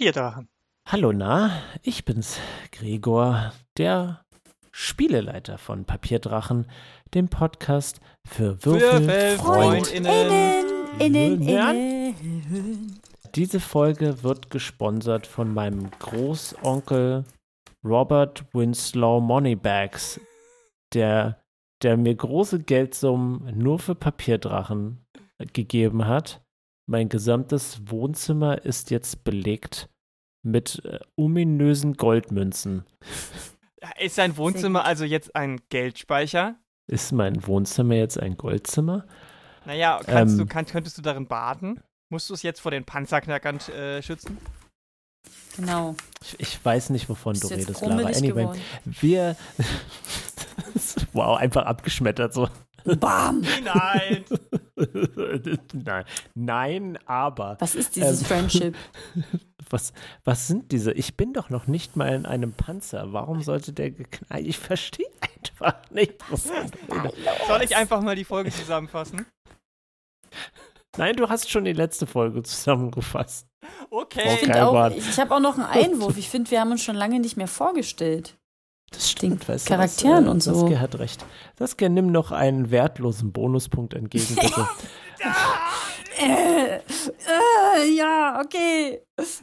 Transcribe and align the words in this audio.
Papierdrachen. 0.00 0.48
Hallo, 0.86 1.12
na, 1.12 1.60
ich 1.82 2.06
bin's, 2.06 2.40
Gregor, 2.72 3.52
der 3.76 4.24
Spieleleiter 4.72 5.58
von 5.58 5.84
Papierdrachen, 5.84 6.64
dem 7.12 7.28
Podcast 7.28 8.00
für 8.26 8.64
Würfelfreundinnen. 8.64 10.64
Innen, 10.98 11.42
innen. 11.42 12.98
Diese 13.34 13.60
Folge 13.60 14.22
wird 14.22 14.48
gesponsert 14.48 15.26
von 15.26 15.52
meinem 15.52 15.90
Großonkel 15.90 17.26
Robert 17.84 18.46
Winslow 18.54 19.20
Moneybags, 19.20 20.18
der, 20.94 21.42
der 21.82 21.98
mir 21.98 22.14
große 22.14 22.60
Geldsummen 22.60 23.52
nur 23.58 23.78
für 23.78 23.94
Papierdrachen 23.94 25.04
gegeben 25.52 26.06
hat. 26.06 26.40
Mein 26.90 27.08
gesamtes 27.08 27.88
Wohnzimmer 27.88 28.64
ist 28.64 28.90
jetzt 28.90 29.22
belegt 29.22 29.88
mit 30.42 30.84
äh, 30.84 30.98
ominösen 31.14 31.92
Goldmünzen. 31.92 32.84
Ist 34.00 34.18
dein 34.18 34.36
Wohnzimmer 34.36 34.84
also 34.84 35.04
jetzt 35.04 35.36
ein 35.36 35.60
Geldspeicher? 35.68 36.56
Ist 36.88 37.12
mein 37.12 37.46
Wohnzimmer 37.46 37.94
jetzt 37.94 38.18
ein 38.18 38.36
Goldzimmer? 38.36 39.06
Naja, 39.66 40.00
kannst 40.04 40.32
Ähm. 40.32 40.38
du, 40.38 40.46
kann, 40.46 40.66
könntest 40.66 40.98
du 40.98 41.02
darin 41.02 41.28
baden? 41.28 41.80
Musst 42.08 42.28
du 42.28 42.34
es 42.34 42.42
jetzt 42.42 42.60
vor 42.60 42.72
den 42.72 42.84
Panzerknackern 42.84 43.60
äh, 43.68 44.02
schützen? 44.02 44.36
Genau. 45.54 45.94
Ich, 46.24 46.40
ich 46.40 46.64
weiß 46.64 46.90
nicht, 46.90 47.08
wovon 47.08 47.34
Ist 47.34 47.44
du 47.44 47.54
redest, 47.54 47.82
Lara. 47.82 48.08
Anyway, 48.08 48.42
geworden. 48.42 48.60
wir. 48.84 49.36
wow, 51.12 51.38
einfach 51.38 51.66
abgeschmettert 51.66 52.34
so. 52.34 52.48
Bam! 52.84 53.42
Nein! 53.64 54.24
Nein, 55.74 56.04
nein, 56.34 56.98
aber. 57.04 57.56
Was 57.60 57.74
ist 57.74 57.96
dieses 57.96 58.20
Ähm, 58.22 58.26
Friendship? 58.26 58.76
Was, 59.72 59.92
was 60.24 60.48
sind 60.48 60.72
diese? 60.72 60.90
Ich 60.92 61.16
bin 61.16 61.32
doch 61.32 61.48
noch 61.48 61.68
nicht 61.68 61.94
mal 61.94 62.12
in 62.12 62.26
einem 62.26 62.52
Panzer. 62.54 63.12
Warum 63.12 63.40
sollte 63.40 63.72
der 63.72 63.92
geknallt? 63.92 64.44
Ich 64.44 64.58
verstehe 64.58 65.06
einfach 65.20 65.88
nicht. 65.90 66.14
redest. 66.28 66.50
Soll 67.46 67.62
ich 67.62 67.76
einfach 67.76 68.02
mal 68.02 68.16
die 68.16 68.24
Folge 68.24 68.50
zusammenfassen? 68.50 69.26
Nein, 70.96 71.14
du 71.14 71.28
hast 71.28 71.48
schon 71.50 71.64
die 71.64 71.72
letzte 71.72 72.08
Folge 72.08 72.42
zusammengefasst. 72.42 73.46
Okay. 73.90 74.38
Ich, 74.42 75.08
ich 75.08 75.20
habe 75.20 75.34
auch 75.36 75.40
noch 75.40 75.56
einen 75.56 75.66
Einwurf. 75.66 76.16
Ich 76.18 76.28
finde, 76.28 76.50
wir 76.50 76.60
haben 76.60 76.72
uns 76.72 76.82
schon 76.82 76.96
lange 76.96 77.20
nicht 77.20 77.36
mehr 77.36 77.46
vorgestellt. 77.46 78.36
Das 78.90 79.10
stimmt, 79.10 79.48
weißt 79.48 79.66
du. 79.68 79.72
Charakteren 79.74 80.24
was, 80.26 80.32
und 80.32 80.42
so. 80.42 80.54
Saskia 80.54 80.80
hat 80.80 80.98
recht. 80.98 81.24
Saskia, 81.58 81.88
nimm 81.88 82.10
noch 82.10 82.32
einen 82.32 82.70
wertlosen 82.70 83.32
Bonuspunkt 83.32 83.94
entgegen, 83.94 84.34
bitte. 84.40 84.68
Äh, 86.18 86.76
äh, 86.76 87.96
ja, 87.96 88.40
okay. 88.44 89.00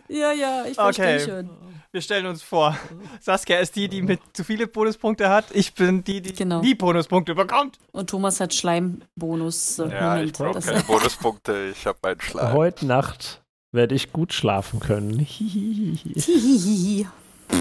Ja, 0.09 0.31
ja, 0.33 0.65
ich 0.65 0.75
verstehe 0.75 1.15
Okay. 1.15 1.25
schon. 1.25 1.49
Wir 1.91 2.01
stellen 2.01 2.25
uns 2.27 2.43
vor, 2.43 2.77
Saskia 3.21 3.59
ist 3.59 3.75
die, 3.75 3.87
die 3.87 4.01
mit 4.01 4.19
zu 4.33 4.43
viele 4.43 4.67
Bonuspunkte 4.67 5.29
hat. 5.29 5.45
Ich 5.53 5.73
bin 5.73 6.03
die, 6.03 6.21
die 6.21 6.33
Genau. 6.33 6.61
nie 6.61 6.75
Bonuspunkte 6.75 7.33
bekommt. 7.33 7.77
Und 7.93 8.09
Thomas 8.09 8.39
hat 8.41 8.53
Schleimbonus. 8.53 9.77
So, 9.77 9.85
Ja, 9.85 10.21
ich 10.21 10.33
Moment. 10.33 10.37
brauche 10.37 10.53
Das- 10.53 10.65
keine 10.67 10.83
Bonuspunkte, 10.87 11.69
ich 11.71 11.87
habe 11.87 11.97
meinen 12.03 12.19
Schlag. 12.21 12.53
Heute 12.53 12.85
Nacht 12.85 13.41
werde 13.71 13.95
ich 13.95 14.11
gut 14.11 14.33
schlafen 14.33 14.79
können. 14.81 15.17
Hihihihi. 15.27 17.07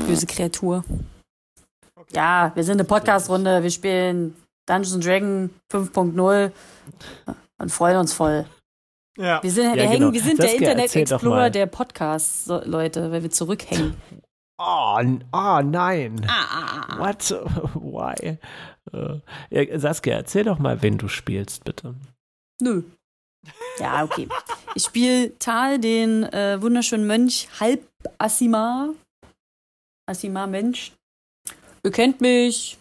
Böse 0.09 0.27
Kreatur. 0.27 0.85
Ja, 2.13 2.53
wir 2.55 2.65
sind 2.65 2.75
eine 2.75 2.85
Podcast-Runde. 2.85 3.63
Wir 3.63 3.71
spielen 3.71 4.37
Dungeons 4.67 5.05
Dragon 5.05 5.51
5.0 5.73 6.53
und 7.59 7.73
freuen 7.73 7.99
uns 7.99 8.13
voll. 8.13 8.47
Ja. 9.19 9.43
Wir, 9.43 9.51
sind, 9.51 9.75
wir, 9.75 9.83
Ja, 9.83 9.89
hängen, 9.89 10.01
genau. 10.01 10.13
wir 10.13 10.23
sind 10.23 10.39
der 10.39 10.55
Internet 10.55 10.95
Explorer 10.95 11.51
der 11.51 11.67
Podcasts, 11.67 12.47
Leute, 12.47 13.11
weil 13.11 13.23
wir 13.23 13.31
zurückhängen. 13.31 13.97
Oh, 14.59 14.99
oh 15.33 15.61
nein. 15.63 16.25
Ah, 16.29 16.47
ah, 16.51 16.87
ah. 16.89 16.99
What? 16.99 17.31
Why? 17.75 18.39
Äh, 18.93 19.21
ja, 19.51 19.79
Saskia, 19.79 20.15
erzähl 20.17 20.45
doch 20.45 20.59
mal, 20.59 20.81
wen 20.83 20.99
du 20.99 21.09
spielst, 21.09 21.65
bitte. 21.65 21.95
Nö. 22.61 22.83
Ja, 23.79 24.05
okay. 24.05 24.29
Ich 24.75 24.85
spiele 24.85 25.39
Tal, 25.39 25.79
den 25.79 26.25
äh, 26.25 26.61
wunderschönen 26.61 27.07
Mönch 27.07 27.49
Halb 27.61 27.87
Asima. 28.19 28.91
Asima 30.07 30.47
Mensch. 30.47 30.93
Ihr 31.87 31.93
kennt 31.93 32.21
mich. 32.21 32.79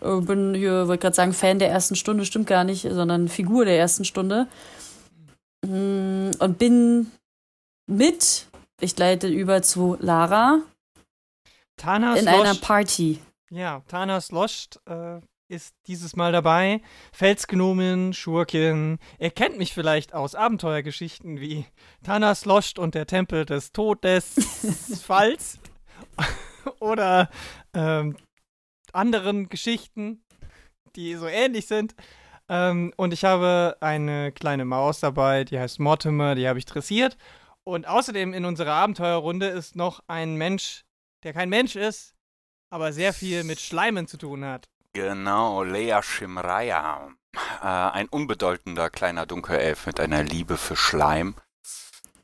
Äh, 0.00 0.20
bin 0.20 0.54
hier, 0.54 0.86
wollte 0.86 1.02
gerade 1.02 1.16
sagen, 1.16 1.32
Fan 1.32 1.58
der 1.58 1.68
ersten 1.68 1.96
Stunde, 1.96 2.24
stimmt 2.24 2.46
gar 2.46 2.62
nicht, 2.62 2.82
sondern 2.82 3.26
Figur 3.26 3.64
der 3.64 3.76
ersten 3.76 4.04
Stunde. 4.04 4.46
Mm, 5.66 6.30
Und 6.38 6.58
bin 6.58 7.10
mit, 7.88 8.46
ich 8.80 8.96
leite 8.96 9.26
über 9.26 9.62
zu 9.62 9.96
Lara, 9.98 10.60
Thanas 11.76 12.20
in 12.20 12.28
einer 12.28 12.50
Lost, 12.50 12.62
Party. 12.62 13.18
ja, 13.50 13.82
Thanas 13.88 14.30
Lost 14.30 14.80
äh, 14.86 15.18
ist 15.48 15.74
dieses 15.88 16.14
Mal 16.14 16.30
dabei. 16.30 16.82
Felsgnomen, 17.12 18.12
Schurkin. 18.12 19.00
Ihr 19.18 19.30
kennt 19.32 19.58
mich 19.58 19.74
vielleicht 19.74 20.14
aus 20.14 20.36
Abenteuergeschichten 20.36 21.40
wie 21.40 21.66
Thanas 22.04 22.44
Lost 22.44 22.78
und 22.78 22.94
der 22.94 23.08
Tempel 23.08 23.44
des 23.44 23.72
Todesfalls. 23.72 25.58
Oder 26.78 27.28
ähm, 27.74 28.16
anderen 28.92 29.48
Geschichten, 29.48 30.24
die 30.96 31.14
so 31.16 31.26
ähnlich 31.26 31.66
sind. 31.66 31.94
Ähm, 32.48 32.92
und 32.96 33.12
ich 33.12 33.24
habe 33.24 33.76
eine 33.80 34.32
kleine 34.32 34.64
Maus 34.64 35.00
dabei, 35.00 35.44
die 35.44 35.58
heißt 35.58 35.80
Mortimer, 35.80 36.34
die 36.34 36.48
habe 36.48 36.58
ich 36.58 36.66
dressiert. 36.66 37.16
Und 37.64 37.88
außerdem 37.88 38.34
in 38.34 38.44
unserer 38.44 38.72
Abenteuerrunde 38.72 39.46
ist 39.46 39.74
noch 39.76 40.02
ein 40.06 40.36
Mensch, 40.36 40.84
der 41.22 41.32
kein 41.32 41.48
Mensch 41.48 41.76
ist, 41.76 42.14
aber 42.70 42.92
sehr 42.92 43.14
viel 43.14 43.44
mit 43.44 43.60
Schleimen 43.60 44.06
zu 44.06 44.18
tun 44.18 44.44
hat. 44.44 44.68
Genau, 44.92 45.64
Lea 45.64 46.00
Shimraya. 46.02 47.08
Äh, 47.62 47.66
ein 47.66 48.08
unbedeutender 48.08 48.90
kleiner 48.90 49.26
Dunkelelf 49.26 49.86
mit 49.86 49.98
einer 49.98 50.22
Liebe 50.22 50.56
für 50.56 50.76
Schleim. 50.76 51.34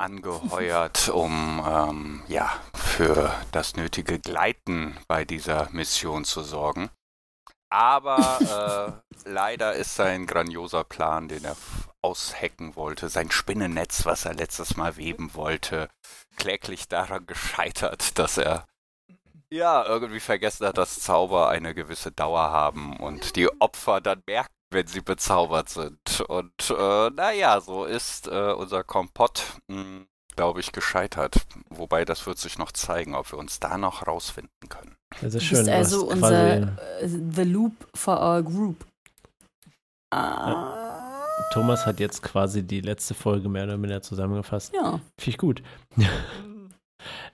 Angeheuert, 0.00 1.10
um 1.10 1.62
ähm, 1.66 2.22
ja, 2.26 2.50
für 2.74 3.30
das 3.52 3.76
nötige 3.76 4.18
Gleiten 4.18 4.96
bei 5.06 5.26
dieser 5.26 5.68
Mission 5.72 6.24
zu 6.24 6.42
sorgen. 6.42 6.88
Aber 7.70 9.02
äh, 9.24 9.28
leider 9.28 9.74
ist 9.74 9.94
sein 9.94 10.26
grandioser 10.26 10.84
Plan, 10.84 11.28
den 11.28 11.44
er 11.44 11.56
aushacken 12.02 12.76
wollte, 12.76 13.10
sein 13.10 13.30
Spinnennetz, 13.30 14.06
was 14.06 14.24
er 14.24 14.32
letztes 14.32 14.76
Mal 14.76 14.96
weben 14.96 15.34
wollte, 15.34 15.90
kläglich 16.36 16.88
daran 16.88 17.26
gescheitert, 17.26 18.18
dass 18.18 18.38
er 18.38 18.66
ja 19.52 19.84
irgendwie 19.84 20.20
vergessen 20.20 20.66
hat, 20.66 20.78
dass 20.78 21.00
Zauber 21.00 21.50
eine 21.50 21.74
gewisse 21.74 22.10
Dauer 22.10 22.50
haben 22.50 22.96
und 22.96 23.36
die 23.36 23.50
Opfer 23.60 24.00
dann 24.00 24.22
merken, 24.26 24.54
wenn 24.70 24.86
sie 24.86 25.00
bezaubert 25.00 25.68
sind. 25.68 26.20
Und 26.28 26.52
äh, 26.70 27.10
naja, 27.10 27.60
so 27.60 27.84
ist 27.84 28.28
äh, 28.28 28.52
unser 28.52 28.84
Kompott, 28.84 29.42
glaube 30.36 30.60
ich, 30.60 30.72
gescheitert. 30.72 31.46
Wobei 31.70 32.04
das 32.04 32.26
wird 32.26 32.38
sich 32.38 32.56
noch 32.58 32.72
zeigen, 32.72 33.14
ob 33.14 33.30
wir 33.32 33.38
uns 33.38 33.60
da 33.60 33.76
noch 33.78 34.06
rausfinden 34.06 34.68
können. 34.68 34.96
Das 35.20 35.34
ist 35.34 35.44
schön. 35.44 35.58
bist 35.58 35.68
du 35.68 35.72
also 35.74 36.08
unser 36.08 36.28
quasi- 36.60 37.04
äh, 37.04 37.08
The 37.34 37.42
Loop 37.44 37.72
for 37.96 38.20
our 38.20 38.42
group. 38.42 38.84
Ah. 40.12 41.24
Thomas 41.52 41.86
hat 41.86 42.00
jetzt 42.00 42.22
quasi 42.22 42.62
die 42.62 42.80
letzte 42.80 43.14
Folge 43.14 43.48
mehr 43.48 43.64
oder 43.64 43.76
minder 43.76 44.02
zusammengefasst. 44.02 44.72
Ja. 44.74 45.00
Finde 45.18 45.30
ich 45.30 45.38
gut. 45.38 45.62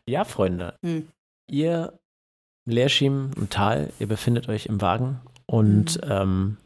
Ja, 0.08 0.24
Freunde. 0.24 0.78
Hm. 0.84 1.08
Ihr, 1.50 1.98
Leerschim 2.68 3.32
und 3.36 3.52
Tal, 3.52 3.92
ihr 3.98 4.06
befindet 4.06 4.48
euch 4.48 4.66
im 4.66 4.80
Wagen 4.80 5.20
und 5.46 5.96
Mhm. 6.04 6.08
ähm, 6.08 6.56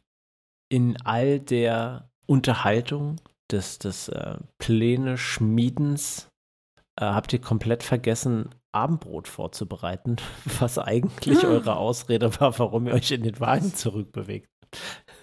in 0.70 0.96
all 1.04 1.38
der 1.40 2.08
Unterhaltung 2.26 3.16
des, 3.50 3.78
des 3.78 4.08
äh, 4.08 4.36
Pläne-Schmiedens 4.58 6.28
äh, 6.98 7.04
habt 7.04 7.32
ihr 7.32 7.40
komplett 7.40 7.82
vergessen, 7.82 8.54
Abendbrot 8.72 9.26
vorzubereiten, 9.28 10.16
was 10.60 10.78
eigentlich 10.78 11.44
Ah. 11.44 11.48
eure 11.48 11.76
Ausrede 11.76 12.40
war, 12.40 12.58
warum 12.58 12.86
ihr 12.86 12.94
euch 12.94 13.10
in 13.10 13.22
den 13.24 13.38
Wagen 13.40 13.74
zurückbewegt. 13.74 14.48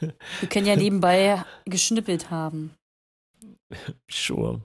Wir 0.02 0.50
können 0.50 0.66
ja 0.68 0.76
nebenbei 0.76 1.44
geschnippelt 1.66 2.30
haben. 2.30 2.74
Sure. 4.12 4.62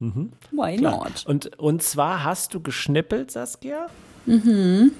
Mhm. 0.00 0.32
Why 0.52 0.76
Klar. 0.76 1.04
not? 1.08 1.26
Und, 1.26 1.58
und 1.58 1.82
zwar 1.82 2.22
hast 2.24 2.54
du 2.54 2.60
geschnippelt, 2.60 3.30
Saskia? 3.32 3.86
Mhm. 4.26 4.92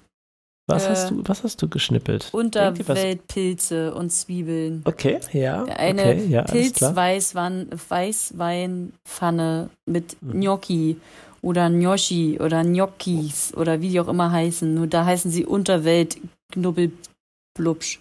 Was, 0.66 0.84
Äh, 0.84 0.88
hast, 0.88 1.10
du, 1.10 1.22
was 1.26 1.42
hast 1.44 1.60
du 1.60 1.68
geschnippelt? 1.68 2.28
Unterweltpilze 2.32 3.94
und 3.94 4.10
Zwiebeln. 4.10 4.80
Okay, 4.86 5.20
ja. 5.32 5.64
Eine 5.64 6.02
okay, 6.02 6.24
ja, 6.26 6.42
alles 6.42 6.72
klar. 6.72 6.92
Pilzweißwein 6.92 7.68
Weißweinpfanne 7.88 9.70
mit 9.86 10.16
Mhm. 10.22 10.40
Gnocchi 10.40 10.96
oder 11.42 11.68
Gnocchi 11.68 12.38
oder 12.40 12.64
Gnocchis 12.64 13.52
oder 13.54 13.82
wie 13.82 13.90
die 13.90 14.00
auch 14.00 14.08
immer 14.08 14.30
heißen. 14.32 14.72
Nur 14.74 14.86
da 14.86 15.04
heißen 15.04 15.30
sie 15.30 15.44
Unterwelt 15.44 16.16
Knubbelblubsch. 16.52 18.00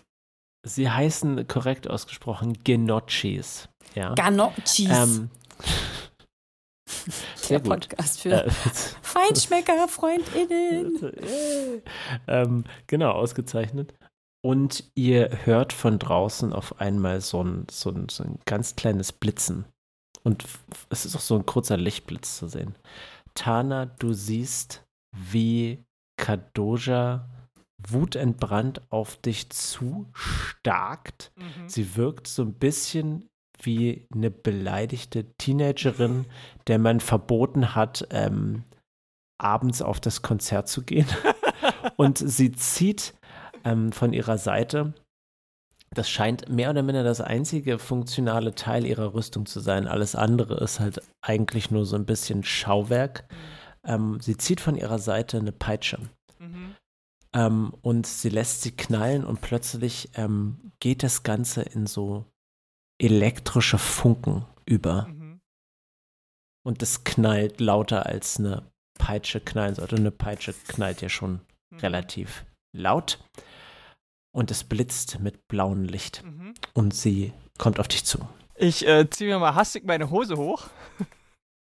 Sie 0.65 0.89
heißen 0.89 1.45
korrekt 1.49 1.89
ausgesprochen 1.89 2.57
Gnocchis. 2.63 3.67
Ja. 3.95 4.13
Ganocchis. 4.15 4.87
Ähm, 4.89 5.29
Sehr 7.35 7.59
Der 7.59 7.59
gut. 7.59 7.89
Podcast 7.89 8.21
für 8.21 8.45
Äh, 8.45 8.49
Feinschmecker, 9.01 9.87
FreundInnen. 9.87 11.13
ähm, 12.27 12.63
genau, 12.87 13.11
ausgezeichnet. 13.11 13.93
Und 14.45 14.91
ihr 14.95 15.45
hört 15.45 15.71
von 15.71 15.99
draußen 15.99 16.51
auf 16.51 16.81
einmal 16.81 17.21
so 17.21 17.43
ein, 17.43 17.65
so 17.71 17.89
ein, 17.91 18.09
so 18.09 18.23
ein 18.23 18.39
ganz 18.45 18.75
kleines 18.75 19.13
Blitzen. 19.13 19.65
Und 20.23 20.45
es 20.89 21.05
ist 21.05 21.15
auch 21.15 21.21
so 21.21 21.35
ein 21.35 21.45
kurzer 21.45 21.77
Lichtblitz 21.77 22.37
zu 22.37 22.47
sehen. 22.47 22.75
Tana, 23.35 23.85
du 23.85 24.13
siehst, 24.13 24.83
wie 25.15 25.83
Kadoja 26.17 27.29
wutentbrannt 27.87 28.81
auf 28.91 29.17
dich 29.17 29.49
zustarkt. 29.49 31.31
Mhm. 31.35 31.69
Sie 31.69 31.95
wirkt 31.95 32.27
so 32.27 32.43
ein 32.43 32.53
bisschen 32.53 33.29
wie 33.61 34.07
eine 34.13 34.31
beleidigte 34.31 35.25
Teenagerin, 35.37 36.25
der 36.67 36.79
man 36.79 36.99
verboten 36.99 37.75
hat, 37.75 38.07
ähm, 38.11 38.63
abends 39.37 39.81
auf 39.81 39.99
das 39.99 40.21
Konzert 40.21 40.67
zu 40.67 40.83
gehen. 40.83 41.07
Und 41.97 42.17
sie 42.17 42.51
zieht 42.51 43.13
ähm, 43.63 43.91
von 43.91 44.13
ihrer 44.13 44.37
Seite, 44.37 44.93
das 45.93 46.09
scheint 46.09 46.49
mehr 46.49 46.71
oder 46.71 46.81
minder 46.81 47.03
das 47.03 47.21
einzige 47.21 47.77
funktionale 47.77 48.55
Teil 48.55 48.85
ihrer 48.85 49.13
Rüstung 49.13 49.45
zu 49.45 49.59
sein. 49.59 49.87
Alles 49.87 50.15
andere 50.15 50.55
ist 50.63 50.79
halt 50.79 51.01
eigentlich 51.21 51.71
nur 51.71 51.85
so 51.85 51.95
ein 51.95 52.05
bisschen 52.05 52.43
Schauwerk. 52.43 53.25
Ähm, 53.85 54.19
sie 54.19 54.37
zieht 54.37 54.59
von 54.59 54.75
ihrer 54.75 54.99
Seite 54.99 55.37
eine 55.37 55.51
Peitsche. 55.51 55.99
Mhm. 56.39 56.75
Ähm, 57.33 57.73
und 57.81 58.07
sie 58.07 58.29
lässt 58.29 58.61
sie 58.61 58.71
knallen 58.71 59.23
und 59.23 59.41
plötzlich 59.41 60.09
ähm, 60.15 60.71
geht 60.79 61.03
das 61.03 61.23
Ganze 61.23 61.61
in 61.61 61.85
so 61.85 62.25
elektrische 63.03 63.77
Funken 63.77 64.45
über. 64.65 65.07
Mhm. 65.07 65.39
Und 66.65 66.81
es 66.81 67.03
knallt 67.03 67.59
lauter 67.59 68.05
als 68.05 68.39
eine 68.39 68.71
Peitsche 68.97 69.39
knallen 69.41 69.75
sollte. 69.75 69.95
Eine 69.97 70.11
Peitsche 70.11 70.53
knallt 70.67 71.01
ja 71.01 71.09
schon 71.09 71.41
Mhm. 71.71 71.79
relativ 71.79 72.45
laut. 72.75 73.23
Und 74.35 74.49
es 74.51 74.63
blitzt 74.63 75.19
mit 75.19 75.47
blauem 75.47 75.83
Licht. 75.83 76.23
Mhm. 76.23 76.53
Und 76.73 76.93
sie 76.93 77.33
kommt 77.57 77.79
auf 77.79 77.87
dich 77.87 78.03
zu. 78.05 78.27
Ich 78.55 78.85
äh, 78.87 79.07
ziehe 79.09 79.29
mir 79.31 79.39
mal 79.39 79.55
hastig 79.55 79.83
meine 79.85 80.09
Hose 80.09 80.37
hoch. 80.37 80.67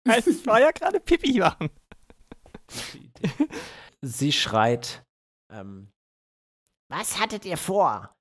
Ich 0.04 0.48
war 0.48 0.60
ja 0.60 0.72
gerade 0.72 1.00
Pipi 1.00 1.38
machen. 1.40 1.70
Sie 4.02 4.32
schreit, 4.32 5.04
ähm, 5.54 5.92
Was 6.90 7.20
hattet 7.20 7.46
ihr 7.46 7.58
vor? 7.58 8.12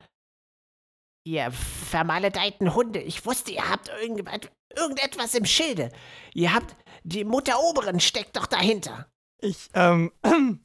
Ihr 1.31 1.53
vermaledeiten 1.53 2.75
Hunde. 2.75 3.01
Ich 3.01 3.25
wusste, 3.25 3.53
ihr 3.53 3.71
habt 3.71 3.89
irgendet 4.03 4.51
irgendetwas 4.75 5.37
im 5.37 5.45
Schilde. 5.45 5.93
Ihr 6.35 6.53
habt. 6.53 6.75
Die 7.05 7.23
Mutter 7.23 7.61
Oberen 7.63 8.01
steckt 8.01 8.37
doch 8.37 8.47
dahinter. 8.47 9.07
Ich, 9.41 9.71
ähm, 9.75 10.11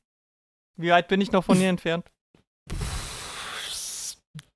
wie 0.76 0.90
weit 0.90 1.08
bin 1.08 1.22
ich 1.22 1.32
noch 1.32 1.44
von 1.44 1.58
hier 1.58 1.70
entfernt? 1.70 2.10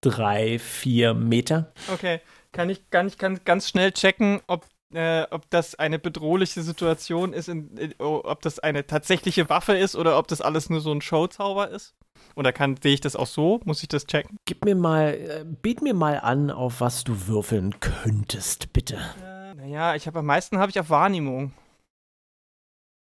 drei, 0.01 0.57
vier 0.57 1.13
Meter. 1.13 1.73
Okay, 1.93 2.21
kann 2.53 2.71
ich, 2.71 2.89
kann 2.89 3.07
ich 3.07 3.19
kann 3.19 3.41
ganz 3.45 3.69
schnell 3.69 3.91
checken, 3.91 4.41
ob, 4.47 4.65
äh, 4.93 5.27
ob 5.29 5.49
das 5.49 5.75
eine 5.75 5.99
bedrohliche 5.99 6.61
Situation 6.61 7.33
ist, 7.33 7.49
in, 7.49 7.77
in, 7.77 7.93
oh, 7.99 8.21
ob 8.23 8.41
das 8.41 8.59
eine 8.59 8.87
tatsächliche 8.87 9.49
Waffe 9.49 9.77
ist 9.77 9.95
oder 9.95 10.17
ob 10.17 10.27
das 10.27 10.41
alles 10.41 10.69
nur 10.69 10.81
so 10.81 10.91
ein 10.91 11.01
Showzauber 11.01 11.69
ist? 11.69 11.95
Oder 12.35 12.51
kann, 12.51 12.77
sehe 12.81 12.93
ich 12.93 13.01
das 13.01 13.15
auch 13.15 13.27
so? 13.27 13.59
Muss 13.65 13.81
ich 13.81 13.89
das 13.89 14.05
checken? 14.05 14.37
Gib 14.45 14.65
mir 14.65 14.75
mal, 14.75 15.13
äh, 15.13 15.45
biet 15.45 15.81
mir 15.81 15.93
mal 15.93 16.19
an, 16.19 16.51
auf 16.51 16.81
was 16.81 17.03
du 17.03 17.27
würfeln 17.27 17.79
könntest, 17.79 18.73
bitte. 18.73 18.97
Äh, 19.23 19.53
naja, 19.55 19.95
ich 19.95 20.07
habe 20.07 20.19
am 20.19 20.25
meisten 20.25 20.57
habe 20.57 20.69
ich 20.69 20.79
auf 20.79 20.89
Wahrnehmung. 20.89 21.53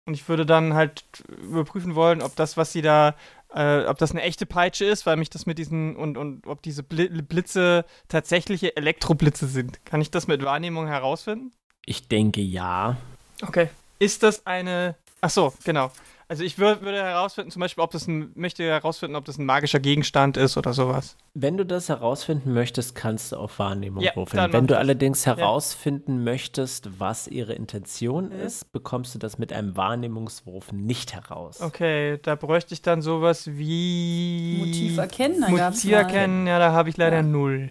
Und 0.05 0.15
ich 0.15 0.27
würde 0.27 0.45
dann 0.45 0.73
halt 0.73 1.05
überprüfen 1.41 1.95
wollen, 1.95 2.21
ob 2.21 2.35
das, 2.35 2.57
was 2.57 2.73
sie 2.73 2.81
da, 2.81 3.15
äh, 3.53 3.85
ob 3.85 3.97
das 3.97 4.11
eine 4.11 4.21
echte 4.21 4.45
Peitsche 4.45 4.83
ist, 4.83 5.05
weil 5.05 5.15
mich 5.15 5.29
das 5.29 5.45
mit 5.45 5.57
diesen 5.57 5.95
und, 5.95 6.17
und 6.17 6.45
ob 6.45 6.61
diese 6.61 6.83
Bli 6.83 7.07
Blitze 7.21 7.85
tatsächliche 8.09 8.75
Elektroblitze 8.75 9.47
sind. 9.47 9.85
Kann 9.85 10.01
ich 10.01 10.11
das 10.11 10.27
mit 10.27 10.43
Wahrnehmung 10.43 10.87
herausfinden? 10.87 11.53
Ich 11.85 12.07
denke 12.07 12.41
ja. 12.41 12.97
Okay. 13.41 13.69
Ist 14.00 14.24
das 14.24 14.45
eine. 14.45 14.95
Ach 15.21 15.30
so, 15.30 15.53
genau. 15.63 15.91
Also 16.30 16.44
ich 16.44 16.57
wür 16.57 16.81
würde 16.81 17.03
herausfinden, 17.03 17.51
zum 17.51 17.59
Beispiel, 17.59 17.83
ob 17.83 17.91
das 17.91 18.07
ein, 18.07 18.31
möchte 18.35 18.63
herausfinden, 18.63 19.15
ob 19.15 19.25
das 19.25 19.38
ein 19.38 19.45
magischer 19.45 19.80
Gegenstand 19.80 20.35
ist 20.38 20.57
oder 20.57 20.74
sowas. 20.74 21.15
Wenn 21.33 21.57
du 21.57 21.65
das 21.65 21.89
herausfinden 21.89 22.53
möchtest, 22.53 22.95
kannst 22.95 23.31
du 23.33 23.35
auf 23.38 23.59
Wahrnehmung 23.59 24.01
Ja, 24.03 24.15
würfeln. 24.15 24.51
Wenn 24.51 24.65
du 24.65 24.74
das. 24.74 24.80
allerdings 24.80 25.25
herausfinden 25.25 26.24
möchtest, 26.24 27.00
was 27.00 27.27
ihre 27.27 27.53
Intention 27.53 28.29
Mhm. 28.29 28.39
ist, 28.39 28.71
bekommst 28.71 29.13
du 29.13 29.19
das 29.19 29.38
mit 29.38 29.53
einem 29.53 29.75
Wahrnehmungswurf 29.77 30.71
nicht 30.71 31.13
heraus. 31.13 31.62
Okay, 31.62 32.18
da 32.24 32.36
bräuchte 32.36 32.74
ich 32.74 32.81
dann 32.81 33.01
sowas 33.01 33.47
wie. 33.47 34.56
Motiv 34.59 34.97
erkennen, 34.97 35.41
Motiv 35.51 35.91
erkennen, 35.91 36.47
ja, 36.47 36.57
da 36.57 36.71
habe 36.71 36.89
ich 36.89 36.97
leider 36.97 37.18
Ja. 37.18 37.24
null. 37.24 37.69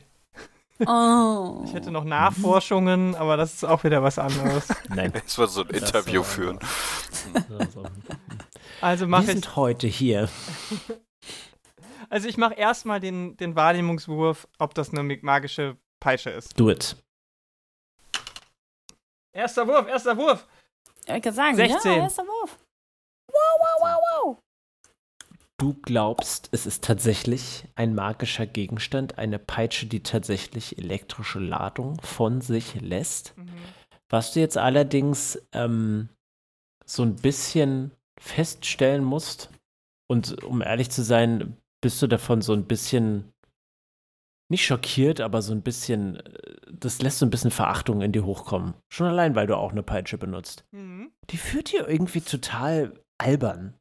Oh. 0.87 1.63
Ich 1.65 1.73
hätte 1.75 1.91
noch 1.91 2.05
Nachforschungen, 2.05 3.15
aber 3.15 3.37
das 3.37 3.55
ist 3.55 3.65
auch 3.65 3.85
wieder 3.85 4.03
was 4.03 4.19
anderes. 4.19 4.69
Nein. 4.89 5.13
Jetzt 5.15 5.37
wird 5.39 5.51
so 5.51 5.63
ein 5.63 5.69
Das 5.69 5.83
Interview 5.91 6.21
war- 6.21 6.25
führen. 6.29 6.59
Also, 8.81 9.03
Wir 9.05 9.09
mache 9.11 9.23
ich, 9.23 9.29
sind 9.31 9.55
heute 9.55 9.87
hier. 9.87 10.29
also 12.11 12.29
ich 12.29 12.37
mache 12.37 12.55
erstmal 12.55 12.99
den, 12.99 13.37
den 13.37 13.55
Wahrnehmungswurf, 13.55 14.49
ob 14.59 14.75
das 14.75 14.91
eine 14.93 15.19
magische 15.23 15.77
Peitsche 16.01 16.31
ist. 16.31 16.59
Do 16.59 16.69
it. 16.69 16.97
Erster 19.33 19.69
Wurf, 19.69 19.87
erster 19.87 20.17
Wurf. 20.17 20.47
Ja, 21.07 21.17
ich 21.17 21.23
kann 21.23 21.33
sagen, 21.33 21.55
16. 21.55 21.93
ja, 21.93 21.99
erster 21.99 22.25
Wurf. 22.25 22.59
Wow, 23.29 23.37
wow, 23.61 23.79
wow, 23.81 23.99
wow. 24.25 24.39
Du 25.63 25.75
glaubst, 25.75 26.49
es 26.51 26.67
ist 26.67 26.83
tatsächlich 26.83 27.69
ein 27.77 27.95
magischer 27.95 28.49
Gegenstand, 28.49 29.17
eine 29.17 29.39
Peitsche, 29.39 29.87
die 29.87 30.03
tatsächlich 30.03 30.77
elektrische 30.77 31.39
Ladung 31.39 32.01
von 32.01 32.41
sich 32.41 32.81
lässt. 32.81 33.37
Was 34.09 34.33
du 34.33 34.41
jetzt 34.41 34.59
allerdings 34.59 35.41
ähm, 35.53 36.09
so 36.85 37.05
ein 37.05 37.15
bisschen 37.15 37.93
feststellen 38.21 39.05
musst, 39.05 39.51
und 40.11 40.43
um 40.43 40.63
ehrlich 40.63 40.91
zu 40.91 41.05
sein, 41.05 41.57
bist 41.81 42.03
du 42.03 42.09
davon 42.09 42.43
so 42.43 42.55
ein 42.55 42.65
bisschen 42.65 43.33
nicht 44.51 44.67
schockiert, 44.67 45.21
aber 45.21 45.43
so 45.43 45.53
ein 45.53 45.63
bisschen, 45.63 46.17
äh, 46.17 46.57
das 46.73 47.01
lässt 47.01 47.21
so 47.21 47.27
ein 47.27 47.31
bisschen 47.31 47.53
Verachtung 47.53 48.03
in 48.03 48.11
dir 48.11 48.25
hochkommen. 48.25 48.75
Schon 48.93 49.07
allein, 49.07 49.37
weil 49.37 49.47
du 49.47 49.57
auch 49.57 49.71
eine 49.71 49.85
Peitsche 49.85 50.19
benutzt. 50.19 50.65
Mhm. 50.73 51.13
Die 51.31 51.37
führt 51.37 51.71
dir 51.71 51.89
irgendwie 51.89 52.21
total 52.21 53.01
albern. 53.19 53.75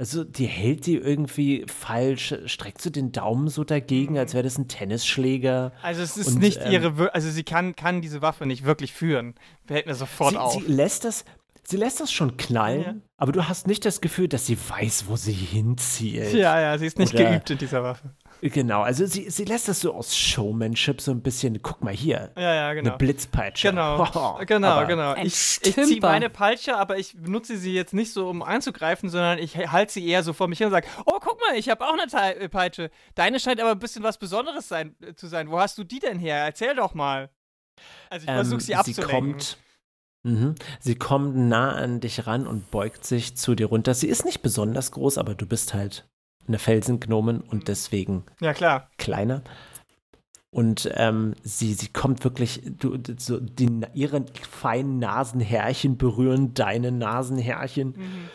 Also, 0.00 0.24
die 0.24 0.46
hält 0.46 0.86
die 0.86 0.96
irgendwie 0.96 1.66
falsch, 1.68 2.34
streckt 2.46 2.80
so 2.80 2.88
den 2.88 3.12
Daumen 3.12 3.48
so 3.48 3.64
dagegen, 3.64 4.16
als 4.16 4.32
wäre 4.32 4.42
das 4.44 4.56
ein 4.56 4.66
Tennisschläger. 4.66 5.72
Also 5.82 6.00
es 6.00 6.16
ist 6.16 6.28
Und, 6.28 6.38
nicht 6.38 6.58
ähm, 6.64 6.72
ihre, 6.72 7.14
also 7.14 7.28
sie 7.28 7.42
kann, 7.44 7.76
kann 7.76 8.00
diese 8.00 8.22
Waffe 8.22 8.46
nicht 8.46 8.64
wirklich 8.64 8.94
führen. 8.94 9.34
Fällt 9.66 9.84
mir 9.86 9.94
sofort 9.94 10.30
sie, 10.30 10.38
auf. 10.38 10.54
sie 10.54 10.60
lässt 10.72 11.04
das, 11.04 11.26
sie 11.64 11.76
lässt 11.76 12.00
das 12.00 12.10
schon 12.10 12.38
knallen, 12.38 12.82
Ja. 12.82 12.94
aber 13.18 13.32
du 13.32 13.46
hast 13.46 13.66
nicht 13.66 13.84
das 13.84 14.00
Gefühl, 14.00 14.26
dass 14.28 14.46
sie 14.46 14.56
weiß, 14.56 15.04
wo 15.06 15.16
sie 15.16 15.32
hinzielt. 15.34 16.32
ja, 16.32 16.58
ja, 16.58 16.78
sie 16.78 16.86
ist 16.86 16.98
nicht 16.98 17.12
Oder- 17.14 17.32
geübt 17.32 17.50
in 17.50 17.58
dieser 17.58 17.82
Waffe. 17.82 18.14
Genau, 18.42 18.80
also 18.82 19.04
sie, 19.04 19.28
sie 19.28 19.44
lässt 19.44 19.68
das 19.68 19.80
so 19.80 19.92
aus 19.94 20.16
Showmanship 20.16 21.00
so 21.00 21.10
ein 21.10 21.20
bisschen, 21.20 21.60
guck 21.60 21.82
mal 21.84 21.92
hier, 21.92 22.32
Ja, 22.36 22.54
ja, 22.54 22.72
genau. 22.72 22.90
eine 22.90 22.98
Blitzpeitsche. 22.98 23.68
Genau, 23.70 24.38
genau, 24.46 24.68
Aber 24.68 24.86
genau. 24.86 25.12
Ein 25.12 25.26
Ich, 25.26 25.58
ich 25.62 25.74
ziehe 25.74 26.00
meine 26.00 26.30
Peitsche, 26.30 26.76
aber 26.76 26.96
ich 26.98 27.14
benutze 27.20 27.56
sie 27.58 27.74
jetzt 27.74 27.92
nicht 27.92 28.12
so, 28.12 28.28
um 28.28 28.42
anzugreifen, 28.42 29.10
sondern 29.10 29.38
ich 29.38 29.56
halte 29.58 29.92
sie 29.92 30.06
eher 30.08 30.22
so 30.22 30.32
vor 30.32 30.48
mich 30.48 30.58
hin 30.58 30.68
und 30.68 30.72
sage, 30.72 30.86
oh, 31.04 31.18
guck 31.20 31.38
mal, 31.40 31.56
ich 31.58 31.68
habe 31.68 31.84
auch 31.86 31.92
eine 31.92 32.36
äh, 32.36 32.48
Peitsche. 32.48 32.90
Deine 33.14 33.40
scheint 33.40 33.60
aber 33.60 33.72
ein 33.72 33.78
bisschen 33.78 34.02
was 34.02 34.16
Besonderes 34.16 34.68
sein, 34.68 34.96
äh, 35.02 35.14
zu 35.14 35.26
sein. 35.26 35.50
Wo 35.50 35.58
hast 35.60 35.76
du 35.76 35.84
die 35.84 35.98
denn 35.98 36.18
her? 36.18 36.36
Erzähl 36.38 36.74
doch 36.74 36.94
mal. 36.94 37.28
Also 38.08 38.24
ich 38.26 38.32
versuche 38.32 38.60
sie 38.60 38.72
Ähm, 38.72 38.78
sie 38.84 38.90
abzulenken. 38.92 39.32
kommt, 39.32 39.58
mhm, 40.22 40.54
sie 40.80 40.94
kommt 40.94 41.36
nah 41.36 41.72
an 41.72 42.00
dich 42.00 42.26
ran 42.26 42.46
und 42.46 42.70
beugt 42.70 43.04
sich 43.04 43.36
zu 43.36 43.54
dir 43.54 43.66
runter. 43.66 43.92
Sie 43.94 44.08
ist 44.08 44.24
nicht 44.24 44.40
besonders 44.42 44.92
groß, 44.92 45.18
aber 45.18 45.34
du 45.34 45.46
bist 45.46 45.74
halt 45.74 46.08
eine 46.50 46.58
Felsengnomen 46.58 47.36
Mhm. 47.38 47.48
und 47.48 47.68
deswegen 47.68 48.24
ja, 48.40 48.52
klar. 48.52 48.90
kleiner. 48.98 49.42
Und 50.52 50.90
ähm, 50.94 51.34
sie, 51.44 51.74
sie 51.74 51.88
kommt 51.88 52.24
wirklich, 52.24 52.60
du, 52.64 52.98
so 53.18 53.38
die, 53.38 53.82
ihre 53.94 54.24
feinen 54.50 54.98
Nasenhärchen 54.98 55.96
berühren 55.96 56.54
deine 56.54 56.90
Nasenhärchen. 56.90 57.94
Mhm. 57.96 58.28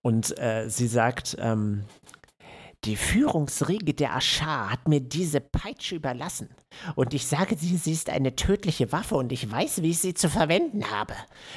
Und 0.00 0.38
äh, 0.38 0.68
sie 0.68 0.86
sagt, 0.86 1.36
ähm, 1.40 1.82
Die 2.86 2.94
Führungsriege 2.94 3.94
der 3.94 4.14
Aschar 4.14 4.70
hat 4.70 4.86
mir 4.86 5.00
diese 5.00 5.40
Peitsche 5.40 5.96
überlassen. 5.96 6.48
Und 6.94 7.14
ich 7.14 7.26
sage 7.26 7.56
dir, 7.56 7.78
sie 7.78 7.90
ist 7.90 8.08
eine 8.08 8.36
tödliche 8.36 8.92
Waffe 8.92 9.16
und 9.16 9.32
ich 9.32 9.50
weiß, 9.50 9.82
wie 9.82 9.90
ich 9.90 9.98
sie 9.98 10.14
zu 10.14 10.30
verwenden 10.30 10.88
habe. 10.88 11.14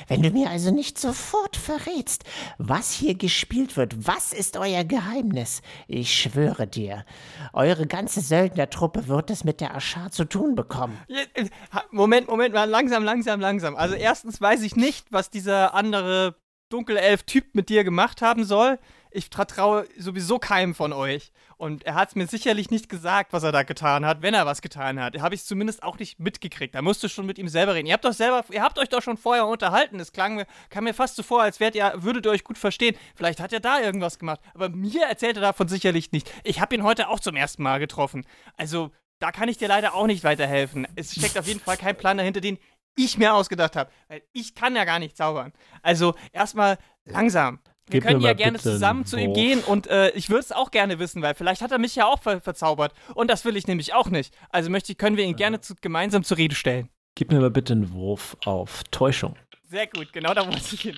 Wenn 0.07 0.23
du 0.23 0.31
mir 0.31 0.49
also 0.49 0.71
nicht 0.71 0.97
sofort 0.97 1.55
verrätst, 1.55 2.23
was 2.57 2.93
hier 2.93 3.13
gespielt 3.13 3.77
wird, 3.77 4.07
was 4.07 4.33
ist 4.33 4.57
euer 4.57 4.83
Geheimnis? 4.83 5.61
Ich 5.87 6.11
schwöre 6.11 6.65
dir, 6.65 7.05
eure 7.53 7.85
ganze 7.85 8.21
Söldnertruppe 8.21 9.07
wird 9.07 9.29
es 9.29 9.43
mit 9.43 9.61
der 9.61 9.75
Aschar 9.75 10.09
zu 10.09 10.25
tun 10.25 10.55
bekommen. 10.55 10.97
Äh, 11.09 11.45
Moment, 11.91 12.27
Moment 12.27 12.55
mal, 12.55 12.67
langsam, 12.67 13.03
langsam, 13.03 13.39
langsam. 13.39 13.75
Also 13.75 13.93
erstens 13.93 14.41
weiß 14.41 14.63
ich 14.63 14.75
nicht, 14.75 15.11
was 15.11 15.29
dieser 15.29 15.75
andere 15.75 16.37
Dunkelelf-Typ 16.69 17.53
mit 17.53 17.69
dir 17.69 17.83
gemacht 17.83 18.23
haben 18.23 18.45
soll. 18.45 18.79
Ich 19.11 19.29
vertraue 19.31 19.87
sowieso 19.97 20.37
keinem 20.37 20.75
von 20.75 20.93
euch. 20.93 21.31
Und 21.57 21.83
er 21.83 21.95
hat 21.95 22.09
es 22.09 22.15
mir 22.15 22.27
sicherlich 22.27 22.69
nicht 22.69 22.89
gesagt, 22.89 23.33
was 23.33 23.43
er 23.43 23.51
da 23.51 23.63
getan 23.63 24.05
hat, 24.05 24.21
wenn 24.21 24.33
er 24.33 24.45
was 24.45 24.61
getan 24.61 24.99
hat. 24.99 25.19
Habe 25.19 25.35
ich 25.35 25.41
es 25.41 25.47
zumindest 25.47 25.83
auch 25.83 25.97
nicht 25.97 26.19
mitgekriegt. 26.19 26.75
Da 26.75 26.81
musst 26.81 27.03
du 27.03 27.09
schon 27.09 27.25
mit 27.25 27.37
ihm 27.37 27.47
selber 27.47 27.73
reden. 27.73 27.87
Ihr 27.87 27.93
habt 27.93 28.05
doch 28.05 28.13
selber, 28.13 28.45
ihr 28.51 28.61
habt 28.61 28.77
euch 28.77 28.89
doch 28.89 29.01
schon 29.01 29.17
vorher 29.17 29.47
unterhalten. 29.47 29.99
Es 29.99 30.11
klang 30.11 30.35
mir, 30.35 30.45
kam 30.69 30.83
mir 30.83 30.93
fast 30.93 31.15
so 31.15 31.23
vor, 31.23 31.41
als 31.41 31.59
wärt 31.59 31.75
ihr, 31.75 31.91
würdet 31.97 32.25
ihr 32.27 32.31
euch 32.31 32.43
gut 32.43 32.57
verstehen. 32.57 32.95
Vielleicht 33.15 33.39
hat 33.39 33.51
er 33.51 33.59
da 33.59 33.79
irgendwas 33.81 34.19
gemacht. 34.19 34.39
Aber 34.53 34.69
mir 34.69 35.05
erzählt 35.05 35.37
er 35.37 35.41
davon 35.41 35.67
sicherlich 35.67 36.11
nicht. 36.11 36.31
Ich 36.43 36.61
habe 36.61 36.75
ihn 36.75 36.83
heute 36.83 37.09
auch 37.09 37.19
zum 37.19 37.35
ersten 37.35 37.63
Mal 37.63 37.79
getroffen. 37.79 38.25
Also, 38.55 38.91
da 39.17 39.31
kann 39.31 39.49
ich 39.49 39.57
dir 39.57 39.67
leider 39.67 39.95
auch 39.95 40.07
nicht 40.07 40.23
weiterhelfen. 40.23 40.87
Es 40.95 41.13
steckt 41.13 41.37
auf 41.37 41.47
jeden 41.47 41.59
Fall 41.59 41.77
kein 41.77 41.97
Plan 41.97 42.17
dahinter, 42.17 42.41
den 42.41 42.57
ich 42.95 43.17
mir 43.17 43.33
ausgedacht 43.33 43.75
habe. 43.75 43.91
Weil 44.07 44.21
ich 44.31 44.55
kann 44.55 44.75
ja 44.75 44.85
gar 44.85 44.99
nicht 44.99 45.17
zaubern. 45.17 45.51
Also, 45.81 46.15
erstmal 46.31 46.77
langsam. 47.05 47.59
Wir 47.89 48.01
Gib 48.01 48.07
können 48.07 48.21
ja 48.21 48.33
gerne 48.33 48.59
zusammen 48.59 49.05
zu 49.05 49.17
ihm 49.17 49.33
gehen 49.33 49.63
und 49.63 49.87
äh, 49.87 50.11
ich 50.11 50.29
würde 50.29 50.41
es 50.41 50.51
auch 50.51 50.69
gerne 50.69 50.99
wissen, 50.99 51.23
weil 51.23 51.33
vielleicht 51.33 51.61
hat 51.61 51.71
er 51.71 51.79
mich 51.79 51.95
ja 51.95 52.05
auch 52.05 52.21
ver 52.21 52.39
verzaubert 52.39 52.93
und 53.15 53.29
das 53.29 53.45
will 53.45 53.57
ich 53.57 53.65
nämlich 53.65 53.93
auch 53.93 54.09
nicht. 54.09 54.33
Also 54.49 54.69
möchte 54.69 54.91
ich, 54.91 54.97
können 54.99 55.17
wir 55.17 55.25
ihn 55.25 55.35
gerne 55.35 55.59
zu, 55.59 55.73
gemeinsam 55.75 56.23
zur 56.23 56.37
Rede 56.37 56.55
stellen. 56.55 56.89
Gib 57.15 57.31
mir 57.31 57.39
mal 57.39 57.49
bitte 57.49 57.73
einen 57.73 57.91
Wurf 57.91 58.37
auf 58.45 58.83
Täuschung. 58.91 59.35
Sehr 59.67 59.87
gut, 59.87 60.13
genau 60.13 60.33
da 60.33 60.45
wollte 60.45 60.75
ich 60.75 60.81
hin. 60.81 60.95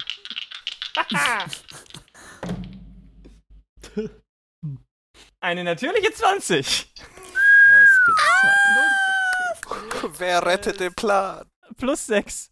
Eine 5.39 5.63
natürliche 5.63 6.13
20 6.13 6.93
Wer 10.17 10.45
rettet 10.45 10.79
den 10.79 10.93
Plan? 10.93 11.45
plus 11.77 12.05
6. 12.07 12.51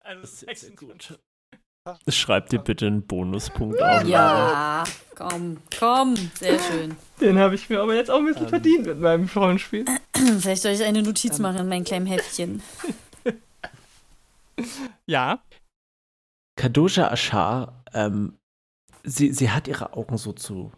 Also 0.00 0.26
Sehr, 0.26 0.54
sehr 0.54 0.56
26. 0.56 0.76
gut. 0.76 1.20
Schreib 2.08 2.48
dir 2.48 2.58
bitte 2.58 2.86
einen 2.86 3.02
Bonuspunkt 3.06 3.80
auf. 3.82 4.04
Ja, 4.04 4.84
komm, 5.14 5.58
komm, 5.78 6.16
sehr 6.34 6.58
schön. 6.58 6.96
Den 7.20 7.38
habe 7.38 7.54
ich 7.54 7.68
mir 7.68 7.80
aber 7.80 7.94
jetzt 7.94 8.10
auch 8.10 8.18
ein 8.18 8.24
bisschen 8.26 8.44
Ähm. 8.44 8.48
verdient 8.48 8.86
mit 8.86 9.00
meinem 9.00 9.28
Rollenspiel. 9.34 9.84
Vielleicht 10.40 10.62
soll 10.62 10.72
ich 10.72 10.82
eine 10.84 11.02
Notiz 11.02 11.38
machen 11.38 11.58
in 11.58 11.68
meinem 11.68 11.84
kleinen 11.84 12.06
Heftchen. 12.06 12.62
Ja, 15.06 15.42
Kadosha 16.56 17.10
Ashar, 17.10 17.82
ähm, 17.94 18.38
sie, 19.02 19.32
sie 19.32 19.50
hat 19.50 19.66
ihre 19.68 19.94
Augen 19.94 20.18
so 20.18 20.32
zu, 20.32 20.72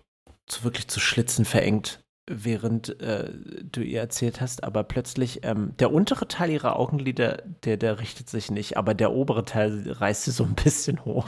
zu 0.46 0.62
wirklich 0.62 0.86
zu 0.86 1.00
Schlitzen 1.00 1.44
verengt, 1.44 2.01
während 2.30 3.00
äh, 3.00 3.30
du 3.70 3.80
ihr 3.82 4.00
erzählt 4.00 4.40
hast, 4.40 4.64
aber 4.64 4.84
plötzlich, 4.84 5.40
ähm, 5.44 5.74
der 5.78 5.92
untere 5.92 6.28
Teil 6.28 6.50
ihrer 6.50 6.76
Augenlider, 6.78 7.42
der, 7.64 7.76
der 7.76 7.98
richtet 8.00 8.30
sich 8.30 8.50
nicht, 8.50 8.76
aber 8.76 8.94
der 8.94 9.12
obere 9.12 9.44
Teil 9.44 9.90
reißt 9.90 10.24
sie 10.24 10.30
so 10.30 10.44
ein 10.44 10.54
bisschen 10.54 11.04
hoch. 11.04 11.26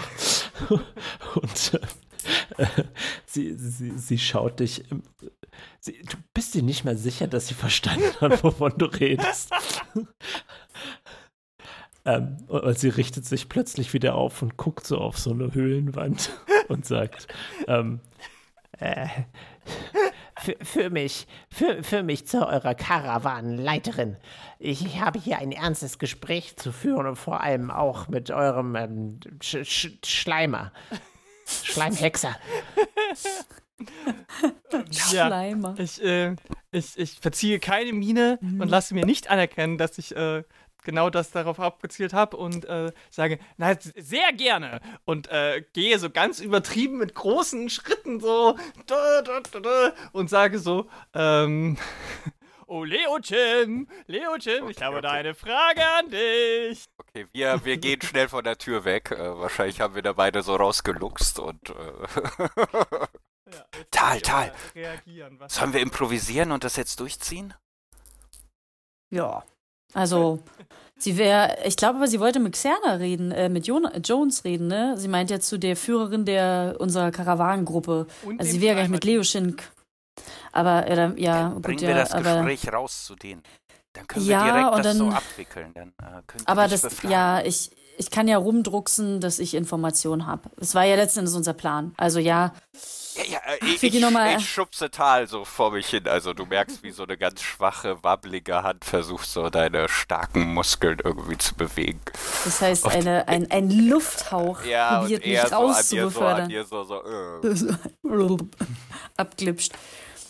Und 1.34 1.80
äh, 2.58 2.66
sie, 3.26 3.54
sie, 3.54 3.90
sie 3.98 4.18
schaut 4.18 4.60
dich. 4.60 4.90
ähm, 4.90 5.02
Sie, 5.80 6.02
du 6.02 6.16
bist 6.32 6.54
dir 6.54 6.62
nicht 6.62 6.84
mehr 6.84 6.96
sicher, 6.96 7.28
dass 7.28 7.46
sie 7.46 7.54
verstanden 7.54 8.12
hat, 8.20 8.42
wovon 8.42 8.72
du 8.78 8.86
redest. 8.86 9.50
Ähm, 12.06 12.36
und 12.48 12.78
sie 12.78 12.90
richtet 12.90 13.24
sich 13.24 13.48
plötzlich 13.48 13.94
wieder 13.94 14.14
auf 14.14 14.42
und 14.42 14.58
guckt 14.58 14.86
so 14.86 14.98
auf 14.98 15.16
so 15.18 15.30
eine 15.30 15.54
Höhlenwand 15.54 16.30
und 16.68 16.84
sagt, 16.84 17.28
ähm, 17.66 18.00
Äh, 18.78 19.06
für, 20.44 20.56
für 20.62 20.90
mich, 20.90 21.26
für, 21.48 21.82
für 21.82 22.02
mich 22.02 22.26
zu 22.26 22.46
eurer 22.46 22.74
Karawanenleiterin. 22.74 24.16
Ich 24.58 25.00
habe 25.00 25.18
hier 25.18 25.38
ein 25.38 25.52
ernstes 25.52 25.98
Gespräch 25.98 26.56
zu 26.56 26.70
führen 26.72 27.06
und 27.06 27.16
vor 27.16 27.40
allem 27.40 27.70
auch 27.70 28.08
mit 28.08 28.30
eurem 28.30 28.76
ähm, 28.76 29.20
Sch 29.42 29.64
Sch 29.64 29.88
Schleimer. 30.04 30.72
Schleimhexer. 31.46 32.36
ja. 34.90 35.26
Schleimer. 35.26 35.74
Ich, 35.78 36.02
äh, 36.02 36.36
ich, 36.72 36.98
ich 36.98 37.20
verziehe 37.20 37.58
keine 37.58 37.92
Miene 37.92 38.38
Mhm. 38.40 38.60
und 38.60 38.68
lasse 38.68 38.94
mir 38.94 39.04
nicht 39.04 39.30
anerkennen, 39.30 39.78
dass 39.78 39.98
ich 39.98 40.14
äh, 40.16 40.42
genau 40.84 41.10
das 41.10 41.30
darauf 41.30 41.58
abgezielt 41.58 42.12
habe 42.12 42.36
und 42.36 42.64
äh, 42.66 42.92
sage, 43.10 43.38
na, 43.56 43.74
sehr 43.80 44.32
gerne. 44.32 44.80
Und 45.04 45.28
äh, 45.28 45.64
gehe 45.72 45.98
so 45.98 46.10
ganz 46.10 46.40
übertrieben 46.40 46.98
mit 46.98 47.14
großen 47.14 47.68
Schritten 47.70 48.20
so 48.20 48.56
da, 48.86 49.22
da, 49.22 49.40
da, 49.40 49.60
da, 49.60 49.92
und 50.12 50.30
sage 50.30 50.58
so, 50.58 50.88
ähm, 51.14 51.76
Oh, 52.66 52.82
Leochim, 52.82 53.88
Leochim, 54.06 54.68
ich 54.70 54.78
Okay, 54.78 54.84
habe 54.84 55.02
da 55.02 55.10
okay. 55.10 55.18
eine 55.18 55.34
Frage 55.34 55.82
an 55.98 56.10
dich. 56.10 56.84
Okay, 56.96 57.26
wir, 57.32 57.62
wir 57.62 57.76
gehen 57.76 58.00
schnell 58.02 58.28
von 58.28 58.42
der 58.42 58.56
Tür 58.56 58.84
weg. 58.86 59.10
Äh, 59.10 59.38
wahrscheinlich 59.38 59.82
haben 59.82 59.94
wir 59.94 60.00
da 60.02 60.14
beide 60.14 60.42
so 60.42 60.56
rausgeluchst 60.56 61.38
und. 61.40 61.70
Äh, 61.70 63.06
Ja, 63.52 63.64
Tal, 63.90 64.16
ich 64.16 64.22
Tal. 64.22 64.48
aber 64.48 64.74
Reagieren. 64.74 65.38
Was 65.38 65.54
Sollen 65.54 65.72
wir 65.74 65.80
improvisieren 65.80 66.50
und 66.50 66.64
das 66.64 66.76
jetzt 66.76 66.98
durchziehen? 67.00 67.54
Ja. 69.10 69.44
Also, 69.92 70.40
sie 70.98 71.16
wäre, 71.18 71.56
ich 71.64 71.76
glaube 71.76 71.96
aber, 71.98 72.08
sie 72.08 72.18
wollte 72.20 72.40
mit 72.40 72.54
Xerna 72.54 72.94
reden, 72.94 73.30
äh, 73.32 73.48
mit 73.48 73.66
Jon 73.66 73.86
Jones 74.02 74.44
reden, 74.44 74.66
ne? 74.66 74.94
Sie 74.98 75.08
meint 75.08 75.30
ja 75.30 75.38
zu 75.40 75.58
der 75.58 75.76
Führerin 75.76 76.24
der 76.24 76.76
unserer 76.78 77.10
Karawanengruppe. 77.10 78.06
Und 78.24 78.40
Also 78.40 78.50
sie 78.52 78.60
wäre 78.60 78.74
gleich 78.76 78.88
mit 78.88 79.04
Leo 79.04 79.22
Schink. 79.22 79.70
Aber, 80.52 80.86
äh, 80.86 81.12
ja, 81.20 81.42
Dann 81.42 81.54
gut, 81.54 81.62
bringen 81.62 81.78
ja, 81.80 81.88
wir 81.88 81.94
das 81.96 82.12
aber. 82.12 82.42
Gespräch 82.44 82.72
raus 82.72 83.04
zu 83.04 83.14
denen. 83.16 83.42
Dann 83.92 84.06
können 84.08 84.26
Ja, 84.26 84.44
wir 84.44 84.52
direkt 84.52 84.74
und 84.76 84.84
das 84.84 84.96
so 84.96 85.04
dann- 85.04 85.14
abwickeln. 85.14 85.72
Dann 85.74 85.88
äh, 86.02 86.22
Aber 86.46 86.66
das, 86.68 86.82
befragen. 86.82 87.10
ja, 87.12 87.40
ich, 87.44 87.70
ich 87.96 88.10
kann 88.10 88.26
ja 88.26 88.38
rumdrucksen, 88.38 89.20
dass 89.20 89.38
ich 89.38 89.54
Informationen 89.54 90.26
habe. 90.26 90.50
Das 90.56 90.74
war 90.74 90.84
ja 90.84 90.96
letzten 90.96 91.20
Endes 91.20 91.34
unser 91.36 91.52
Plan. 91.52 91.94
Also 91.96 92.18
ja, 92.18 92.52
Ja, 93.14 93.24
ja, 93.24 93.38
äh, 93.38 93.58
ich, 93.74 93.82
ich, 93.82 93.94
ich 93.94 94.48
schubse 94.48 94.90
Tal 94.90 95.26
so 95.28 95.44
vor 95.44 95.70
mich 95.70 95.88
hin. 95.88 96.08
Also 96.08 96.34
du 96.34 96.46
merkst, 96.46 96.82
wie 96.82 96.90
so 96.90 97.04
eine 97.04 97.16
ganz 97.16 97.42
schwache, 97.42 98.02
wabbelige 98.02 98.62
Hand 98.62 98.84
versucht, 98.84 99.28
so 99.28 99.50
deine 99.50 99.88
starken 99.88 100.52
Muskeln 100.52 100.98
irgendwie 101.02 101.38
zu 101.38 101.54
bewegen. 101.54 102.00
das 102.44 102.60
heißt, 102.60 102.86
eine, 102.88 103.28
ein, 103.28 103.50
ein 103.50 103.70
Lufthauch 103.70 104.64
Ja, 104.64 105.00
probiert 105.00 105.24
mich 105.24 105.34
er 105.34 105.42
so 105.44 105.48
so, 105.48 105.54
rauszubefördern. 105.56 106.50
so, 106.68 107.02
äh, 107.02 108.38
Abglitscht. 109.16 109.72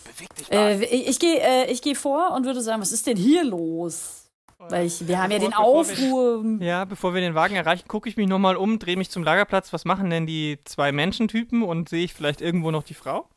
beweg 0.04 0.34
dich 0.34 0.50
mal. 0.50 0.56
Äh, 0.82 0.84
ich 0.84 1.08
ich 1.08 1.18
gehe 1.18 1.40
äh, 1.40 1.70
ich 1.72 1.80
geh 1.80 1.94
vor 1.94 2.32
und 2.32 2.44
würde 2.44 2.60
sagen, 2.60 2.82
was 2.82 2.92
ist 2.92 3.06
denn 3.06 3.16
hier 3.16 3.44
los? 3.44 4.23
Weil 4.70 4.86
ich, 4.86 5.06
wir 5.06 5.20
haben 5.22 5.30
ja 5.30 5.38
Bevor- 5.38 5.40
den 5.40 5.50
bevor 5.50 5.86
wir- 5.86 6.14
Aufruhr. 6.40 6.62
Ja, 6.62 6.84
bevor 6.84 7.14
wir 7.14 7.20
den 7.20 7.34
Wagen 7.34 7.54
erreichen, 7.56 7.86
gucke 7.88 8.08
ich 8.08 8.16
mich 8.16 8.28
nochmal 8.28 8.56
um, 8.56 8.78
drehe 8.78 8.96
mich 8.96 9.10
zum 9.10 9.22
Lagerplatz. 9.24 9.72
Was 9.72 9.84
machen 9.84 10.10
denn 10.10 10.26
die 10.26 10.58
zwei 10.64 10.92
Menschentypen 10.92 11.62
und 11.62 11.88
sehe 11.88 12.04
ich 12.04 12.14
vielleicht 12.14 12.40
irgendwo 12.40 12.70
noch 12.70 12.82
die 12.82 12.94
Frau? 12.94 13.28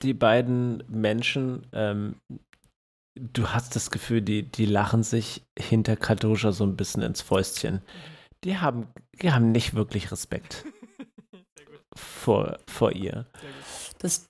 die 0.00 0.14
beiden 0.14 0.82
Menschen, 0.88 1.66
ähm, 1.72 2.16
du 3.14 3.48
hast 3.50 3.76
das 3.76 3.90
Gefühl, 3.90 4.22
die, 4.22 4.42
die 4.42 4.64
lachen 4.66 5.02
sich 5.02 5.44
hinter 5.56 5.96
Kadosha 5.96 6.50
so 6.50 6.64
ein 6.64 6.76
bisschen 6.76 7.02
ins 7.02 7.20
Fäustchen. 7.20 7.82
Die 8.42 8.58
haben, 8.58 8.88
die 9.20 9.30
haben 9.32 9.52
nicht 9.52 9.74
wirklich 9.74 10.10
Respekt 10.10 10.64
vor, 11.96 12.58
vor 12.68 12.90
ihr. 12.92 13.26
Das 13.98 14.26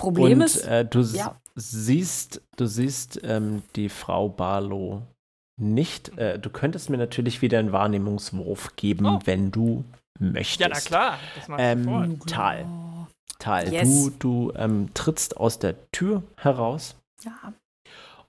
Problem 0.00 0.38
Und 0.40 0.46
ist, 0.46 0.64
äh, 0.66 0.84
du 0.84 1.00
ja. 1.02 1.40
Siehst, 1.56 2.42
du 2.56 2.66
siehst 2.66 3.20
ähm, 3.24 3.62
die 3.74 3.88
Frau 3.88 4.28
Barlow 4.28 5.02
nicht. 5.60 6.16
Äh, 6.18 6.38
du 6.38 6.50
könntest 6.50 6.90
mir 6.90 6.98
natürlich 6.98 7.42
wieder 7.42 7.58
einen 7.58 7.72
Wahrnehmungswurf 7.72 8.76
geben, 8.76 9.06
Oh. 9.06 9.18
wenn 9.24 9.50
du 9.50 9.84
möchtest. 10.20 10.60
Ja, 10.60 10.68
na 10.68 10.80
klar. 10.80 11.18
Das 11.34 11.48
mache 11.48 11.60
ich. 11.60 11.66
Ähm, 11.66 12.20
Tal. 12.26 12.66
Tal, 13.38 13.72
Yes. 13.72 13.88
du, 13.88 14.10
du 14.18 14.52
ähm, 14.56 14.90
trittst 14.94 15.36
aus 15.36 15.58
der 15.58 15.74
Tür 15.92 16.22
heraus 16.38 16.96
ja. 17.22 17.52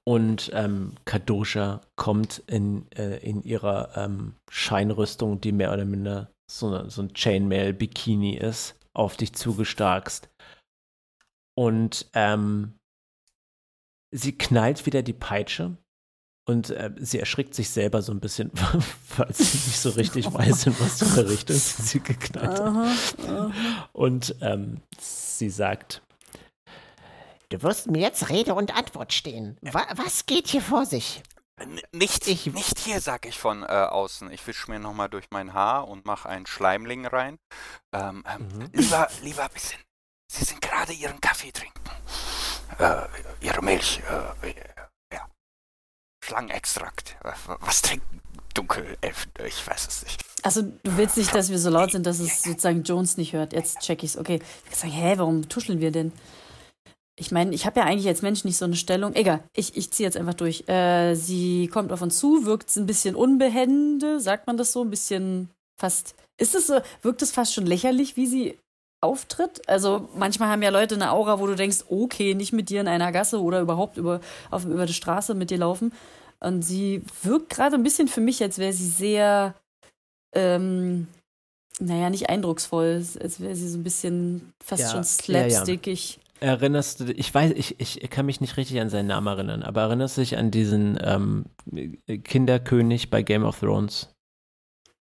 und 0.03 0.51
ähm, 0.53 0.93
Kadosha 1.05 1.79
kommt 1.95 2.39
in, 2.47 2.91
äh, 2.91 3.17
in 3.19 3.41
ihrer 3.43 3.95
ähm, 3.95 4.33
Scheinrüstung, 4.51 5.39
die 5.39 5.53
mehr 5.53 5.71
oder 5.71 5.85
minder 5.85 6.29
so, 6.51 6.67
eine, 6.67 6.89
so 6.89 7.01
ein 7.03 7.13
Chainmail-Bikini 7.13 8.35
ist, 8.35 8.75
auf 8.93 9.15
dich 9.15 9.33
zugestarkst. 9.33 10.27
Und 11.57 12.09
ähm, 12.13 12.73
sie 14.11 14.37
knallt 14.37 14.85
wieder 14.85 15.01
die 15.03 15.13
Peitsche 15.13 15.77
und 16.47 16.69
äh, 16.69 16.91
sie 16.97 17.19
erschrickt 17.19 17.53
sich 17.55 17.69
selber 17.69 18.01
so 18.01 18.11
ein 18.13 18.19
bisschen, 18.19 18.51
weil 19.17 19.33
sie 19.33 19.43
nicht 19.43 19.79
so 19.79 19.89
richtig 19.89 20.25
weiß, 20.33 20.67
in 20.67 20.79
was 20.79 20.99
für 20.99 21.19
eine 21.21 21.29
Richtung 21.29 21.55
sie 21.57 21.81
sie 21.81 21.99
geknallt 21.99 22.59
hat. 22.59 23.51
Und 23.93 24.35
ähm, 24.41 24.81
sie 24.99 25.49
sagt, 25.49 26.01
Du 27.49 27.61
wirst 27.63 27.87
mir 27.89 28.01
jetzt 28.01 28.27
Rede 28.27 28.53
und 28.55 28.75
Antwort 28.75 29.13
stehen. 29.13 29.57
Wa 29.61 29.85
was 29.95 30.25
geht 30.25 30.49
hier 30.49 30.61
vor 30.61 30.85
sich? 30.85 31.23
N 31.59 31.79
nicht, 31.93 32.27
ich- 32.27 32.47
nicht 32.53 32.77
hier, 32.79 32.99
sag 32.99 33.25
ich 33.25 33.37
von 33.39 33.63
äh, 33.63 33.67
außen. 33.67 34.29
Ich 34.31 34.45
wisch 34.47 34.67
mir 34.67 34.79
nochmal 34.79 35.07
durch 35.07 35.27
mein 35.31 35.53
Haar 35.53 35.87
und 35.87 36.05
mache 36.05 36.27
einen 36.27 36.45
Schleimling 36.45 37.05
rein. 37.05 37.37
Ähm, 37.93 38.23
ähm, 38.29 38.47
Mhm. 38.49 38.69
Lieber, 38.73 39.07
lieber 39.23 39.47
bisschen. 39.47 39.79
Sie 40.29 40.43
sind 40.43 40.61
gerade 40.61 40.91
Ihren 40.91 41.21
Kaffee 41.21 41.51
trinken. 41.53 41.79
Äh, 42.79 43.45
ihre 43.45 43.61
Milch. 43.63 44.01
Äh, 44.43 44.53
ja. 45.13 45.27
Schlangenextrakt. 46.23 47.17
Äh, 47.23 47.31
was 47.59 47.81
trinken 47.81 48.21
Dunkelelfen? 48.53 49.31
Ich 49.45 49.65
weiß 49.67 49.87
es 49.87 50.03
nicht. 50.03 50.21
Also 50.43 50.61
du 50.61 50.97
willst 50.97 51.17
nicht, 51.17 51.33
dass 51.33 51.49
wir 51.49 51.59
so 51.59 51.69
laut 51.69 51.91
sind, 51.91 52.05
dass 52.05 52.19
es 52.19 52.43
sozusagen 52.43 52.83
Jones 52.83 53.17
nicht 53.17 53.33
hört. 53.33 53.53
Jetzt 53.53 53.79
check 53.79 54.03
ich's. 54.03 54.17
Okay. 54.17 54.39
Ich 54.63 54.71
kann 54.71 54.79
sagen, 54.79 54.93
hä, 54.93 55.13
warum 55.17 55.49
tuscheln 55.49 55.79
wir 55.79 55.91
denn? 55.91 56.11
Ich 57.19 57.31
meine, 57.31 57.53
ich 57.55 57.65
habe 57.65 57.79
ja 57.79 57.85
eigentlich 57.85 58.07
als 58.07 58.21
Mensch 58.21 58.43
nicht 58.43 58.57
so 58.57 58.65
eine 58.65 58.75
Stellung. 58.75 59.15
Egal, 59.15 59.43
ich, 59.53 59.75
ich 59.75 59.91
ziehe 59.91 60.07
jetzt 60.07 60.17
einfach 60.17 60.35
durch. 60.35 60.69
Äh, 60.69 61.15
sie 61.15 61.67
kommt 61.67 61.91
auf 61.91 62.01
uns 62.03 62.19
zu, 62.19 62.45
wirkt 62.45 62.75
ein 62.75 62.85
bisschen 62.85 63.15
unbehende, 63.15 64.19
sagt 64.19 64.45
man 64.45 64.55
das 64.55 64.71
so, 64.71 64.83
ein 64.83 64.91
bisschen 64.91 65.49
fast. 65.79 66.13
Ist 66.39 66.53
es 66.53 66.67
so, 66.67 66.79
wirkt 67.01 67.23
es 67.23 67.31
fast 67.31 67.55
schon 67.55 67.65
lächerlich, 67.65 68.17
wie 68.17 68.27
sie 68.27 68.59
auftritt? 69.01 69.67
Also 69.67 70.09
manchmal 70.15 70.49
haben 70.49 70.61
ja 70.61 70.69
Leute 70.69 70.95
eine 70.95 71.11
Aura, 71.11 71.39
wo 71.39 71.47
du 71.47 71.55
denkst, 71.55 71.85
okay, 71.89 72.33
nicht 72.33 72.53
mit 72.53 72.69
dir 72.69 72.81
in 72.81 72.87
einer 72.87 73.11
Gasse 73.11 73.41
oder 73.41 73.61
überhaupt 73.61 73.97
über, 73.97 74.21
auf, 74.51 74.65
über 74.65 74.85
die 74.85 74.93
Straße 74.93 75.33
mit 75.33 75.49
dir 75.49 75.59
laufen. 75.59 75.93
Und 76.39 76.61
sie 76.61 77.01
wirkt 77.23 77.49
gerade 77.49 77.75
ein 77.75 77.83
bisschen 77.83 78.07
für 78.07 78.21
mich, 78.21 78.41
als 78.43 78.59
wäre 78.59 78.73
sie 78.73 78.87
sehr, 78.87 79.55
ähm, 80.35 81.07
naja, 81.79 82.09
nicht 82.09 82.29
eindrucksvoll, 82.29 83.03
als 83.21 83.39
wäre 83.39 83.55
sie 83.55 83.69
so 83.69 83.77
ein 83.77 83.83
bisschen 83.83 84.53
fast 84.63 84.81
Ja, 84.83 84.89
schon 84.89 85.33
ja, 85.33 85.41
ja. 85.41 85.49
slapstickig. 85.49 86.19
Erinnerst 86.39 86.99
du 86.99 87.05
dich, 87.05 87.17
ich 87.17 87.33
weiß, 87.33 87.53
ich, 87.55 87.79
ich 87.79 88.09
kann 88.11 88.27
mich 88.27 88.41
nicht 88.41 88.57
richtig 88.57 88.79
an 88.79 88.91
seinen 88.91 89.07
Namen 89.07 89.25
erinnern, 89.25 89.63
aber 89.63 89.81
erinnerst 89.81 90.17
du 90.17 90.21
dich 90.21 90.37
an 90.37 90.51
diesen 90.51 90.99
ähm, 91.01 91.45
Kinderkönig 92.23 93.09
bei 93.09 93.23
Game 93.23 93.43
of 93.43 93.59
Thrones? 93.59 94.09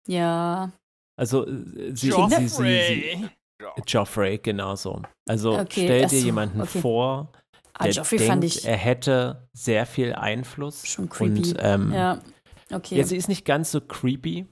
Ja, 0.07 0.71
Also 1.17 1.45
äh, 1.45 1.93
sie, 1.93 2.11
sie, 2.11 2.27
sie, 2.29 2.47
sie, 2.47 3.29
Joffrey. 3.87 4.37
Genau 4.37 4.75
so. 4.75 5.01
Also 5.27 5.57
Okay, 5.57 5.85
stell 5.85 6.01
dir 6.07 6.19
so, 6.19 6.25
jemanden 6.25 6.61
okay. 6.61 6.79
vor, 6.81 7.31
ah, 7.73 7.83
der 7.83 7.93
Joffrey 7.93 8.17
denkt, 8.17 8.31
fand 8.31 8.43
ich 8.43 8.65
er 8.65 8.77
hätte 8.77 9.47
sehr 9.53 9.85
viel 9.85 10.13
Einfluss. 10.13 10.85
schon 10.87 11.09
creepy. 11.09 11.49
Und 11.49 11.55
ähm, 11.59 11.93
ja, 11.93 12.21
okay. 12.71 12.97
ja, 12.97 13.03
sie 13.03 13.17
ist 13.17 13.29
nicht 13.29 13.45
ganz 13.45 13.71
so 13.71 13.81
creepy, 13.81 14.45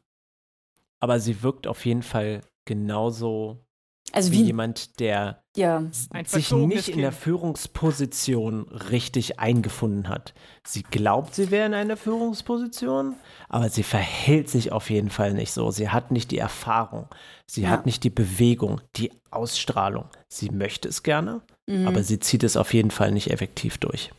aber 0.99 1.19
sie 1.19 1.43
wirkt 1.43 1.67
auf 1.67 1.85
jeden 1.85 2.03
Fall 2.03 2.41
genauso 2.65 3.65
also 4.11 4.31
wie 4.31 4.39
wie, 4.39 4.43
jemand, 4.43 4.99
der 4.99 5.42
ja, 5.55 5.83
sich 6.25 6.51
nicht 6.51 6.89
in 6.89 6.97
der 6.99 7.11
Kind. 7.11 7.21
Führungsposition 7.21 8.63
richtig 8.89 9.39
eingefunden 9.39 10.09
hat. 10.09 10.33
Sie 10.65 10.81
glaubt, 10.81 11.35
sie 11.35 11.51
wäre 11.51 11.67
in 11.67 11.73
einer 11.73 11.95
Führungsposition, 11.97 13.15
aber 13.49 13.69
sie 13.69 13.83
verhält 13.83 14.49
sich 14.49 14.71
auf 14.71 14.89
jeden 14.89 15.11
Fall 15.11 15.33
nicht 15.33 15.51
so. 15.51 15.69
Sie 15.69 15.89
hat 15.89 16.11
nicht 16.11 16.31
die 16.31 16.39
Erfahrung, 16.39 17.07
sie 17.45 17.63
Ja. 17.63 17.69
hat 17.69 17.85
nicht 17.85 18.03
die 18.03 18.09
Bewegung, 18.09 18.81
die 18.95 19.11
Ausstrahlung. 19.29 20.05
Sie 20.27 20.49
möchte 20.49 20.87
es 20.87 21.03
gerne, 21.03 21.41
mhm. 21.67 21.87
aber 21.87 22.03
sie 22.03 22.19
zieht 22.19 22.43
es 22.43 22.57
auf 22.57 22.73
jeden 22.73 22.91
Fall 22.91 23.11
nicht 23.11 23.29
effektiv 23.29 23.77
durch. 23.77 24.11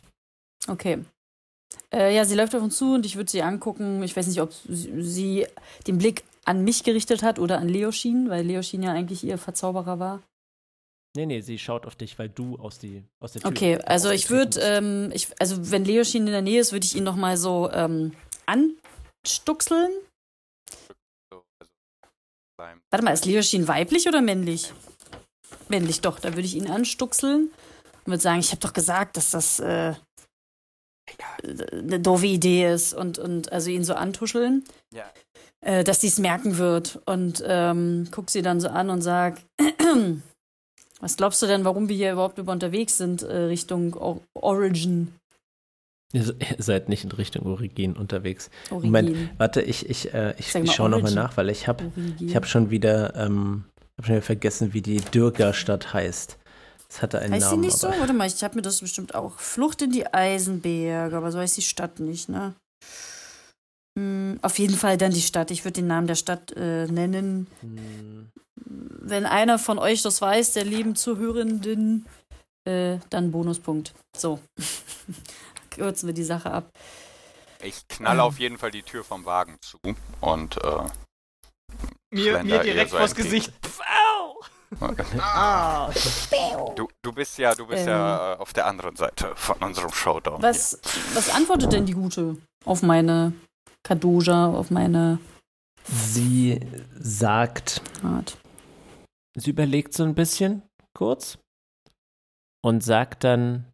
Okay. 0.67 0.99
Äh, 1.93 2.15
ja, 2.15 2.23
sie 2.25 2.35
läuft 2.35 2.55
auf 2.55 2.63
uns 2.63 2.77
zu 2.77 2.93
und 2.93 3.05
ich 3.05 3.17
würde 3.17 3.29
sie 3.29 3.41
angucken. 3.41 4.01
Ich 4.03 4.15
weiß 4.15 4.27
nicht, 4.27 4.41
ob 4.41 4.53
sie 4.53 5.01
sie 5.01 5.47
den 5.85 5.97
Blick 5.97 6.23
an 6.45 6.63
mich 6.63 6.83
gerichtet 6.83 7.23
hat 7.23 7.39
oder 7.39 7.59
an 7.59 7.67
Leoshin, 7.67 8.29
weil 8.29 8.45
Leoshin 8.45 8.83
ja 8.83 8.91
eigentlich 8.91 9.23
ihr 9.23 9.37
Verzauberer 9.37 9.99
war. 9.99 10.21
Nee, 11.15 11.25
nee, 11.25 11.41
sie 11.41 11.57
schaut 11.57 11.85
auf 11.85 11.95
dich, 11.95 12.19
weil 12.19 12.29
du 12.29 12.57
aus, 12.57 12.77
die, 12.77 13.03
aus 13.23 13.31
der 13.33 13.41
Tür 13.41 13.51
Okay, 13.51 13.77
also 13.85 14.09
ich 14.09 14.29
würde, 14.29 14.59
ähm, 14.59 15.11
ich, 15.13 15.29
also 15.39 15.71
wenn 15.71 15.85
Leoshin 15.85 16.25
in 16.27 16.33
der 16.33 16.41
Nähe 16.41 16.59
ist, 16.59 16.73
würde 16.73 16.85
ich 16.85 16.95
ihn 16.95 17.03
noch 17.05 17.15
mal 17.15 17.37
so 17.37 17.69
ähm, 17.71 18.11
beim- 22.57 22.81
Warte 22.91 23.03
mal, 23.05 23.11
ist 23.11 23.25
Leoshin 23.25 23.67
weiblich 23.67 24.07
oder 24.07 24.21
männlich? 24.21 24.73
Männlich, 25.69 26.01
doch. 26.01 26.19
Da 26.19 26.29
würde 26.29 26.41
ich 26.45 26.55
ihn 26.55 26.69
anstuxeln 26.69 27.49
und 28.05 28.07
würde 28.07 28.21
sagen, 28.21 28.39
ich 28.39 28.51
habe 28.51 28.61
doch 28.61 28.73
gesagt, 28.73 29.17
dass 29.17 29.31
das 29.31 29.59
äh, 29.59 29.95
eine 31.71 31.99
doofe 31.99 32.27
Idee 32.27 32.71
ist 32.73 32.93
und, 32.93 33.19
und 33.19 33.51
also 33.51 33.69
ihn 33.69 33.83
so 33.83 33.93
antuscheln. 33.95 34.63
Ja. 34.93 35.05
äh, 35.61 35.83
dass 35.83 36.01
sie 36.01 36.07
es 36.07 36.19
merken 36.19 36.57
wird. 36.57 36.99
Und 37.05 37.43
ähm, 37.45 38.07
guck 38.11 38.29
sie 38.29 38.41
dann 38.41 38.59
so 38.61 38.69
an 38.69 38.89
und 38.89 39.01
sag, 39.01 39.41
was 41.05 41.17
glaubst 41.17 41.39
du 41.43 41.45
denn, 41.45 41.63
warum 41.65 41.87
wir 41.87 41.95
hier 41.95 42.13
überhaupt 42.13 42.39
über 42.39 42.51
unterwegs 42.51 42.97
sind, 42.97 43.21
äh, 43.21 43.35
Richtung 43.43 43.93
Or 43.93 44.21
Origin? 44.33 45.13
Ihr 46.13 46.35
seid 46.57 46.89
nicht 46.89 47.03
in 47.03 47.11
Richtung 47.11 47.45
Origin 47.45 47.93
unterwegs. 47.93 48.49
Origin. 48.71 48.87
Moment, 48.87 49.29
warte, 49.37 49.61
ich, 49.61 49.87
ich, 49.87 50.15
äh, 50.15 50.33
ich, 50.39 50.55
ich 50.55 50.71
schaue 50.71 50.89
nochmal 50.89 51.13
nach, 51.13 51.37
weil 51.37 51.51
ich 51.51 51.67
habe 51.67 51.91
habe 52.33 52.47
schon 52.47 52.71
wieder, 52.71 53.15
ähm, 53.17 53.65
hab 53.97 54.07
schon 54.07 54.15
wieder 54.15 54.23
vergessen, 54.23 54.73
wie 54.73 54.81
die 54.81 54.97
Dürger-Stadt 54.97 55.93
heißt. 55.93 56.39
Das 56.87 57.03
hatte 57.03 57.19
einen 57.19 57.33
heißt 57.33 57.49
sie 57.49 57.51
Namen. 57.51 57.61
nicht 57.61 57.77
so? 57.77 57.87
Warte 57.87 58.13
mal, 58.13 58.25
ich 58.25 58.43
habe 58.43 58.55
mir 58.55 58.63
das 58.63 58.81
bestimmt 58.81 59.13
auch. 59.13 59.37
Flucht 59.37 59.83
in 59.83 59.91
die 59.91 60.11
Eisenberge, 60.11 61.15
aber 61.15 61.31
so 61.31 61.37
heißt 61.37 61.57
die 61.57 61.61
Stadt 61.61 61.99
nicht, 61.99 62.29
ne? 62.29 62.55
Hm, 63.97 64.39
auf 64.41 64.59
jeden 64.59 64.75
Fall 64.75 64.97
dann 64.97 65.11
die 65.11 65.21
Stadt. 65.21 65.51
Ich 65.51 65.63
würde 65.63 65.73
den 65.81 65.87
Namen 65.87 66.07
der 66.07 66.15
Stadt 66.15 66.51
äh, 66.51 66.85
nennen. 66.87 67.47
Hm, 67.61 68.29
Wenn 68.55 69.25
einer 69.25 69.59
von 69.59 69.79
euch 69.79 70.01
das 70.01 70.21
weiß, 70.21 70.53
der 70.53 70.65
lieben 70.65 70.95
Zuhörenden, 70.95 72.05
äh, 72.65 72.97
dann 73.09 73.31
Bonuspunkt. 73.31 73.93
So. 74.15 74.39
Kürzen 75.69 76.07
wir 76.07 76.13
die 76.13 76.23
Sache 76.23 76.51
ab. 76.51 76.69
Ich 77.61 77.87
knalle 77.87 78.23
auf 78.23 78.39
jeden 78.39 78.57
Fall 78.57 78.71
die 78.71 78.83
Tür 78.83 79.03
vom 79.03 79.25
Wagen 79.25 79.57
zu 79.61 79.79
und 80.21 80.57
äh, 80.63 80.83
Mir, 82.11 82.43
mir 82.43 82.59
direkt 82.59 82.91
so 82.91 82.97
vors 82.97 83.11
entgegen. 83.11 83.29
Gesicht. 83.29 83.53
Pff, 83.65 83.79
au! 83.81 84.35
du, 86.75 86.87
du 87.01 87.11
bist 87.13 87.37
ja, 87.37 87.55
du 87.55 87.65
bist 87.65 87.83
Ähm. 87.83 87.89
ja 87.89 88.33
äh, 88.33 88.37
auf 88.37 88.51
der 88.51 88.65
anderen 88.67 88.95
Seite 88.95 89.31
von 89.35 89.57
unserem 89.57 89.91
Showdown. 89.91 90.41
Was, 90.41 90.79
was 91.13 91.29
antwortet 91.29 91.71
denn 91.71 91.85
die 91.85 91.93
Gute 91.93 92.37
auf 92.65 92.81
meine 92.81 93.33
Kadoja, 93.85 94.47
auf 94.47 94.71
meine 94.71 95.19
Sie 95.83 96.59
sagt, 96.99 97.83
Art? 98.03 98.37
sie 99.37 99.51
überlegt 99.51 99.93
so 99.93 100.03
ein 100.03 100.15
bisschen 100.15 100.63
kurz 100.97 101.37
und 102.63 102.83
sagt 102.83 103.23
dann, 103.23 103.71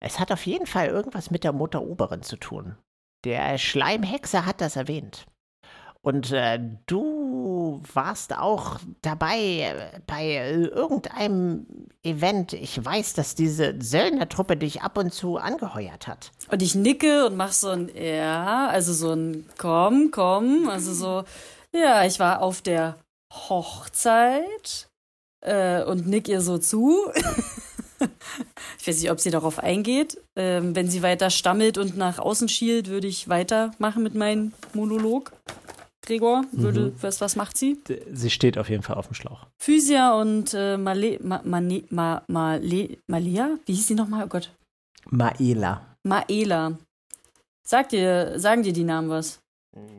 Es 0.00 0.20
hat 0.20 0.30
auf 0.32 0.44
jeden 0.44 0.66
Fall 0.66 0.88
irgendwas 0.88 1.30
mit 1.30 1.44
der 1.44 1.52
Mutter 1.52 1.80
Oberin 1.80 2.22
zu 2.22 2.36
tun. 2.36 2.76
Der 3.24 3.56
Schleimhexer 3.56 4.44
hat 4.44 4.60
das 4.60 4.76
erwähnt. 4.76 5.26
Und 6.06 6.30
äh, 6.30 6.60
du 6.86 7.82
warst 7.92 8.38
auch 8.38 8.78
dabei 9.02 9.38
äh, 9.40 10.00
bei 10.06 10.36
irgendeinem 10.72 11.66
Event. 12.04 12.52
Ich 12.52 12.84
weiß, 12.84 13.14
dass 13.14 13.34
diese 13.34 13.74
Söldnertruppe 13.80 14.56
dich 14.56 14.82
ab 14.82 14.98
und 14.98 15.12
zu 15.12 15.36
angeheuert 15.36 16.06
hat. 16.06 16.30
Und 16.48 16.62
ich 16.62 16.76
nicke 16.76 17.26
und 17.26 17.36
mach 17.36 17.50
so 17.50 17.70
ein 17.70 17.90
Ja, 17.92 18.68
also 18.68 18.92
so 18.92 19.14
ein 19.14 19.46
Komm, 19.58 20.12
komm. 20.12 20.68
Also 20.68 20.94
so, 20.94 21.24
ja, 21.72 22.04
ich 22.04 22.20
war 22.20 22.40
auf 22.40 22.62
der 22.62 22.98
Hochzeit 23.32 24.88
äh, 25.40 25.82
und 25.82 26.06
nick 26.06 26.28
ihr 26.28 26.40
so 26.40 26.58
zu. 26.58 27.10
ich 28.78 28.86
weiß 28.86 29.00
nicht, 29.00 29.10
ob 29.10 29.18
sie 29.18 29.32
darauf 29.32 29.58
eingeht. 29.58 30.20
Ähm, 30.36 30.76
wenn 30.76 30.88
sie 30.88 31.02
weiter 31.02 31.30
stammelt 31.30 31.78
und 31.78 31.96
nach 31.96 32.20
außen 32.20 32.48
schielt, 32.48 32.90
würde 32.90 33.08
ich 33.08 33.28
weitermachen 33.28 34.04
mit 34.04 34.14
meinem 34.14 34.52
Monolog. 34.72 35.32
Gregor, 36.06 36.44
würde, 36.52 36.92
was, 37.00 37.20
was 37.20 37.36
macht 37.36 37.56
sie? 37.58 37.78
sie 38.12 38.30
steht 38.30 38.56
auf 38.56 38.70
jeden 38.70 38.82
Fall 38.82 38.96
auf 38.96 39.08
dem 39.08 39.14
Schlauch. 39.14 39.46
Physia 39.58 40.18
und 40.18 40.54
äh, 40.54 40.76
Male, 40.76 41.18
Ma, 41.22 41.40
Mane, 41.44 41.84
Ma, 41.90 42.22
Male, 42.28 42.98
Malea? 43.06 43.58
Wie 43.66 43.74
hieß 43.74 43.88
sie 43.88 43.94
nochmal? 43.94 44.24
Oh 44.24 44.28
Gott. 44.28 44.50
Maela. 45.10 45.96
Maela. 46.04 46.78
Sagt 47.66 47.92
dir, 47.92 48.38
sagen 48.38 48.62
dir 48.62 48.72
die 48.72 48.84
Namen 48.84 49.10
was? 49.10 49.40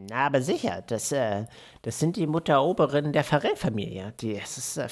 Na, 0.09 0.25
aber 0.27 0.41
sicher, 0.41 0.83
das, 0.87 1.11
äh, 1.11 1.45
das 1.83 1.99
sind 1.99 2.15
die 2.15 2.27
Mutter 2.27 2.63
Oberin 2.63 3.11
der. 3.11 3.23
Die, 4.21 4.31
ist, 4.31 4.77
äh, 4.77 4.87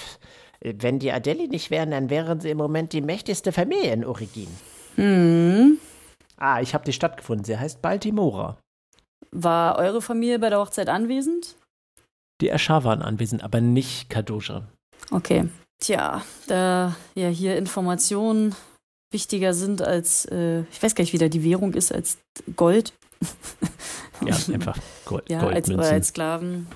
wenn 0.62 0.99
die 0.99 1.12
Adeli 1.12 1.47
nicht 1.47 1.71
wären, 1.71 1.91
dann 1.91 2.10
wären 2.10 2.39
sie 2.39 2.49
im 2.49 2.58
Moment 2.58 2.93
die 2.93 3.01
mächtigste 3.01 3.51
Familie 3.51 3.93
in 3.93 4.06
Origin. 4.06 4.49
Hm. 4.95 5.78
Ah, 6.38 6.62
ich 6.62 6.73
habe 6.73 6.86
die 6.86 6.93
Stadt 6.93 7.17
gefunden. 7.17 7.45
Sie 7.45 7.58
heißt 7.58 7.82
Baltimora. 7.82 8.58
War 9.38 9.78
eure 9.78 10.02
Familie 10.02 10.39
bei 10.39 10.50
der 10.50 10.60
Hochzeit 10.60 10.88
anwesend? 10.88 11.58
Die 12.39 12.50
Eschar 12.50 12.86
waren 12.86 13.02
anwesend, 13.02 13.43
aber 13.43 13.60
nicht 13.60 14.10
Kadoja. 14.10 14.63
Okay. 15.12 15.50
Tja, 15.80 16.24
da 16.48 16.95
ja 17.15 17.28
hier 17.28 17.58
Informationen 17.58 18.56
wichtiger 19.12 19.54
sind 19.54 19.82
als, 19.82 20.26
äh, 20.26 20.62
ich 20.71 20.82
weiß 20.82 20.95
gar 20.95 21.04
nicht, 21.04 21.12
wie 21.12 21.17
da 21.17 21.28
die 21.28 21.43
Währung 21.43 21.74
ist, 21.74 21.91
als 21.91 22.17
Gold. 22.56 22.93
Ja, 24.26 24.36
einfach 24.54 24.78
Gold, 25.04 25.24
Ja, 25.30 25.45
als, 25.45 25.69
als 25.69 26.08
Sklaven. 26.08 26.67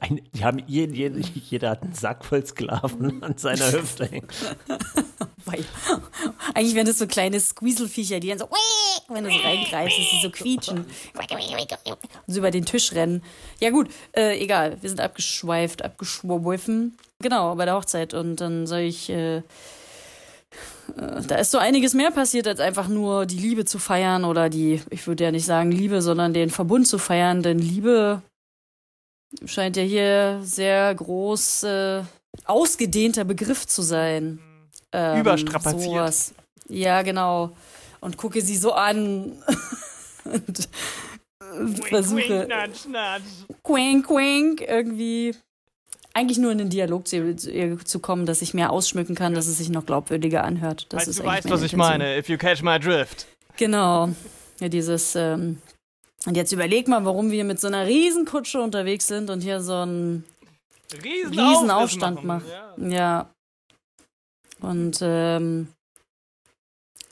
Ein, 0.00 0.20
die 0.32 0.44
haben 0.44 0.58
jeden, 0.66 0.94
jeden, 0.94 1.22
jeder 1.22 1.70
hat 1.70 1.82
einen 1.82 1.94
Sack 1.94 2.24
voll 2.24 2.44
Sklaven 2.44 3.22
an 3.22 3.38
seiner 3.38 3.70
Hüfte 3.70 4.06
hängen. 4.06 4.26
Weil, 5.44 5.64
eigentlich 6.54 6.74
wären 6.74 6.86
das 6.86 6.98
so 6.98 7.06
kleine 7.06 7.38
Squeezelviecher, 7.40 8.20
die 8.20 8.28
dann 8.28 8.38
so, 8.38 8.48
wenn 9.08 9.24
du 9.24 9.30
sie 9.30 9.38
reingreifst, 9.38 9.98
dass 9.98 10.10
sie 10.10 10.20
so 10.22 10.30
quietschen 10.30 10.78
und 10.78 10.86
so 12.26 12.38
über 12.38 12.50
den 12.50 12.64
Tisch 12.64 12.92
rennen. 12.92 13.22
Ja 13.60 13.70
gut, 13.70 13.88
äh, 14.16 14.38
egal, 14.42 14.78
wir 14.80 14.88
sind 14.88 15.00
abgeschweift, 15.00 15.84
abgeschworfen. 15.84 16.96
Genau, 17.20 17.54
bei 17.54 17.64
der 17.64 17.74
Hochzeit. 17.74 18.14
Und 18.14 18.36
dann 18.36 18.66
soll 18.66 18.80
ich, 18.80 19.10
äh, 19.10 19.36
äh, 19.36 19.42
da 20.96 21.36
ist 21.36 21.50
so 21.50 21.58
einiges 21.58 21.94
mehr 21.94 22.10
passiert, 22.10 22.46
als 22.46 22.60
einfach 22.60 22.88
nur 22.88 23.26
die 23.26 23.38
Liebe 23.38 23.64
zu 23.64 23.78
feiern 23.78 24.24
oder 24.24 24.48
die, 24.48 24.80
ich 24.90 25.06
würde 25.06 25.24
ja 25.24 25.30
nicht 25.30 25.46
sagen 25.46 25.70
Liebe, 25.70 26.02
sondern 26.02 26.32
den 26.32 26.50
Verbund 26.50 26.88
zu 26.88 26.98
feiern. 26.98 27.42
Denn 27.42 27.58
Liebe 27.58 28.22
Scheint 29.44 29.76
ja 29.76 29.82
hier 29.82 30.40
sehr 30.42 30.94
groß 30.94 31.64
äh, 31.64 32.02
ausgedehnter 32.44 33.24
Begriff 33.24 33.66
zu 33.66 33.82
sein. 33.82 34.38
Ähm, 34.96 35.20
Überstrapaziert. 35.20 35.82
sowas. 35.82 36.34
Ja, 36.68 37.02
genau. 37.02 37.50
Und 38.00 38.16
gucke 38.16 38.40
sie 38.40 38.56
so 38.56 38.72
an 38.72 39.32
und 40.24 40.68
äh, 41.40 41.88
versuche 41.88 42.46
nudge, 42.48 42.88
nudge. 42.88 43.58
quink, 43.64 44.06
quink, 44.06 44.60
irgendwie 44.60 45.34
eigentlich 46.14 46.38
nur 46.38 46.52
in 46.52 46.58
den 46.58 46.70
Dialog 46.70 47.08
zu, 47.08 47.34
zu 47.84 47.98
kommen, 47.98 48.24
dass 48.24 48.40
ich 48.40 48.54
mehr 48.54 48.70
ausschmücken 48.70 49.16
kann, 49.16 49.34
dass 49.34 49.48
es 49.48 49.58
sich 49.58 49.68
noch 49.68 49.84
glaubwürdiger 49.84 50.44
anhört. 50.44 50.86
Das 50.90 51.00
Also 51.00 51.10
ist 51.10 51.20
du 51.20 51.24
weißt, 51.24 51.50
was 51.50 51.62
ich 51.62 51.74
meine. 51.74 52.16
If 52.16 52.28
you 52.28 52.38
catch 52.38 52.62
my 52.62 52.78
drift. 52.78 53.26
Genau. 53.56 54.10
Ja, 54.60 54.68
dieses, 54.68 55.16
ähm, 55.16 55.58
und 56.26 56.36
jetzt 56.36 56.52
überleg 56.52 56.86
mal, 56.86 57.04
warum 57.04 57.32
wir 57.32 57.44
mit 57.44 57.60
so 57.60 57.66
einer 57.66 57.86
Riesenkutsche 57.86 58.60
unterwegs 58.60 59.08
sind 59.08 59.28
und 59.28 59.40
hier 59.40 59.60
so 59.60 59.74
ein 59.84 60.24
Riesen, 61.02 61.38
Riesenaufstand 61.38 62.18
Aufriss 62.18 62.26
machen. 62.26 62.44
Ja. 62.78 62.88
Ja. 62.88 63.33
Und 64.60 64.98
ähm, 65.02 65.68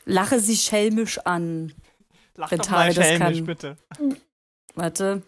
lache 0.05 0.41
sie 0.41 0.57
schelmisch 0.57 1.19
an. 1.19 1.73
Lach 2.37 2.51
Wenn 2.51 2.59
doch 2.59 2.71
mal 2.71 2.93
schelmisch, 2.93 3.39
kann. 3.39 3.47
bitte. 3.47 3.77
Warte. 4.75 5.23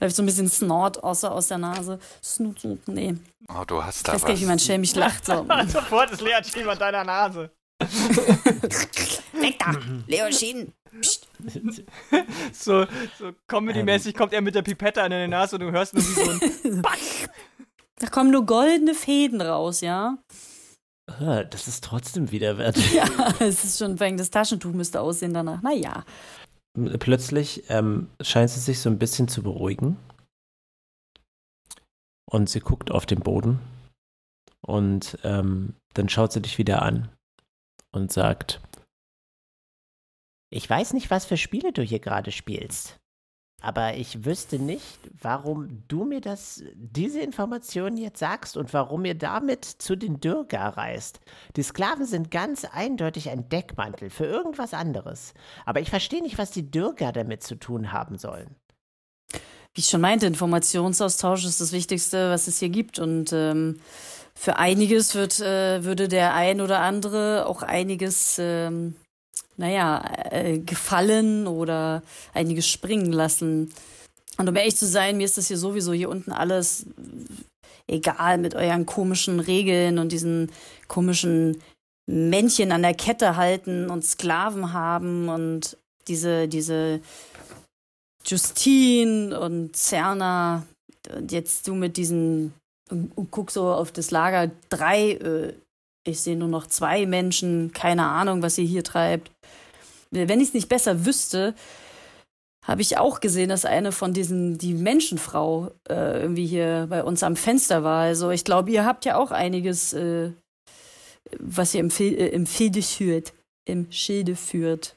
Läuft 0.00 0.14
so 0.16 0.22
ein 0.22 0.26
bisschen 0.26 0.48
Snort 0.48 1.02
außer 1.02 1.32
aus 1.32 1.48
der 1.48 1.58
Nase. 1.58 1.98
Snut, 2.22 2.60
snut, 2.60 2.86
nee. 2.86 3.16
Oh, 3.48 3.64
du 3.66 3.82
hast 3.82 3.96
Ich 3.98 4.02
da 4.04 4.12
weiß 4.14 4.22
gar 4.22 4.30
nicht, 4.30 4.42
wie 4.42 4.46
man 4.46 4.58
schelmisch 4.58 4.94
lacht. 4.94 5.26
So. 5.26 5.44
Sofort 5.68 6.10
ist 6.12 6.20
Leerteam 6.20 6.68
an 6.68 6.78
deiner 6.78 7.02
Nase. 7.04 7.50
Weg 7.80 9.58
da, 9.58 9.72
Leoschin. 10.06 10.72
So, 12.52 12.86
so 13.18 13.32
Comedy-mäßig 13.46 14.14
kommt 14.14 14.32
er 14.32 14.40
mit 14.40 14.54
der 14.54 14.62
Pipette 14.62 15.02
an 15.02 15.10
deine 15.10 15.28
Nase 15.28 15.56
und 15.56 15.62
du 15.62 15.70
hörst 15.72 15.94
nur 15.94 16.02
wie 16.02 16.06
so 16.24 16.30
ein 16.68 16.82
Da 17.98 18.06
kommen 18.08 18.30
nur 18.30 18.46
goldene 18.46 18.94
Fäden 18.94 19.40
raus, 19.40 19.80
ja? 19.80 20.18
Ah, 21.08 21.42
das 21.42 21.68
ist 21.68 21.84
trotzdem 21.84 22.30
widerwärtig. 22.30 22.92
Ja, 22.94 23.06
es 23.40 23.64
ist 23.64 23.78
schon, 23.78 23.98
wegen 23.98 24.16
das 24.18 24.30
Taschentuch 24.30 24.72
müsste 24.72 25.00
aussehen 25.00 25.34
danach. 25.34 25.62
Naja. 25.62 26.04
Plötzlich 27.00 27.64
ähm, 27.70 28.08
scheint 28.20 28.50
sie 28.50 28.60
sich 28.60 28.78
so 28.80 28.88
ein 28.90 28.98
bisschen 28.98 29.26
zu 29.26 29.42
beruhigen. 29.42 29.96
Und 32.30 32.48
sie 32.50 32.60
guckt 32.60 32.90
auf 32.90 33.06
den 33.06 33.20
Boden. 33.20 33.58
Und 34.60 35.18
ähm, 35.24 35.74
dann 35.94 36.08
schaut 36.08 36.32
sie 36.32 36.42
dich 36.42 36.58
wieder 36.58 36.82
an 36.82 37.08
und 37.90 38.12
sagt, 38.12 38.60
Ich 40.50 40.68
weiß 40.68 40.92
nicht, 40.92 41.10
was 41.10 41.24
für 41.24 41.36
Spiele 41.38 41.72
du 41.72 41.82
hier 41.82 42.00
gerade 42.00 42.30
spielst. 42.32 42.98
Aber 43.60 43.94
ich 43.94 44.24
wüsste 44.24 44.60
nicht, 44.60 44.98
warum 45.20 45.82
du 45.88 46.04
mir 46.04 46.20
das, 46.20 46.62
diese 46.74 47.20
Informationen 47.20 47.96
jetzt 47.96 48.20
sagst 48.20 48.56
und 48.56 48.72
warum 48.72 49.04
ihr 49.04 49.16
damit 49.16 49.64
zu 49.64 49.96
den 49.96 50.20
Dürger 50.20 50.60
reist. 50.60 51.18
Die 51.56 51.64
Sklaven 51.64 52.06
sind 52.06 52.30
ganz 52.30 52.64
eindeutig 52.64 53.30
ein 53.30 53.48
Deckmantel 53.48 54.10
für 54.10 54.26
irgendwas 54.26 54.74
anderes. 54.74 55.34
Aber 55.66 55.80
ich 55.80 55.90
verstehe 55.90 56.22
nicht, 56.22 56.38
was 56.38 56.52
die 56.52 56.70
Dürger 56.70 57.10
damit 57.10 57.42
zu 57.42 57.56
tun 57.56 57.90
haben 57.92 58.16
sollen. 58.16 58.54
Wie 59.74 59.80
ich 59.80 59.88
schon 59.88 60.00
meinte, 60.00 60.26
Informationsaustausch 60.26 61.44
ist 61.44 61.60
das 61.60 61.72
Wichtigste, 61.72 62.30
was 62.30 62.46
es 62.46 62.60
hier 62.60 62.68
gibt. 62.68 63.00
Und 63.00 63.32
ähm, 63.32 63.80
für 64.34 64.56
einiges 64.56 65.16
wird, 65.16 65.40
äh, 65.40 65.82
würde 65.82 66.06
der 66.06 66.34
ein 66.34 66.60
oder 66.60 66.78
andere 66.78 67.46
auch 67.46 67.62
einiges, 67.62 68.36
ähm, 68.38 68.94
naja, 69.58 70.02
äh, 70.30 70.58
gefallen 70.58 71.46
oder 71.46 72.02
einiges 72.32 72.68
springen 72.68 73.12
lassen. 73.12 73.72
Und 74.38 74.48
um 74.48 74.56
ehrlich 74.56 74.76
zu 74.76 74.86
sein, 74.86 75.16
mir 75.16 75.24
ist 75.24 75.36
das 75.36 75.48
hier 75.48 75.58
sowieso 75.58 75.92
hier 75.92 76.08
unten 76.08 76.32
alles 76.32 76.86
egal 77.86 78.38
mit 78.38 78.54
euren 78.54 78.86
komischen 78.86 79.40
Regeln 79.40 79.98
und 79.98 80.12
diesen 80.12 80.50
komischen 80.86 81.60
Männchen 82.06 82.72
an 82.72 82.82
der 82.82 82.94
Kette 82.94 83.36
halten 83.36 83.90
und 83.90 84.04
Sklaven 84.04 84.72
haben 84.72 85.28
und 85.28 85.76
diese, 86.06 86.48
diese 86.48 87.00
Justine 88.24 89.38
und 89.38 89.76
Cerna 89.76 90.66
und 91.14 91.32
jetzt 91.32 91.66
du 91.66 91.74
mit 91.74 91.96
diesen 91.96 92.52
und, 92.90 93.16
und 93.16 93.30
guck 93.30 93.50
so 93.50 93.70
auf 93.70 93.92
das 93.92 94.10
Lager 94.10 94.50
drei, 94.68 95.12
äh, 95.12 95.54
ich 96.06 96.20
sehe 96.20 96.36
nur 96.36 96.48
noch 96.48 96.66
zwei 96.66 97.06
Menschen, 97.06 97.72
keine 97.72 98.06
Ahnung, 98.06 98.42
was 98.42 98.56
ihr 98.58 98.64
hier 98.64 98.84
treibt. 98.84 99.30
Wenn 100.10 100.40
ich 100.40 100.48
es 100.48 100.54
nicht 100.54 100.68
besser 100.68 101.04
wüsste, 101.04 101.54
habe 102.64 102.82
ich 102.82 102.98
auch 102.98 103.20
gesehen, 103.20 103.48
dass 103.48 103.64
eine 103.64 103.92
von 103.92 104.12
diesen, 104.12 104.58
die 104.58 104.74
Menschenfrau 104.74 105.70
äh, 105.88 106.20
irgendwie 106.20 106.46
hier 106.46 106.86
bei 106.90 107.02
uns 107.02 107.22
am 107.22 107.34
Fenster 107.34 107.82
war. 107.82 108.02
Also 108.02 108.30
ich 108.30 108.44
glaube, 108.44 108.70
ihr 108.70 108.84
habt 108.84 109.06
ja 109.06 109.16
auch 109.16 109.30
einiges, 109.30 109.94
äh, 109.94 110.32
was 111.38 111.74
ihr 111.74 111.80
im, 111.80 111.90
Fil 111.90 112.14
äh, 112.14 112.28
im 112.28 112.46
Schilde 112.46 112.82
führt. 112.82 113.32
Im 113.64 113.90
Schilde 113.90 114.36
führt. 114.36 114.96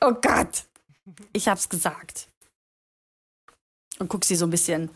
Oh 0.00 0.12
Gott! 0.12 0.64
Ich 1.32 1.48
hab's 1.48 1.68
gesagt. 1.68 2.28
Und 3.98 4.08
guck 4.08 4.24
sie 4.24 4.36
so 4.36 4.46
ein 4.46 4.50
bisschen 4.50 4.90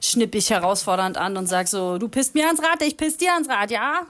schnippig 0.00 0.50
herausfordernd 0.50 1.16
an 1.16 1.36
und 1.36 1.46
sag 1.46 1.68
so, 1.68 1.98
du 1.98 2.08
pisst 2.08 2.34
mir 2.34 2.46
ans 2.46 2.62
Rad, 2.62 2.82
ich 2.82 2.96
piss 2.96 3.16
dir 3.16 3.32
ans 3.32 3.48
Rad, 3.48 3.70
ja? 3.70 4.06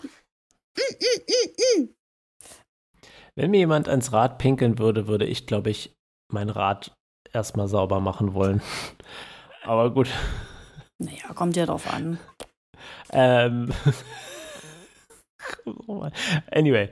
Wenn 3.38 3.52
mir 3.52 3.58
jemand 3.58 3.88
ans 3.88 4.12
Rad 4.12 4.38
pinkeln 4.38 4.80
würde, 4.80 5.06
würde 5.06 5.24
ich, 5.24 5.46
glaube 5.46 5.70
ich, 5.70 5.94
mein 6.32 6.50
Rad 6.50 6.92
erstmal 7.32 7.68
sauber 7.68 8.00
machen 8.00 8.34
wollen. 8.34 8.60
Aber 9.62 9.94
gut. 9.94 10.08
Naja, 10.98 11.32
kommt 11.34 11.54
ja 11.56 11.64
drauf 11.64 11.92
an. 11.92 12.18
Ähm. 13.12 13.72
anyway. 16.50 16.90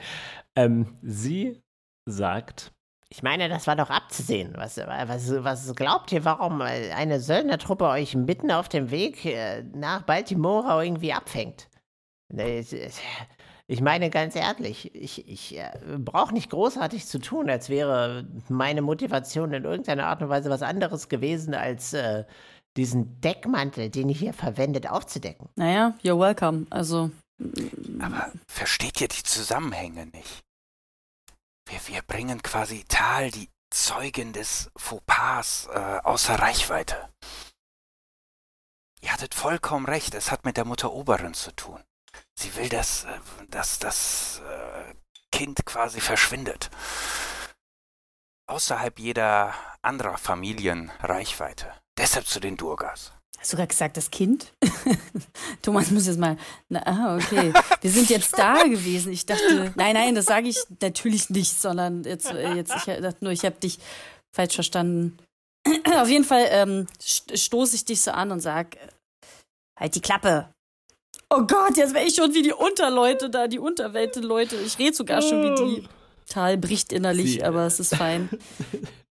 Ähm, 0.54 0.96
sie 1.02 1.60
sagt, 2.08 2.70
Ich 3.08 3.24
meine, 3.24 3.48
das 3.48 3.66
war 3.66 3.74
doch 3.74 3.90
abzusehen. 3.90 4.54
Was, 4.56 4.76
was, 4.76 5.32
was 5.42 5.74
glaubt 5.74 6.12
ihr, 6.12 6.24
warum 6.24 6.60
eine 6.60 7.18
Söldnertruppe 7.18 7.88
euch 7.88 8.14
mitten 8.14 8.52
auf 8.52 8.68
dem 8.68 8.92
Weg 8.92 9.24
äh, 9.24 9.64
nach 9.74 10.02
Baltimore 10.02 10.84
irgendwie 10.84 11.12
abfängt? 11.12 11.68
Ich 13.68 13.80
meine 13.80 14.10
ganz 14.10 14.36
ehrlich, 14.36 14.94
ich, 14.94 15.28
ich 15.28 15.58
äh, 15.58 15.72
brauche 15.98 16.32
nicht 16.32 16.50
großartig 16.50 17.06
zu 17.06 17.18
tun, 17.18 17.50
als 17.50 17.68
wäre 17.68 18.26
meine 18.48 18.80
Motivation 18.80 19.52
in 19.52 19.64
irgendeiner 19.64 20.06
Art 20.06 20.22
und 20.22 20.28
Weise 20.28 20.50
was 20.50 20.62
anderes 20.62 21.08
gewesen, 21.08 21.52
als 21.52 21.92
äh, 21.92 22.24
diesen 22.76 23.20
Deckmantel, 23.20 23.90
den 23.90 24.08
ihr 24.08 24.14
hier 24.14 24.32
verwendet, 24.32 24.88
aufzudecken. 24.88 25.48
Naja, 25.56 25.94
you're 26.02 26.18
welcome. 26.18 26.66
Also, 26.70 27.10
Aber 27.98 28.30
versteht 28.48 29.00
ihr 29.00 29.08
die 29.08 29.24
Zusammenhänge 29.24 30.06
nicht? 30.06 30.44
Wir, 31.68 31.80
wir 31.88 32.02
bringen 32.02 32.42
quasi 32.42 32.84
Tal, 32.86 33.32
die 33.32 33.48
Zeugin 33.70 34.32
des 34.32 34.70
Fauxpas, 34.76 35.68
äh, 35.72 35.98
außer 36.04 36.36
Reichweite. 36.36 37.08
Ihr 39.00 39.12
hattet 39.12 39.34
vollkommen 39.34 39.86
recht, 39.86 40.14
es 40.14 40.30
hat 40.30 40.44
mit 40.44 40.56
der 40.56 40.64
Mutter 40.64 40.92
Oberin 40.92 41.34
zu 41.34 41.50
tun. 41.54 41.82
Sie 42.38 42.54
will, 42.56 42.68
dass, 42.68 43.04
äh, 43.04 43.08
dass 43.50 43.78
das 43.78 44.42
äh, 44.46 44.94
Kind 45.32 45.64
quasi 45.64 46.00
verschwindet. 46.00 46.70
Außerhalb 48.46 48.98
jeder 48.98 49.54
anderer 49.82 50.18
Familien 50.18 50.90
Reichweite. 51.00 51.72
Deshalb 51.98 52.26
zu 52.26 52.40
den 52.40 52.56
Durgas. 52.56 53.12
hast 53.38 53.52
du 53.52 53.56
gerade 53.56 53.68
gesagt, 53.68 53.96
das 53.96 54.10
Kind? 54.10 54.52
Thomas 55.62 55.90
muss 55.90 56.06
jetzt 56.06 56.18
mal. 56.18 56.36
Na, 56.68 56.82
ah, 56.86 57.16
okay. 57.16 57.52
Wir 57.80 57.90
sind 57.90 58.10
jetzt 58.10 58.38
da 58.38 58.62
gewesen. 58.62 59.12
Ich 59.12 59.26
dachte, 59.26 59.72
nein, 59.76 59.94
nein, 59.94 60.14
das 60.14 60.26
sage 60.26 60.48
ich 60.48 60.58
natürlich 60.80 61.30
nicht, 61.30 61.60
sondern 61.60 62.04
jetzt, 62.04 62.30
äh, 62.30 62.54
jetzt 62.54 62.74
ich 62.76 62.84
dachte 62.84 63.18
nur, 63.20 63.32
ich 63.32 63.44
habe 63.44 63.56
dich 63.56 63.78
falsch 64.34 64.54
verstanden. 64.54 65.18
Auf 65.96 66.08
jeden 66.08 66.24
Fall 66.24 66.46
ähm, 66.50 66.86
st 67.00 67.36
stoße 67.36 67.74
ich 67.74 67.84
dich 67.84 68.02
so 68.02 68.12
an 68.12 68.30
und 68.30 68.40
sag, 68.40 68.76
äh, 68.76 68.88
halt 69.78 69.94
die 69.94 70.00
Klappe. 70.02 70.54
Oh 71.30 71.42
Gott, 71.46 71.76
jetzt 71.76 71.92
wäre 71.94 72.04
ich 72.06 72.14
schon 72.14 72.32
wie 72.34 72.42
die 72.42 72.52
Unterleute 72.52 73.28
da, 73.30 73.48
die 73.48 73.58
Unterweltleute. 73.58 74.56
Ich 74.56 74.78
rede 74.78 74.94
sogar 74.96 75.22
schon 75.22 75.42
wie 75.42 75.54
die. 75.82 75.88
Tal 76.28 76.56
bricht 76.56 76.92
innerlich, 76.92 77.34
Sie- 77.34 77.44
aber 77.44 77.66
es 77.66 77.78
ist 77.80 77.94
fein. 77.94 78.28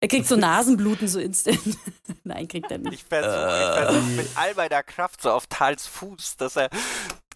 Er 0.01 0.07
kriegt 0.09 0.27
so 0.27 0.35
Nasenbluten 0.35 1.07
so 1.07 1.19
instant. 1.19 1.59
Nein, 2.23 2.47
kriegt 2.47 2.69
er 2.71 2.77
nicht. 2.77 2.93
Ich 2.93 3.03
versuche 3.05 3.73
versuch 3.73 4.07
mit 4.17 4.27
all 4.35 4.53
meiner 4.55 4.83
Kraft 4.83 5.21
so 5.21 5.31
auf 5.31 5.47
Tals 5.47 5.87
Fuß, 5.87 6.35
dass 6.37 6.57
er 6.57 6.69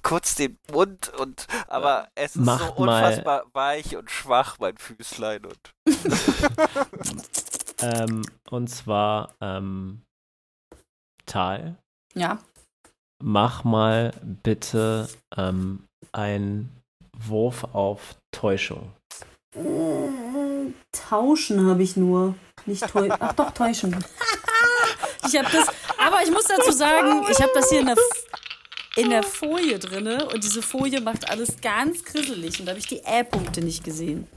kurz 0.04 0.36
den 0.36 0.58
Mund 0.72 1.12
und 1.18 1.48
aber 1.68 2.08
es 2.16 2.36
ist 2.36 2.42
Mach 2.44 2.76
so 2.76 2.84
mal. 2.84 3.04
unfassbar 3.04 3.46
weich 3.54 3.96
und 3.98 4.10
schwach, 4.12 4.58
mein 4.60 4.78
Füßlein 4.78 5.46
und 5.46 5.74
ähm, 7.82 8.22
und 8.50 8.68
zwar, 8.70 9.36
ähm, 9.42 10.02
Tal, 11.26 11.76
Ja. 12.16 12.40
Mach 13.22 13.64
mal 13.64 14.12
bitte 14.44 15.08
ähm, 15.36 15.84
einen 16.12 16.70
Wurf 17.18 17.64
auf 17.74 18.16
Täuschung. 18.32 18.92
Tauschen 20.92 21.68
habe 21.68 21.84
ich 21.84 21.98
nur. 21.98 22.36
Nicht 22.66 22.88
täuschen. 22.88 23.18
Ach 23.20 23.34
doch, 23.34 23.52
täuschen. 23.52 23.96
ich 25.28 25.38
habe 25.38 25.50
das. 25.52 25.68
Aber 25.98 26.24
ich 26.24 26.32
muss 26.32 26.46
dazu 26.46 26.72
sagen, 26.72 27.26
ich 27.30 27.42
habe 27.42 27.52
das 27.54 27.70
hier 27.70 27.82
in 27.82 27.88
der, 27.88 27.98
in 28.96 29.10
der 29.10 29.24
Folie 29.24 29.80
drinne 29.80 30.28
und 30.30 30.44
diese 30.44 30.62
Folie 30.62 31.02
macht 31.02 31.30
alles 31.30 31.60
ganz 31.62 32.04
grisselig 32.04 32.60
und 32.60 32.66
da 32.66 32.72
habe 32.72 32.80
ich 32.80 32.88
die 32.88 33.02
Ä-Punkte 33.04 33.62
nicht 33.62 33.84
gesehen. 33.84 34.28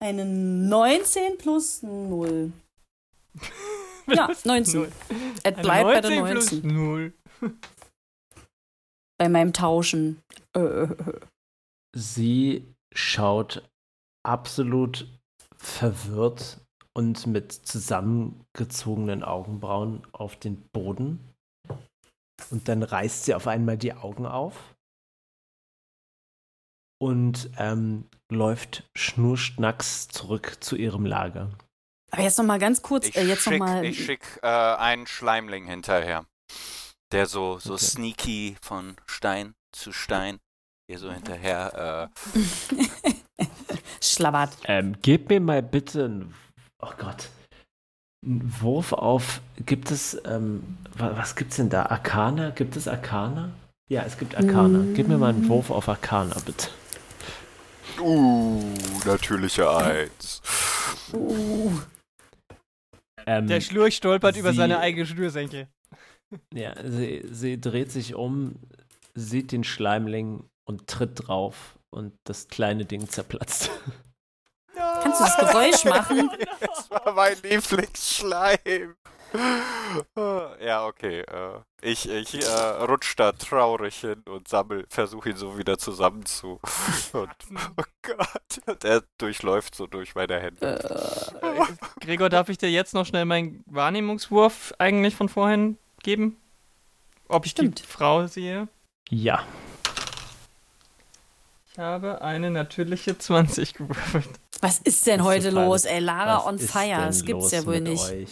Eine 0.00 0.24
19 0.24 1.38
plus 1.38 1.82
0. 1.82 2.52
Ja, 4.08 4.30
19. 4.44 4.80
Null. 4.80 4.92
Es 5.42 5.54
bleibt 5.54 5.84
bei 5.84 6.00
der 6.00 6.20
19 6.20 6.32
plus 6.32 6.52
19. 6.52 6.74
0. 6.74 7.12
Bei 9.18 9.28
meinem 9.28 9.52
Tauschen. 9.52 10.22
Äh, 10.54 10.86
Sie 11.96 12.74
schaut 12.94 13.68
absolut 14.24 15.08
verwirrt 15.56 16.60
und 16.94 17.26
mit 17.26 17.52
zusammengezogenen 17.52 19.22
Augenbrauen 19.22 20.06
auf 20.12 20.36
den 20.36 20.62
Boden. 20.72 21.34
Und 22.50 22.68
dann 22.68 22.82
reißt 22.82 23.24
sie 23.24 23.34
auf 23.34 23.46
einmal 23.46 23.76
die 23.78 23.94
Augen 23.94 24.26
auf 24.26 24.76
und 27.00 27.50
ähm, 27.56 28.04
läuft 28.30 28.88
schnurstracks 28.96 30.08
zurück 30.08 30.58
zu 30.60 30.76
ihrem 30.76 31.06
Lager. 31.06 31.50
Aber 32.10 32.22
jetzt 32.22 32.38
noch 32.38 32.44
mal 32.46 32.58
ganz 32.58 32.80
kurz, 32.82 33.06
Ich 33.08 33.16
äh, 33.16 33.24
jetzt 33.24 33.44
noch 33.46 33.52
schick, 33.52 33.60
mal. 33.60 33.84
ich 33.84 34.04
schick 34.04 34.20
äh, 34.42 34.46
einen 34.46 35.06
Schleimling 35.06 35.66
hinterher. 35.66 36.24
Der 37.12 37.26
so, 37.26 37.58
so 37.58 37.74
Okay. 37.74 37.84
sneaky 37.84 38.56
von 38.62 38.96
Stein 39.06 39.54
zu 39.72 39.92
Stein 39.92 40.38
hier 40.90 40.98
so 40.98 41.10
hinterher. 41.12 42.10
Äh, 42.36 42.38
Schlabbert. 44.00 44.56
Ähm, 44.64 44.96
gib 45.02 45.28
mir 45.28 45.40
mal 45.40 45.62
bitte 45.62 46.04
einen, 46.04 46.34
oh 46.80 46.90
Gott, 46.98 47.28
einen 48.24 48.54
Wurf 48.60 48.92
auf, 48.92 49.40
gibt 49.66 49.90
es, 49.90 50.16
ähm, 50.24 50.78
wa- 50.96 51.12
was 51.16 51.36
gibt's 51.36 51.56
denn 51.56 51.68
da? 51.70 51.86
Arcana? 51.86 52.50
Gibt 52.50 52.76
es 52.76 52.88
Arcana? 52.88 53.50
Ja, 53.90 54.02
es 54.02 54.18
gibt 54.18 54.34
Arcana. 54.36 54.84
Gib 54.94 55.08
mir 55.08 55.18
mal 55.18 55.30
einen 55.30 55.48
Wurf 55.48 55.70
auf 55.70 55.88
Arcana, 55.88 56.36
bitte. 56.44 56.68
uh, 58.00 58.62
natürliche 59.04 59.70
Eins. 59.70 60.42
Uh, 61.12 61.72
Ähm, 63.28 63.46
Der 63.46 63.60
Schlurch 63.60 63.96
stolpert 63.96 64.36
über 64.38 64.52
Sie- 64.52 64.56
seine 64.56 64.78
eigene 64.80 65.04
Schnürsenkel. 65.04 65.68
ja, 66.54 66.74
sie, 66.82 67.22
sie 67.30 67.60
dreht 67.60 67.92
sich 67.92 68.14
um, 68.14 68.56
sieht 69.14 69.52
den 69.52 69.64
Schleimling 69.64 70.44
und 70.64 70.86
tritt 70.86 71.26
drauf 71.28 71.78
und 71.90 72.14
das 72.24 72.48
kleine 72.48 72.84
Ding 72.86 73.06
zerplatzt. 73.08 73.70
Kannst 74.74 75.20
du 75.20 75.24
das 75.24 75.36
Geräusch 75.36 75.84
machen? 75.96 76.30
Das 76.60 76.90
war 76.90 77.12
mein 77.12 77.36
Lieblingsschleim. 77.42 78.94
Ja, 80.60 80.84
okay. 80.86 81.20
Äh, 81.20 81.60
ich 81.80 82.08
ich 82.08 82.34
äh, 82.44 82.48
rutsch 82.84 83.14
da 83.16 83.32
traurig 83.32 83.96
hin 84.00 84.22
und 84.28 84.48
sammel, 84.48 84.84
versuche 84.90 85.30
ihn 85.30 85.36
so 85.36 85.56
wieder 85.58 85.78
zusammen 85.78 86.26
zu. 86.26 86.60
Und, 87.12 87.30
oh 87.76 87.82
Gott. 88.02 88.60
Und 88.66 88.84
er 88.84 89.02
durchläuft 89.18 89.74
so 89.74 89.86
durch 89.86 90.14
meine 90.14 90.40
Hände. 90.40 91.32
äh, 91.42 92.04
Gregor, 92.04 92.28
darf 92.28 92.48
ich 92.48 92.58
dir 92.58 92.70
jetzt 92.70 92.92
noch 92.94 93.06
schnell 93.06 93.24
meinen 93.24 93.62
Wahrnehmungswurf 93.66 94.74
eigentlich 94.78 95.14
von 95.16 95.28
vorhin 95.28 95.78
geben? 96.02 96.36
Ob 97.28 97.46
ich 97.46 97.52
Stimmt. 97.52 97.80
die 97.80 97.86
Frau 97.86 98.26
sehe? 98.26 98.68
Ja, 99.10 99.42
Ich 101.72 101.78
habe 101.78 102.20
eine 102.22 102.50
natürliche 102.50 103.16
20 103.16 103.74
gewürfelt. 103.74 104.28
was 104.60 104.78
ist 104.80 105.06
denn 105.06 105.20
ist 105.20 105.26
heute 105.26 105.50
los? 105.50 105.84
Ey, 105.84 106.00
Lara 106.00 106.46
on 106.46 106.58
fire. 106.58 107.06
Das 107.06 107.24
gibt's 107.24 107.52
ja 107.52 107.64
wohl 107.64 107.80
nicht. 107.80 108.04
Euch? 108.10 108.28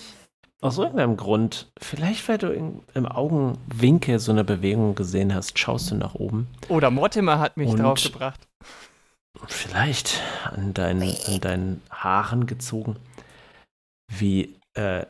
Aus 0.67 0.79
irgendeinem 0.79 1.17
Grund, 1.17 1.71
vielleicht 1.79 2.29
weil 2.29 2.39
du 2.39 2.49
in, 2.53 2.81
im 2.95 3.07
Augenwinkel 3.07 4.19
so 4.19 4.33
eine 4.33 4.45
Bewegung 4.45 4.95
gesehen 4.95 5.35
hast, 5.35 5.59
schaust 5.59 5.91
du 5.91 5.95
nach 5.95 6.15
oben. 6.15 6.49
Oder 6.69 6.91
Mortimer 6.91 7.39
hat 7.39 7.57
mich 7.57 7.73
draufgebracht. 7.75 8.49
Vielleicht 9.47 10.23
an 10.45 10.75
deinen, 10.75 11.15
an 11.27 11.41
deinen 11.41 11.83
Haaren 11.91 12.47
gezogen, 12.47 12.97
wie 14.11 14.57
äh, 14.75 15.05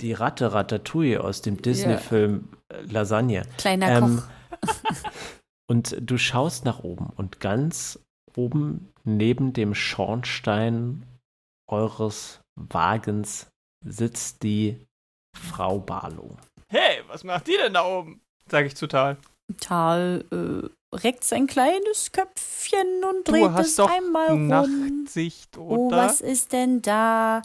die 0.00 0.12
Ratte 0.12 0.52
Ratatouille 0.52 1.22
aus 1.22 1.42
dem 1.42 1.60
Disney-Film 1.60 2.48
äh, 2.68 2.82
Lasagne. 2.82 3.44
Kleiner 3.56 3.88
Ähm, 3.88 4.22
Koch. 4.60 4.74
und 5.70 5.96
du 6.00 6.18
schaust 6.18 6.64
nach 6.64 6.80
oben 6.80 7.10
und 7.16 7.40
ganz 7.40 7.98
oben 8.36 8.92
neben 9.04 9.52
dem 9.52 9.74
Schornstein 9.74 11.04
eures 11.68 12.40
Wagens 12.54 13.48
sitzt 13.84 14.42
die 14.42 14.76
Frau 15.36 15.78
Barlow. 15.78 16.36
Hey, 16.68 17.02
was 17.08 17.24
macht 17.24 17.46
die 17.46 17.56
denn 17.56 17.74
da 17.74 17.84
oben? 17.84 18.20
Sag 18.50 18.66
ich 18.66 18.74
zu 18.76 18.86
Tal. 18.86 19.16
Tal 19.60 20.24
äh, 20.32 20.96
reckt 20.96 21.24
sein 21.24 21.46
kleines 21.46 22.10
Köpfchen 22.12 23.04
und 23.08 23.28
dreht 23.28 23.42
Du 23.44 23.52
hast 23.52 23.66
es 23.68 23.76
doch 23.76 23.90
einmal 23.90 24.28
rum. 24.30 24.46
Nachtsicht, 24.48 25.56
Oh, 25.56 25.86
oder? 25.86 25.96
was 25.98 26.20
ist 26.20 26.52
denn 26.52 26.82
da? 26.82 27.42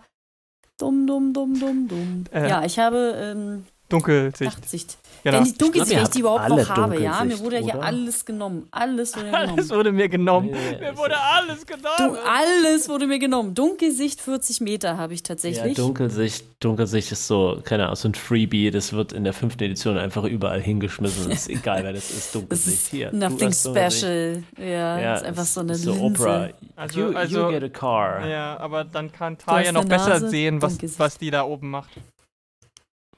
Dumm, 0.79 1.05
dumm, 1.05 1.33
dumm, 1.33 1.59
dumm, 1.59 1.87
dumm. 1.87 2.23
Äh. 2.31 2.49
Ja, 2.49 2.63
ich 2.63 2.79
habe 2.79 3.13
ähm, 3.17 3.65
Dunkelsicht. 3.91 4.41
Nachtsicht. 4.59 4.97
Genau. 5.23 5.37
Wenn 5.37 5.43
die 5.43 5.55
Dunkelsicht, 5.55 5.95
wenn 5.97 6.03
ich 6.03 6.09
die 6.09 6.19
überhaupt 6.21 6.49
noch 6.49 6.69
habe, 6.69 6.99
ja. 6.99 7.23
Mir 7.23 7.37
wurde 7.39 7.57
ja 7.57 7.61
hier 7.61 7.75
oder? 7.75 7.83
alles 7.83 8.25
genommen. 8.25 8.67
Alles 8.71 9.15
wurde 9.15 9.27
mir 9.29 9.37
Alles 9.37 9.51
genommen. 9.55 9.69
wurde 9.69 9.91
mir 9.91 10.09
genommen. 10.09 10.49
Nee, 10.49 10.77
mir 10.79 10.97
wurde 10.97 11.15
alles 11.19 11.59
Du, 11.59 11.65
genommen. 11.75 12.17
alles 12.27 12.89
wurde 12.89 13.05
mir 13.05 13.19
genommen. 13.19 13.53
Dunkelsicht 13.53 14.19
40 14.19 14.61
Meter 14.61 14.97
habe 14.97 15.13
ich 15.13 15.19
Ja, 15.19 15.25
tatsächlich. 15.27 15.75
Dunkelsicht, 15.75 16.43
Dunkelsicht 16.59 17.11
ist 17.11 17.27
so, 17.27 17.59
keine 17.63 17.83
Ahnung, 17.83 17.97
so 17.97 18.07
ein 18.07 18.15
Freebie, 18.15 18.71
das 18.71 18.93
wird 18.93 19.13
in 19.13 19.23
der 19.23 19.33
fünften 19.33 19.63
Edition 19.63 19.95
einfach 19.99 20.23
überall 20.23 20.59
hingeschmissen. 20.59 21.29
ist 21.29 21.49
egal, 21.49 21.83
wer 21.83 21.93
das 21.93 22.09
ist, 22.09 22.15
das 22.17 22.31
Dunkelsicht. 22.31 22.77
ist 22.77 22.87
Hier, 22.87 23.11
du 23.11 23.17
nothing 23.17 23.53
special. 23.53 24.43
Ja, 24.57 24.99
Ja, 24.99 25.15
ist 25.17 25.23
einfach 25.23 25.45
so 25.45 25.59
eine 25.59 25.73
ist 25.73 25.83
so 25.83 25.91
Linse. 25.91 26.03
Oprah. 26.23 26.49
Also- 26.75 26.99
you, 26.99 27.15
also- 27.15 27.41
you 27.51 27.59
get 27.59 27.63
a 27.63 27.69
car. 27.69 28.27
Ja, 28.27 28.57
aber 28.59 28.85
dann 28.85 29.11
kann 29.11 29.37
Talia 29.37 29.71
noch 29.71 29.85
besser 29.85 30.09
Nase, 30.09 30.29
sehen, 30.29 30.63
was, 30.63 30.79
was 30.97 31.19
die 31.19 31.29
da 31.29 31.43
oben 31.43 31.69
macht. 31.69 31.91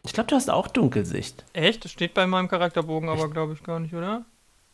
Ich 0.06 0.14
glaube, 0.14 0.28
du 0.30 0.36
hast 0.36 0.50
auch 0.50 0.68
Dunkelsicht. 0.68 1.46
Echt? 1.54 1.86
Das 1.86 1.92
steht 1.92 2.14
bei 2.14 2.28
meinem 2.28 2.48
Charakterbogen 2.48 3.10
aber, 3.10 3.30
glaube 3.30 3.54
ich, 3.54 3.64
gar 3.64 3.80
nicht, 3.80 3.94
oder? 3.94 4.26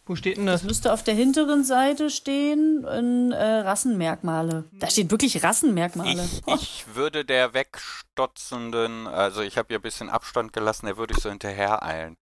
Wo 0.05 0.15
steht 0.15 0.37
denn 0.37 0.47
Das 0.47 0.61
das? 0.61 0.67
müsste 0.67 0.91
auf 0.91 1.03
der 1.03 1.13
hinteren 1.13 1.63
Seite 1.63 2.09
stehen 2.09 2.83
in 2.83 3.31
äh, 3.31 3.43
Rassenmerkmale. 3.59 4.63
Da 4.71 4.89
steht 4.89 5.11
wirklich 5.11 5.43
Rassenmerkmale. 5.43 6.23
Ich, 6.23 6.41
Oh, 6.47 6.55
ich 6.55 6.85
würde 6.95 7.25
der 7.25 7.53
wegstotzenden, 7.53 9.05
also 9.05 9.41
ich 9.41 9.57
habe 9.59 9.71
ihr 9.71 9.77
ein 9.79 9.83
bisschen 9.83 10.09
Abstand 10.09 10.51
gelassen, 10.51 10.87
der 10.87 10.97
würde 10.97 11.13
ich 11.15 11.21
so 11.21 11.29
hinterher 11.29 11.83
eilen. 11.83 12.17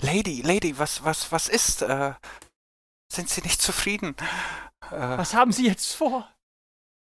Lady, 0.00 0.40
Lady, 0.40 0.78
was, 0.78 1.04
was, 1.04 1.30
was 1.32 1.48
ist? 1.48 1.82
Äh, 1.82 2.14
sind 3.12 3.28
Sie 3.28 3.42
nicht 3.42 3.60
zufrieden? 3.60 4.16
Äh, 4.90 5.18
Was 5.18 5.34
haben 5.34 5.52
Sie 5.52 5.66
jetzt 5.66 5.92
vor? 5.94 6.26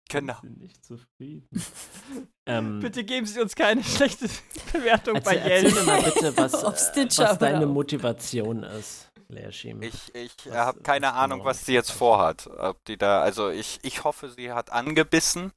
Genau. 0.10 0.36
Ich 0.36 0.42
bin 0.42 0.58
nicht 0.58 0.84
zufrieden. 0.84 1.48
ähm, 2.46 2.80
Bitte 2.82 3.04
geben 3.06 3.26
Sie 3.26 3.40
uns 3.40 3.56
keine 3.56 3.84
schlechte 3.84 4.28
Bewertung 4.74 5.22
bei 5.24 5.36
erzähl, 5.36 5.52
erzähl 5.52 5.72
Yelp. 5.72 5.76
mir 5.76 5.84
mal 5.84 6.04
bitte, 6.04 6.38
was, 6.38 6.54
äh, 6.98 7.08
was 7.18 7.38
deine 7.40 7.66
Motivation 7.66 8.64
ist, 8.64 9.10
Leerschiem. 9.30 9.82
Ich, 9.82 10.14
ich 10.14 10.36
habe 10.52 10.82
keine 10.82 11.08
was 11.08 11.14
Ahnung, 11.14 11.40
genau 11.40 11.50
was 11.50 11.66
sie 11.66 11.74
jetzt 11.74 11.92
vorhat. 11.92 12.48
Ob 12.48 12.84
die 12.86 12.98
da, 12.98 13.22
also 13.22 13.50
ich, 13.50 13.80
ich 13.84 14.04
hoffe, 14.04 14.30
sie 14.30 14.52
hat 14.52 14.72
angebissen 14.72 15.54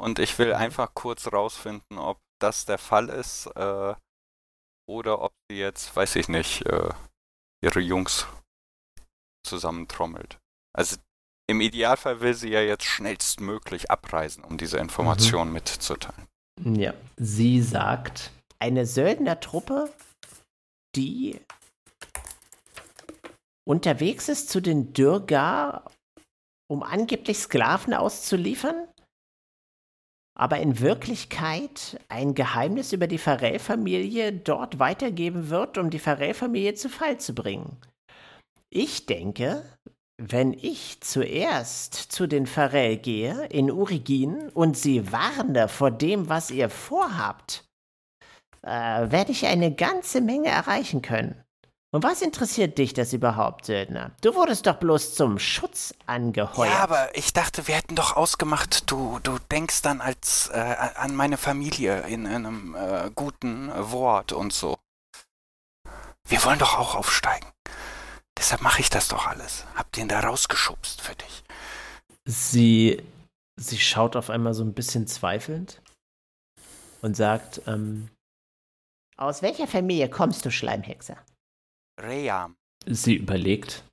und 0.00 0.18
ich 0.18 0.38
will 0.38 0.54
einfach 0.54 0.94
kurz 0.94 1.32
rausfinden, 1.32 1.98
ob 1.98 2.18
das 2.40 2.64
der 2.64 2.78
Fall 2.78 3.08
ist 3.08 3.46
äh, 3.54 3.94
oder 4.88 5.22
ob 5.22 5.32
sie 5.48 5.58
jetzt, 5.58 5.94
weiß 5.94 6.16
ich 6.16 6.28
nicht, 6.28 6.66
äh, 6.66 6.90
ihre 7.62 7.80
Jungs 7.80 8.26
zusammentrommelt. 9.46 10.38
Also 10.76 10.96
im 11.52 11.60
Idealfall 11.60 12.20
will 12.20 12.34
sie 12.34 12.50
ja 12.50 12.60
jetzt 12.60 12.84
schnellstmöglich 12.84 13.90
abreisen, 13.90 14.42
um 14.42 14.58
diese 14.58 14.78
Information 14.78 15.52
mitzuteilen. 15.52 16.26
Ja, 16.64 16.94
sie 17.16 17.62
sagt, 17.62 18.30
Eine 18.58 18.86
Söldnertruppe, 18.86 19.92
die 20.94 21.40
unterwegs 23.64 24.28
ist 24.28 24.50
zu 24.50 24.60
den 24.60 24.92
Dürgar, 24.92 25.90
um 26.70 26.82
angeblich 26.82 27.38
Sklaven 27.38 27.92
auszuliefern, 27.92 28.88
aber 30.38 30.58
in 30.60 30.80
Wirklichkeit 30.80 32.00
ein 32.08 32.34
Geheimnis 32.34 32.92
über 32.92 33.06
die 33.06 33.18
Farrell-Familie 33.18 34.32
dort 34.32 34.78
weitergeben 34.78 35.50
wird, 35.50 35.76
um 35.76 35.90
die 35.90 35.98
Farrell-Familie 35.98 36.74
zu 36.74 36.88
Fall 36.88 37.18
zu 37.18 37.34
bringen. 37.34 37.76
Ich 38.70 39.06
denke, 39.06 39.64
wenn 40.30 40.52
ich 40.52 41.00
zuerst 41.00 41.94
zu 41.94 42.28
den 42.28 42.46
Farrell 42.46 42.96
gehe 42.96 43.46
in 43.46 43.70
Urigin 43.70 44.50
und 44.50 44.76
sie 44.76 45.10
warne 45.10 45.68
vor 45.68 45.90
dem, 45.90 46.28
was 46.28 46.50
ihr 46.52 46.70
vorhabt, 46.70 47.64
äh, 48.62 48.68
werde 48.68 49.32
ich 49.32 49.46
eine 49.46 49.74
ganze 49.74 50.20
Menge 50.20 50.48
erreichen 50.48 51.02
können. 51.02 51.42
Und 51.94 52.04
was 52.04 52.22
interessiert 52.22 52.78
dich 52.78 52.94
das 52.94 53.12
überhaupt, 53.12 53.66
Söldner? 53.66 54.12
Du 54.22 54.34
wurdest 54.34 54.66
doch 54.66 54.76
bloß 54.76 55.14
zum 55.14 55.38
Schutz 55.38 55.92
angeheuert. 56.06 56.72
Ja, 56.72 56.78
aber 56.78 57.14
ich 57.14 57.34
dachte, 57.34 57.66
wir 57.66 57.74
hätten 57.74 57.96
doch 57.96 58.16
ausgemacht, 58.16 58.90
du, 58.90 59.18
du 59.22 59.38
denkst 59.50 59.82
dann 59.82 60.00
als 60.00 60.48
äh, 60.54 60.58
an 60.94 61.14
meine 61.14 61.36
Familie 61.36 62.00
in 62.02 62.26
einem 62.26 62.74
äh, 62.74 63.10
guten 63.14 63.70
Wort 63.74 64.32
und 64.32 64.54
so. 64.54 64.78
Wir 66.26 66.42
wollen 66.44 66.60
doch 66.60 66.78
auch 66.78 66.94
aufsteigen. 66.94 67.48
Deshalb 68.42 68.60
mache 68.62 68.80
ich 68.80 68.90
das 68.90 69.06
doch 69.06 69.28
alles. 69.28 69.64
Hab 69.76 69.92
den 69.92 70.08
da 70.08 70.18
rausgeschubst 70.18 71.00
für 71.00 71.14
dich. 71.14 71.44
Sie, 72.24 73.00
sie 73.56 73.78
schaut 73.78 74.16
auf 74.16 74.30
einmal 74.30 74.52
so 74.52 74.64
ein 74.64 74.74
bisschen 74.74 75.06
zweifelnd 75.06 75.80
und 77.02 77.16
sagt, 77.16 77.62
ähm, 77.68 78.08
Aus 79.16 79.42
welcher 79.42 79.68
Familie 79.68 80.08
kommst 80.10 80.44
du, 80.44 80.50
Schleimhexer? 80.50 81.18
Reham. 82.00 82.56
sie 82.84 83.14
überlegt 83.14 83.84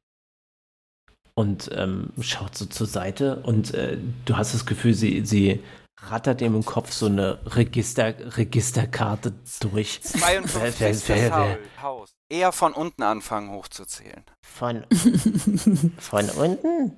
und 1.35 1.69
ähm, 1.73 2.11
schaut 2.19 2.57
so 2.57 2.65
zur 2.65 2.87
Seite 2.87 3.43
und 3.43 3.75
äh, 3.75 3.99
du 4.25 4.35
hast 4.35 4.55
das 4.55 4.65
Gefühl, 4.65 4.95
sie, 4.95 5.23
sie 5.27 5.63
rattert 6.01 6.41
ihm 6.41 6.55
im 6.55 6.65
Kopf 6.65 6.91
so 6.91 7.05
eine 7.05 7.39
Register, 7.55 8.15
Registerkarte 8.37 9.31
durch. 9.59 10.01
52. 10.01 11.07
Wer- 11.07 11.17
wer- 11.31 11.37
wer- 11.37 11.81
Haus. 11.83 12.15
Eher 12.29 12.51
von 12.51 12.73
unten 12.73 13.03
anfangen 13.03 13.51
hochzuzählen. 13.51 14.23
Von, 14.45 14.85
von 15.99 16.29
unten? 16.29 16.97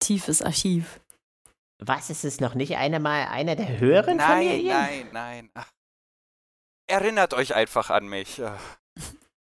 Tiefes 0.00 0.42
Archiv. 0.42 1.00
Was, 1.78 2.10
ist 2.10 2.24
es 2.24 2.40
noch 2.40 2.54
nicht 2.54 2.76
einmal 2.76 3.26
einer 3.28 3.56
der 3.56 3.78
höheren 3.78 4.16
Nein, 4.16 4.26
Familien? 4.26 4.68
nein, 4.68 5.06
nein. 5.12 5.50
Ach. 5.54 5.70
Erinnert 6.88 7.32
euch 7.34 7.54
einfach 7.54 7.90
an 7.90 8.08
mich. 8.08 8.42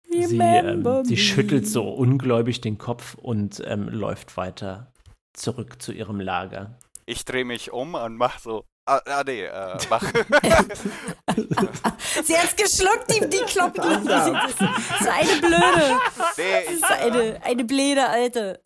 Sie, 0.09 0.39
ähm, 0.39 1.05
sie 1.05 1.17
schüttelt 1.17 1.67
so 1.67 1.89
ungläubig 1.89 2.61
den 2.61 2.79
Kopf 2.79 3.15
und 3.15 3.63
ähm, 3.67 3.89
läuft 3.89 4.37
weiter 4.37 4.93
zurück 5.33 5.83
zu 5.83 5.93
ihrem 5.93 6.21
Lager. 6.21 6.79
Ich 7.07 7.25
drehe 7.25 7.45
mich 7.45 7.73
um 7.73 7.95
und 7.95 8.17
mach 8.17 8.39
so. 8.39 8.65
Ah, 8.85 9.01
ah 9.07 9.23
nee, 9.25 9.45
äh, 9.45 9.79
mach. 9.91 10.03
Sie 12.25 12.37
hat's 12.37 12.57
geschluckt, 12.57 13.11
die, 13.11 13.29
die 13.29 13.45
Kloppe. 13.47 13.81
Das 14.05 14.27
ist 14.27 15.09
eine 15.09 15.41
blöde. 15.41 15.99
nee, 16.37 16.53
Das 16.53 16.65
ich, 16.65 16.71
ist 16.73 16.85
eine, 16.85 17.41
eine 17.45 17.65
bläde 17.65 18.09
Alte. 18.09 18.61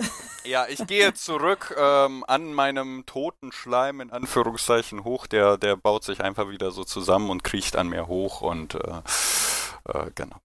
ja, 0.45 0.67
ich 0.69 0.87
gehe 0.87 1.13
zurück 1.13 1.75
ähm, 1.79 2.25
an 2.27 2.55
meinem 2.55 3.05
toten 3.05 3.53
Schleim 3.53 4.01
in 4.01 4.11
Anführungszeichen 4.11 5.05
hoch. 5.05 5.27
Der, 5.27 5.59
der 5.59 5.77
baut 5.77 6.05
sich 6.05 6.23
einfach 6.23 6.49
wieder 6.49 6.71
so 6.71 6.85
zusammen 6.85 7.29
und 7.29 7.45
kriecht 7.45 7.77
an 7.77 7.89
mir 7.89 8.07
hoch 8.07 8.41
und 8.41 8.75
äh, 8.75 9.03
äh, 9.93 10.11
genau. 10.15 10.37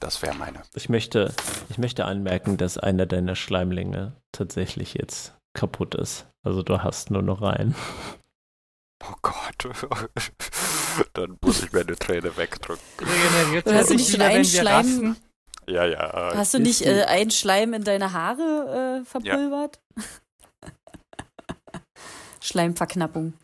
Das 0.00 0.22
wäre 0.22 0.34
meine. 0.34 0.62
Ich 0.74 0.88
möchte, 0.88 1.32
ich 1.68 1.78
möchte 1.78 2.04
anmerken, 2.06 2.56
dass 2.56 2.78
einer 2.78 3.06
deiner 3.06 3.36
Schleimlinge 3.36 4.16
tatsächlich 4.32 4.94
jetzt 4.94 5.34
kaputt 5.52 5.94
ist. 5.94 6.26
Also 6.42 6.62
du 6.62 6.82
hast 6.82 7.10
nur 7.10 7.22
noch 7.22 7.42
einen. 7.42 7.76
Oh 9.02 9.14
Gott. 9.22 9.68
Dann 11.14 11.38
muss 11.40 11.62
ich 11.62 11.72
mir 11.72 11.80
eine 11.80 11.96
Träne 11.96 12.36
wegdrücken. 12.36 12.82
Regeneriert 12.98 13.66
hast 13.72 13.90
du 13.90 13.94
nicht 13.94 14.12
wieder, 14.12 14.26
einen 14.26 14.44
Schleim-. 14.44 15.16
Ja, 15.66 15.86
ja. 15.86 16.30
Äh, 16.32 16.36
Hast 16.36 16.54
du 16.54 16.58
nicht 16.58 16.82
äh, 16.82 17.04
einen 17.04 17.30
Schleim 17.30 17.74
in 17.74 17.84
deine 17.84 18.12
Haare 18.12 19.02
äh, 19.02 19.04
verpulvert? 19.04 19.80
Schleimverknappung. 22.42 23.34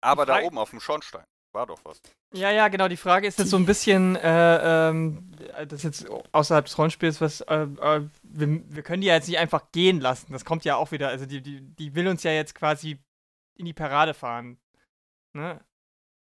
aber 0.00 0.26
da 0.26 0.40
oben 0.42 0.58
auf 0.58 0.70
dem 0.70 0.80
Schornstein 0.80 1.24
war 1.52 1.66
doch 1.66 1.78
was. 1.84 2.00
Ja, 2.34 2.50
ja, 2.50 2.68
genau. 2.68 2.88
Die 2.88 2.96
Frage 2.96 3.26
ist 3.26 3.38
jetzt 3.38 3.50
so 3.50 3.56
ein 3.56 3.66
bisschen, 3.66 4.16
äh, 4.16 4.88
ähm, 4.88 5.30
das 5.68 5.72
ist 5.72 5.82
jetzt 5.84 6.06
außerhalb 6.32 6.64
des 6.64 6.76
Rollenspiels, 6.76 7.20
was, 7.20 7.42
äh, 7.42 7.66
äh, 7.80 8.08
wir, 8.22 8.62
wir 8.68 8.82
können 8.82 9.02
die 9.02 9.08
ja 9.08 9.14
jetzt 9.14 9.28
nicht 9.28 9.38
einfach 9.38 9.70
gehen 9.70 10.00
lassen. 10.00 10.32
Das 10.32 10.44
kommt 10.44 10.64
ja 10.64 10.76
auch 10.76 10.92
wieder, 10.92 11.08
also 11.08 11.26
die, 11.26 11.40
die, 11.40 11.60
die 11.60 11.94
will 11.94 12.08
uns 12.08 12.22
ja 12.22 12.32
jetzt 12.32 12.54
quasi 12.54 12.98
in 13.56 13.66
die 13.66 13.72
Parade 13.72 14.14
fahren. 14.14 14.58
Ne? 15.32 15.60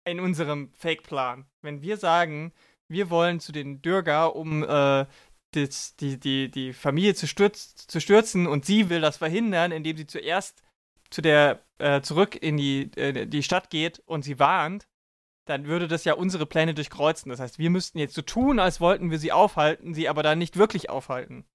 In 0.06 0.20
unserem 0.20 0.72
Fake-Plan. 0.74 1.46
Wenn 1.62 1.82
wir 1.82 1.98
sagen, 1.98 2.54
wir 2.88 3.10
wollen 3.10 3.40
zu 3.40 3.52
den 3.52 3.82
Dürger, 3.82 4.36
um 4.36 4.64
äh, 4.64 5.06
das, 5.52 5.96
die, 5.96 6.20
die, 6.20 6.50
die 6.50 6.74
Familie 6.74 7.16
zu, 7.16 7.28
stürz, 7.28 7.76
zu 7.76 8.00
stürzen 8.00 8.48
und 8.48 8.66
sie 8.66 8.90
will 8.90 9.02
das 9.02 9.18
verhindern, 9.18 9.72
indem 9.72 9.98
sie 9.98 10.08
zuerst 10.08 10.64
zu 11.10 11.22
der, 11.22 11.64
äh, 11.80 12.02
zurück 12.02 12.36
in 12.36 12.58
die, 12.58 12.92
äh, 12.96 13.26
die 13.26 13.44
Stadt 13.44 13.70
geht 13.70 14.00
und 14.06 14.24
sie 14.24 14.40
warnt, 14.40 14.88
dann 15.46 15.66
würde 15.66 15.88
das 15.88 16.06
ja 16.06 16.14
unsere 16.14 16.46
Pläne 16.46 16.76
durchkreuzen. 16.76 17.30
Das 17.30 17.40
heißt, 17.40 17.58
wir 17.58 17.72
müssten 17.72 17.98
jetzt 17.98 18.14
so 18.14 18.22
tun, 18.22 18.60
als 18.60 18.80
wollten 18.80 19.10
wir 19.10 19.18
sie 19.18 19.32
aufhalten, 19.32 19.96
sie 19.96 20.08
aber 20.08 20.22
dann 20.22 20.38
nicht 20.38 20.58
wirklich 20.58 20.90
aufhalten. 20.90 21.46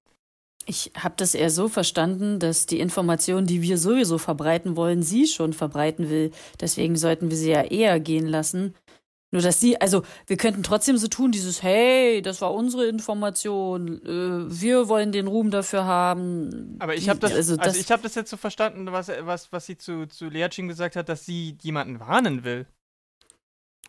Ich 0.67 0.91
habe 0.97 1.13
das 1.17 1.35
eher 1.35 1.51
so 1.51 1.67
verstanden, 1.69 2.39
dass 2.39 2.65
die 2.65 2.79
Information, 2.79 3.45
die 3.45 3.61
wir 3.61 3.77
sowieso 3.77 4.17
verbreiten 4.17 4.75
wollen, 4.75 5.03
sie 5.03 5.27
schon 5.27 5.53
verbreiten 5.53 6.09
will. 6.09 6.31
Deswegen 6.59 6.95
sollten 6.95 7.29
wir 7.29 7.37
sie 7.37 7.51
ja 7.51 7.61
eher 7.61 7.99
gehen 7.99 8.25
lassen. 8.27 8.73
Nur 9.31 9.41
dass 9.41 9.59
sie, 9.59 9.79
also 9.81 10.03
wir 10.27 10.37
könnten 10.37 10.63
trotzdem 10.63 10.97
so 10.97 11.07
tun, 11.07 11.31
dieses 11.31 11.61
Hey, 11.61 12.21
das 12.21 12.41
war 12.41 12.53
unsere 12.53 12.85
Information, 12.87 14.01
äh, 14.05 14.61
wir 14.61 14.87
wollen 14.87 15.11
den 15.11 15.27
Ruhm 15.27 15.51
dafür 15.51 15.83
haben. 15.85 16.77
Aber 16.79 16.95
ich 16.95 17.09
habe 17.09 17.19
das, 17.19 17.33
also 17.33 17.53
also, 17.57 17.63
das 17.63 17.77
ich 17.77 17.91
habe 17.91 18.01
das 18.03 18.15
jetzt 18.15 18.29
so 18.29 18.37
verstanden, 18.37 18.91
was, 18.91 19.09
was, 19.21 19.51
was 19.51 19.65
sie 19.65 19.77
zu, 19.77 20.07
zu 20.07 20.29
Leachin 20.29 20.67
gesagt 20.67 20.95
hat, 20.95 21.09
dass 21.09 21.25
sie 21.25 21.57
jemanden 21.61 21.99
warnen 21.99 22.43
will. 22.43 22.65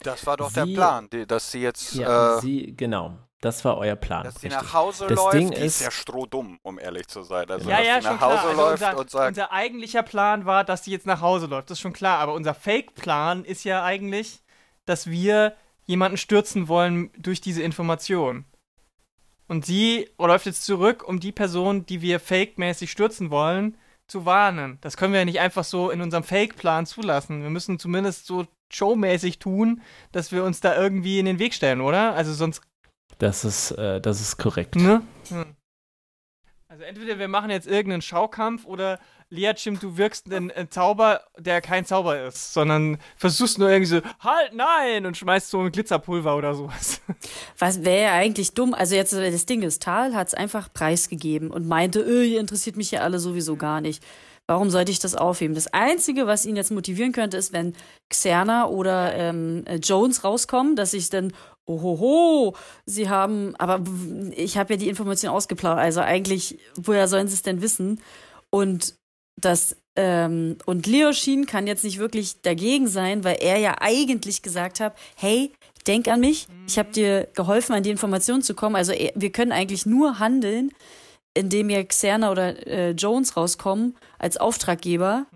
Das 0.01 0.27
war 0.27 0.37
doch 0.37 0.53
der 0.53 0.67
Sie- 0.67 0.75
Plan, 0.75 1.09
die, 1.13 1.27
dass 1.27 1.51
sie 1.53 1.61
jetzt, 1.61 1.95
Ja, 1.95 2.39
äh, 2.39 2.41
sie, 2.41 2.75
genau. 2.77 3.17
Das 3.47 3.65
war 3.65 3.79
euer 3.79 3.97
Plan. 3.97 4.25
dass 4.25 4.41
sie 4.41 4.49
nach 4.49 4.73
Hause 4.75 5.07
Das 5.07 5.17
läuft. 5.17 5.35
Ding 5.35 5.51
die 5.51 5.57
ist- 5.59 5.81
ist 5.81 5.85
ja 5.85 5.91
strohdumm, 5.91 6.59
um 6.63 6.79
ehrlich 6.79 7.07
zu 7.09 7.23
sein. 7.23 7.49
Also, 7.49 7.69
ja, 7.71 7.79
dass 7.79 7.87
ja, 7.87 8.01
sie 8.01 8.07
schon 8.09 8.17
nach 8.17 8.21
Hause 8.21 8.37
klar. 8.39 8.49
Also 8.49 8.61
läuft 8.63 8.73
unser, 8.83 8.99
und 8.99 9.11
sagt, 9.11 9.29
unser 9.29 9.53
eigentlicher 9.53 10.03
Plan 10.03 10.45
war, 10.47 10.65
dass 10.65 10.85
sie 10.85 10.91
jetzt 10.91 11.07
nach 11.07 11.21
Hause 11.21 11.47
läuft. 11.47 11.71
Das 11.71 11.79
ist 11.79 11.83
schon 11.83 11.93
klar. 11.93 12.19
Aber 12.19 12.35
unser 12.35 12.55
Fake-Plan 12.55 13.45
ist 13.45 13.65
ja 13.65 13.85
eigentlich, 13.85 14.43
dass 14.85 15.09
wir 15.09 15.55
jemanden 15.85 16.17
stürzen 16.17 16.69
wollen 16.69 17.11
durch 17.19 17.41
diese 17.41 17.63
Information. 17.63 18.45
Und 19.49 19.65
sie 19.65 20.09
läuft 20.19 20.47
jetzt 20.47 20.65
zurück, 20.65 21.05
um 21.07 21.21
die 21.21 21.33
Person, 21.33 21.87
die 21.87 22.03
wir 22.03 22.19
fake-mäßig 22.19 22.91
stürzen 22.91 23.31
wollen, 23.31 23.77
zu 24.09 24.25
warnen. 24.25 24.79
Das 24.81 24.97
können 24.97 25.13
wir 25.13 25.21
ja 25.21 25.25
nicht 25.25 25.41
einfach 25.41 25.65
so 25.65 25.91
in 25.91 26.01
unserem 26.01 26.25
Fake-Plan 26.25 26.87
zulassen. 26.87 27.43
Wir 27.43 27.51
müssen 27.51 27.79
zumindest 27.79 28.27
so 28.27 28.47
showmäßig 28.73 29.39
tun, 29.39 29.83
dass 30.11 30.33
wir 30.33 30.43
uns 30.43 30.61
da 30.61 30.77
irgendwie 30.77 31.21
in 31.21 31.27
den 31.27 31.39
Weg 31.39 31.55
stellen, 31.55 31.81
oder? 31.81 32.15
Also 32.15 32.33
sonst 32.33 32.63
Das 33.19 33.45
ist, 33.45 33.73
äh, 33.73 34.01
das 34.01 34.21
ist 34.21 34.37
korrekt. 34.37 34.77
Ne? 34.77 35.03
Hm. 35.29 35.57
Also 36.69 36.85
entweder 36.85 37.19
wir 37.19 37.29
machen 37.29 37.49
jetzt 37.49 37.67
irgendeinen 37.67 38.03
Schaukampf 38.03 38.67
oder 38.67 38.99
Liachim, 39.31 39.81
du 39.81 39.97
wirkst 39.97 40.31
einen, 40.33 40.51
einen 40.51 40.71
Zauber, 40.71 41.23
der 41.39 41.61
kein 41.61 41.85
Zauber 41.85 42.27
ist, 42.27 42.53
sondern 42.53 42.99
versuchst 43.17 43.59
nur 43.59 43.71
irgendwie 43.71 43.87
so, 43.87 44.01
halt, 44.21 44.53
nein, 44.53 45.07
und 45.07 45.17
schmeißt 45.17 45.49
so 45.49 45.61
ein 45.61 45.73
Glitzerpulver 45.73 46.37
oder 46.37 46.55
sowas. 46.55 47.01
Was 47.59 47.85
wäre 47.85 48.03
ja 48.03 48.13
eigentlich 48.13 48.53
dumm. 48.53 48.75
Also 48.75 48.95
jetzt 48.95 49.15
äh, 49.15 49.31
das 49.31 49.47
Ding 49.47 49.63
ist, 49.63 49.83
Tal 49.83 50.15
hat 50.15 50.29
es 50.29 50.35
einfach 50.35 50.73
preisgegeben 50.73 51.51
und 51.51 51.67
meinte, 51.67 52.01
öh, 52.01 52.25
ihr 52.25 52.41
interessiert 52.41 52.77
mich 52.77 52.91
ja 52.91 53.01
alle 53.01 53.21
sowieso 53.21 53.57
gar 53.57 53.81
nicht. 53.81 54.05
Warum 54.47 54.71
sollte 54.71 54.93
ich 54.93 55.01
das 55.01 55.17
aufheben? 55.17 55.55
Das 55.55 55.73
Einzige, 55.73 56.29
was 56.29 56.47
ihn 56.47 56.55
jetzt 56.55 56.71
motivieren 56.71 57.13
könnte, 57.13 57.37
ist, 57.37 57.53
wenn 57.53 57.75
Xerna 58.11 58.69
oder 58.69 59.15
ähm, 59.15 59.65
äh, 59.67 59.77
Jones 59.77 60.23
rauskommen, 60.23 60.77
dass 60.77 60.93
ich 60.93 61.11
dann, 61.11 61.33
ohoho, 61.67 62.55
sie 62.87 63.09
haben, 63.09 63.55
aber 63.57 63.83
ich 64.31 64.57
habe 64.57 64.75
ja 64.75 64.79
die 64.79 64.89
Information 64.89 65.33
ausgeplaudert, 65.33 65.81
also 65.81 66.01
eigentlich, 66.01 66.59
woher 66.77 67.09
sollen 67.09 67.29
sie 67.29 67.35
es 67.35 67.43
denn 67.43 67.61
wissen? 67.61 68.01
Und 68.51 68.95
das, 69.41 69.77
ähm, 69.97 70.57
und 70.65 70.87
Leoshin 70.87 71.47
kann 71.47 71.67
jetzt 71.67 71.85
nicht 71.85 71.99
wirklich 71.99 72.41
dagegen 72.43 72.89
sein, 72.89 73.25
weil 73.25 73.37
er 73.41 73.59
ja 73.59 73.77
eigentlich 73.81 74.43
gesagt 74.43 74.81
hat, 74.81 74.97
hey, 75.17 75.53
denk 75.87 76.09
an 76.09 76.21
mich, 76.21 76.49
ich 76.67 76.79
habe 76.79 76.91
dir 76.91 77.29
geholfen, 77.35 77.75
an 77.75 77.83
die 77.83 77.91
Informationen 77.91 78.43
zu 78.43 78.55
kommen. 78.55 78.77
Also 78.77 78.93
wir 78.93 79.31
können 79.31 79.53
eigentlich 79.53 79.87
nur 79.87 80.19
handeln, 80.19 80.73
indem 81.35 81.71
ja 81.71 81.83
Xerna 81.83 82.31
oder 82.31 82.67
äh, 82.67 82.91
Jones 82.93 83.37
rauskommen 83.37 83.97
als 84.19 84.37
Auftraggeber 84.37 85.27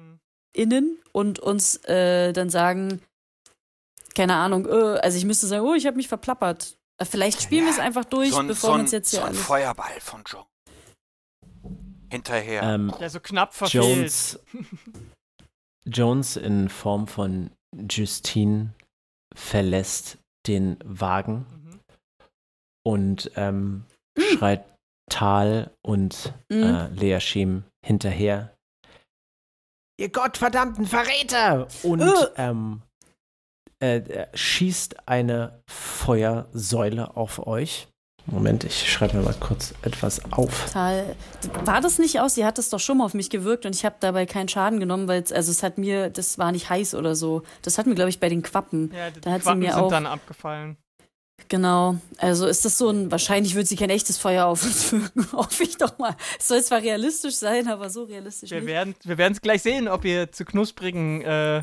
innen 0.53 0.99
und 1.13 1.39
uns 1.39 1.77
äh, 1.85 2.33
dann 2.33 2.51
sagen, 2.51 3.01
keine 4.15 4.35
Ahnung, 4.37 4.67
äh, 4.67 4.99
also 5.01 5.17
ich 5.19 5.25
müsste 5.25 5.47
sagen, 5.47 5.65
oh, 5.65 5.75
ich 5.75 5.87
habe 5.87 5.97
mich 5.97 6.09
verplappert. 6.09 6.77
Äh, 6.99 7.05
Vielleicht 7.05 7.43
spielen 7.43 7.65
wir 7.65 7.73
es 7.73 7.79
einfach 7.79 8.05
durch, 8.05 8.31
so 8.31 8.39
ein, 8.39 8.49
bevor 8.49 8.71
so 8.71 8.77
wir 8.77 8.81
uns 8.81 8.93
ein, 8.93 8.97
jetzt 8.97 9.11
hier 9.11 9.21
so 9.21 9.25
ein 9.25 9.33
alles. 9.33 9.43
Feuerball 9.43 10.01
von 10.01 10.23
Joe. 10.27 10.45
Hinterher. 12.11 12.63
Ähm, 12.63 12.93
Der 12.99 13.11
so 13.11 13.21
knapp 13.21 13.55
verfehlt. 13.55 13.85
Jones, 13.85 14.39
Jones 15.87 16.37
in 16.37 16.69
Form 16.69 17.07
von 17.07 17.51
Justine 17.89 18.75
verlässt 19.35 20.19
den 20.47 20.77
Wagen 20.85 21.47
Mhm. 21.51 21.81
und 22.85 23.31
ähm, 23.37 23.85
schreit 24.19 24.65
Tal 25.09 25.71
und 25.83 26.33
Mhm. 26.51 26.63
äh, 26.63 26.89
Leashim 26.89 27.65
hinterher. 27.85 28.57
Ihr 29.99 30.09
gottverdammten 30.11 30.87
Verräter! 30.87 31.69
Und 31.83 32.01
Äh. 32.01 32.15
ähm, 32.37 32.83
äh, 32.83 32.90
äh, 33.81 34.27
schießt 34.35 35.09
eine 35.09 35.63
Feuersäule 35.67 37.17
auf 37.17 37.47
euch. 37.47 37.89
Moment, 38.27 38.65
ich 38.65 38.91
schreibe 38.93 39.17
mir 39.17 39.23
mal 39.25 39.35
kurz 39.41 39.75
etwas 39.83 40.21
auf. 40.33 40.67
Total. 40.67 41.17
War 41.65 41.81
das 41.81 41.99
nicht 41.99 42.21
aus? 42.21 42.35
Sie 42.35 42.45
hat 42.45 42.59
es 42.59 42.69
doch 42.69 42.79
schon 42.79 42.99
mal 42.99 43.07
auf 43.07 43.15
mich 43.15 43.31
gewirkt 43.31 43.65
und 43.67 43.75
ich 43.75 43.85
habe 43.85 43.97
dabei 43.99 44.27
keinen 44.27 44.49
Schaden 44.49 44.79
genommen, 44.79 45.09
weil 45.09 45.23
es, 45.23 45.33
also 45.33 45.51
es 45.51 45.63
hat 45.63 45.79
mir, 45.79 46.11
das 46.11 46.37
war 46.39 46.53
nicht 46.53 46.69
heiß 46.69 46.95
oder 46.95 47.15
so. 47.17 47.43
Das 47.63 47.79
hat 47.79 47.87
mir, 47.87 47.95
glaube 47.95 48.11
ich, 48.11 48.21
bei 48.21 48.29
den 48.29 48.43
Quappen. 48.43 48.93
Ja, 48.95 49.11
die 49.11 49.21
Da 49.23 49.33
hat 49.33 49.41
sie 49.41 49.45
Quappen 49.45 49.59
mir 49.61 49.73
sind 49.73 49.83
auch- 49.83 49.91
dann 49.91 50.07
abgefallen. 50.07 50.77
Genau. 51.49 51.97
Also 52.19 52.47
ist 52.47 52.67
das 52.67 52.77
so 52.77 52.91
ein, 52.91 53.11
wahrscheinlich 53.11 53.55
wird 53.55 53.67
sie 53.67 53.77
kein 53.77 53.89
echtes 53.91 54.19
Feuer 54.19 54.45
auf 54.47 54.63
uns 54.63 54.93
wirken, 54.93 55.27
hoffe 55.33 55.63
ich 55.65 55.79
doch 55.79 55.99
mal. 55.99 56.15
Es 56.39 56.47
soll 56.49 56.63
zwar 56.63 56.83
realistisch 56.83 57.37
sein, 57.37 57.67
aber 57.67 57.89
so 57.89 58.05
realistisch 58.05 58.51
Wir 58.51 58.59
nicht. 58.61 58.69
werden 58.69 58.95
wir 59.03 59.19
es 59.19 59.41
gleich 59.41 59.63
sehen, 59.63 59.89
ob 59.89 60.05
ihr 60.05 60.31
zu 60.31 60.45
knusprigen 60.45 61.23
äh, 61.23 61.63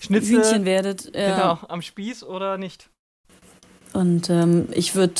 Schnitzel 0.00 0.42
Hühnchen 0.42 0.64
werdet. 0.64 1.14
Ja. 1.14 1.34
genau, 1.36 1.58
am 1.68 1.82
Spieß 1.82 2.24
oder 2.24 2.58
nicht. 2.58 2.88
Und 3.92 4.28
ähm, 4.30 4.68
ich 4.72 4.94
würde 4.94 5.14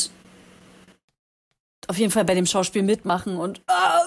auf 1.88 1.98
jeden 1.98 2.10
Fall 2.10 2.24
bei 2.24 2.34
dem 2.34 2.46
Schauspiel 2.46 2.82
mitmachen 2.82 3.36
und, 3.36 3.62
ah, 3.68 4.02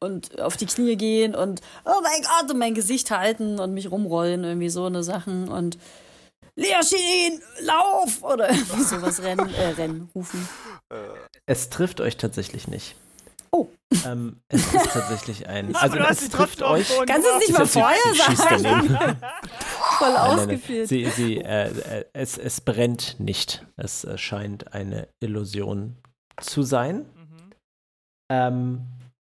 und 0.00 0.40
auf 0.40 0.56
die 0.56 0.66
Knie 0.66 0.96
gehen 0.96 1.34
und 1.34 1.60
oh 1.84 2.00
mein 2.02 2.22
Gott 2.22 2.50
und 2.52 2.58
mein 2.58 2.74
Gesicht 2.74 3.10
halten 3.10 3.58
und 3.58 3.72
mich 3.74 3.90
rumrollen, 3.90 4.44
irgendwie 4.44 4.68
so 4.68 4.84
eine 4.84 5.02
Sachen 5.02 5.48
und 5.48 5.78
Leoschien, 6.54 7.40
lauf! 7.60 8.22
Oder 8.22 8.50
irgendwie 8.50 8.82
sowas 8.82 9.22
rennen, 9.22 9.48
äh, 9.54 9.68
rennen, 9.68 10.10
rufen. 10.14 10.48
Äh, 10.90 10.96
Es 11.46 11.70
trifft 11.70 12.00
euch 12.00 12.16
tatsächlich 12.16 12.66
nicht. 12.66 12.96
Oh. 13.50 13.68
Ähm, 14.04 14.40
es 14.48 14.66
ist 14.74 14.92
tatsächlich 14.92 15.48
ein. 15.48 15.74
Also 15.74 15.96
du 15.96 16.04
hast 16.06 16.22
es 16.22 16.28
trifft 16.30 16.62
euch. 16.62 16.88
Kannst 17.06 17.26
du 17.26 17.32
es 17.32 17.48
nicht 17.48 17.58
mal 17.58 17.66
vorher 17.66 18.14
sagen? 18.36 18.88
Voll 19.98 20.12
Nein, 20.12 20.12
nein, 20.12 20.14
nein. 20.14 20.16
ausgeführt. 20.16 20.88
Sie, 20.88 21.06
sie, 21.06 21.38
äh, 21.38 21.68
äh, 21.68 22.04
es, 22.12 22.38
es 22.38 22.60
brennt 22.60 23.18
nicht. 23.18 23.66
Es 23.76 24.04
äh, 24.04 24.18
scheint 24.18 24.72
eine 24.74 25.08
Illusion 25.20 25.96
zu 26.40 26.62
sein. 26.62 26.98
Mhm. 26.98 27.52
Ähm, 28.30 28.86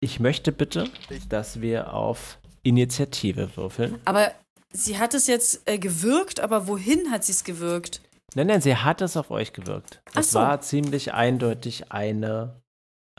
ich 0.01 0.21
möchte 0.21 0.53
bitte, 0.53 0.89
dass 1.29 1.61
wir 1.61 1.93
auf 1.93 2.39
Initiative 2.63 3.57
würfeln. 3.57 3.99
Aber 4.05 4.33
sie 4.73 4.99
hat 4.99 5.15
es 5.15 5.27
jetzt 5.27 5.69
äh, 5.69 5.79
gewirkt, 5.79 6.41
aber 6.41 6.69
wohin 6.69 7.11
hat 7.11 7.25
sie 7.25 7.33
es 7.33 7.45
gewirkt? 7.45 8.01
Nein, 8.35 8.49
nein, 8.49 8.61
sie 8.61 8.77
hat 8.77 9.01
es 9.01 9.17
auf 9.17 9.31
euch 9.31 9.53
gewirkt. 9.53 10.03
Das 10.15 10.33
so. 10.33 10.39
war 10.39 10.61
ziemlich 10.61 11.15
eindeutig 11.15 11.91
eine, 11.91 12.61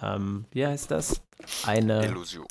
ähm, 0.01 0.45
wie 0.51 0.65
heißt 0.65 0.91
das? 0.91 1.21
Eine 1.63 2.05
Illusion. 2.05 2.47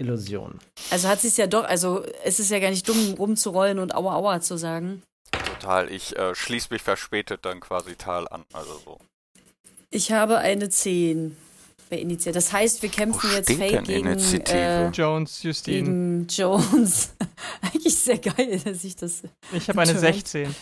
Illusion. 0.00 0.58
Also 0.90 1.08
hat 1.08 1.20
sie 1.20 1.28
es 1.28 1.36
ja 1.36 1.46
doch, 1.46 1.64
also 1.64 2.04
es 2.24 2.38
ist 2.38 2.50
ja 2.50 2.58
gar 2.60 2.70
nicht 2.70 2.88
dumm, 2.88 3.14
rumzurollen 3.18 3.78
und 3.78 3.94
Aua 3.94 4.14
Aua 4.14 4.40
zu 4.40 4.56
sagen. 4.56 5.02
Total. 5.32 5.90
Ich 5.90 6.16
äh, 6.16 6.34
schließe 6.34 6.68
mich 6.70 6.82
verspätet 6.82 7.44
dann 7.44 7.60
quasi 7.60 7.96
Tal 7.96 8.28
an. 8.28 8.44
Also 8.52 8.80
so. 8.84 8.98
Ich 9.90 10.12
habe 10.12 10.38
eine 10.38 10.68
10 10.68 11.36
bei 11.90 11.96
Initiative. 11.98 12.32
Das 12.34 12.52
heißt, 12.52 12.82
wir 12.82 12.90
kämpfen 12.90 13.30
Wo 13.30 13.34
jetzt 13.34 13.48
denn 13.48 13.58
gegen, 13.84 14.06
Initiative? 14.06 14.56
äh, 14.56 14.88
Jones, 14.90 15.42
Justine. 15.42 15.76
gegen 15.78 16.26
Jones. 16.28 17.14
Eigentlich 17.62 17.96
sehr 17.98 18.18
geil, 18.18 18.60
dass 18.64 18.84
ich 18.84 18.94
das. 18.94 19.22
Ich 19.52 19.68
habe 19.68 19.80
eine 19.80 19.92
Turn. 19.92 20.00
16. 20.00 20.54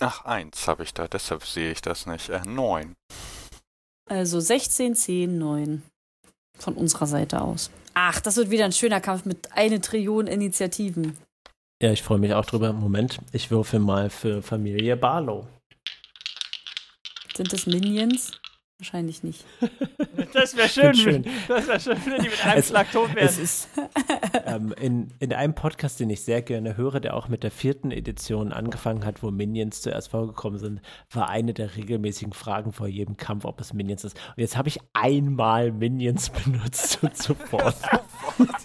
Ach, 0.00 0.24
eins 0.26 0.68
habe 0.68 0.82
ich 0.82 0.92
da, 0.92 1.08
deshalb 1.08 1.46
sehe 1.46 1.72
ich 1.72 1.80
das 1.80 2.06
nicht. 2.06 2.28
Äh, 2.28 2.42
neun. 2.44 2.94
Also 4.08 4.40
16, 4.40 4.94
10, 4.94 5.38
9. 5.38 5.82
Von 6.58 6.74
unserer 6.74 7.06
Seite 7.06 7.42
aus. 7.42 7.70
Ach, 7.94 8.20
das 8.20 8.36
wird 8.36 8.50
wieder 8.50 8.64
ein 8.64 8.72
schöner 8.72 9.00
Kampf 9.00 9.24
mit 9.24 9.52
eine 9.52 9.80
Trillion 9.80 10.26
Initiativen. 10.26 11.18
Ja, 11.82 11.92
ich 11.92 12.02
freue 12.02 12.18
mich 12.18 12.32
auch 12.32 12.46
drüber. 12.46 12.72
Moment, 12.72 13.18
ich 13.32 13.50
würfel 13.50 13.80
mal 13.80 14.08
für 14.08 14.42
Familie 14.42 14.96
Barlow. 14.96 15.46
Sind 17.36 17.52
das 17.52 17.66
Minions? 17.66 18.32
Wahrscheinlich 18.78 19.22
nicht. 19.22 19.44
Das 20.32 20.56
wäre 20.56 20.68
schön, 20.68 20.94
Schön. 20.94 21.24
wenn- 21.24 21.32
Das 21.48 21.66
wäre 21.68 21.80
schön, 21.80 21.96
wenn 22.06 22.22
die 22.22 22.28
mit 22.28 22.44
einem 22.44 22.58
Es- 22.58 22.68
Schlag 22.68 22.90
tot 22.90 23.08
Es 23.10 23.36
werden. 23.36 23.44
ist 23.44 23.68
ähm, 24.46 24.74
in, 24.80 25.08
in 25.18 25.32
einem 25.32 25.54
Podcast, 25.54 26.00
den 26.00 26.10
ich 26.10 26.22
sehr 26.22 26.42
gerne 26.42 26.76
höre, 26.76 27.00
der 27.00 27.14
auch 27.16 27.28
mit 27.28 27.42
der 27.42 27.50
vierten 27.50 27.90
Edition 27.90 28.52
angefangen 28.52 29.04
hat, 29.04 29.22
wo 29.22 29.30
Minions 29.30 29.82
zuerst 29.82 30.08
vorgekommen 30.10 30.58
sind, 30.58 30.80
war 31.10 31.28
eine 31.28 31.52
der 31.54 31.76
regelmäßigen 31.76 32.32
Fragen 32.32 32.72
vor 32.72 32.86
jedem 32.88 33.16
Kampf, 33.16 33.44
ob 33.44 33.60
es 33.60 33.72
Minions 33.72 34.04
ist. 34.04 34.16
Und 34.36 34.40
jetzt 34.40 34.56
habe 34.56 34.68
ich 34.68 34.78
einmal 34.94 35.70
Minions 35.72 36.30
benutzt 36.44 36.98
und 37.02 37.16
sofort. 37.16 37.76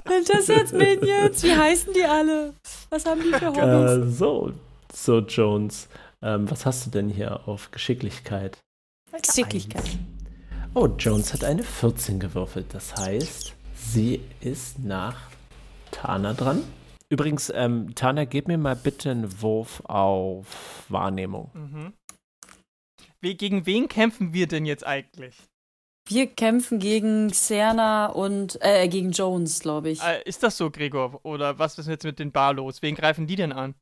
Sind 0.07 0.29
das 0.29 0.47
jetzt 0.47 0.73
Minions? 0.73 1.43
Wie 1.43 1.55
heißen 1.55 1.93
die 1.93 2.03
alle? 2.05 2.53
Was 2.89 3.05
haben 3.05 3.21
die 3.21 3.31
für 3.37 3.47
Hobbys? 3.47 4.07
äh, 4.07 4.09
so, 4.09 4.51
so 4.93 5.19
Jones. 5.19 5.89
Ähm, 6.21 6.49
was 6.49 6.65
hast 6.65 6.85
du 6.85 6.89
denn 6.91 7.09
hier 7.09 7.47
auf 7.47 7.71
Geschicklichkeit? 7.71 8.57
Geschicklichkeit. 9.19 9.97
Oh, 10.73 10.87
Jones 10.87 11.33
hat 11.33 11.43
eine 11.43 11.63
14 11.63 12.19
gewürfelt. 12.19 12.73
Das 12.73 12.95
heißt, 12.95 13.53
sie 13.75 14.21
ist 14.39 14.79
nach 14.79 15.29
Tana 15.91 16.33
dran. 16.33 16.63
Übrigens, 17.09 17.51
ähm, 17.53 17.93
Tana, 17.93 18.23
gib 18.23 18.47
mir 18.47 18.57
mal 18.57 18.75
bitte 18.75 19.11
einen 19.11 19.41
Wurf 19.41 19.81
auf 19.85 20.85
Wahrnehmung. 20.87 21.51
Mhm. 21.53 21.93
Wie, 23.19 23.35
gegen 23.35 23.65
wen 23.65 23.89
kämpfen 23.89 24.33
wir 24.33 24.47
denn 24.47 24.65
jetzt 24.65 24.85
eigentlich? 24.87 25.35
Wir 26.07 26.27
kämpfen 26.27 26.79
gegen 26.79 27.29
Xerna 27.29 28.07
und 28.07 28.57
äh, 28.61 28.87
gegen 28.87 29.11
Jones, 29.11 29.59
glaube 29.59 29.89
ich. 29.89 30.01
Äh, 30.01 30.23
ist 30.23 30.41
das 30.41 30.57
so, 30.57 30.71
Gregor? 30.71 31.19
Oder 31.23 31.59
was 31.59 31.77
ist 31.77 31.87
jetzt 31.87 32.05
mit 32.05 32.17
den 32.17 32.31
Barlos? 32.31 32.81
Wen 32.81 32.95
greifen 32.95 33.27
die 33.27 33.35
denn 33.35 33.51
an? 33.51 33.75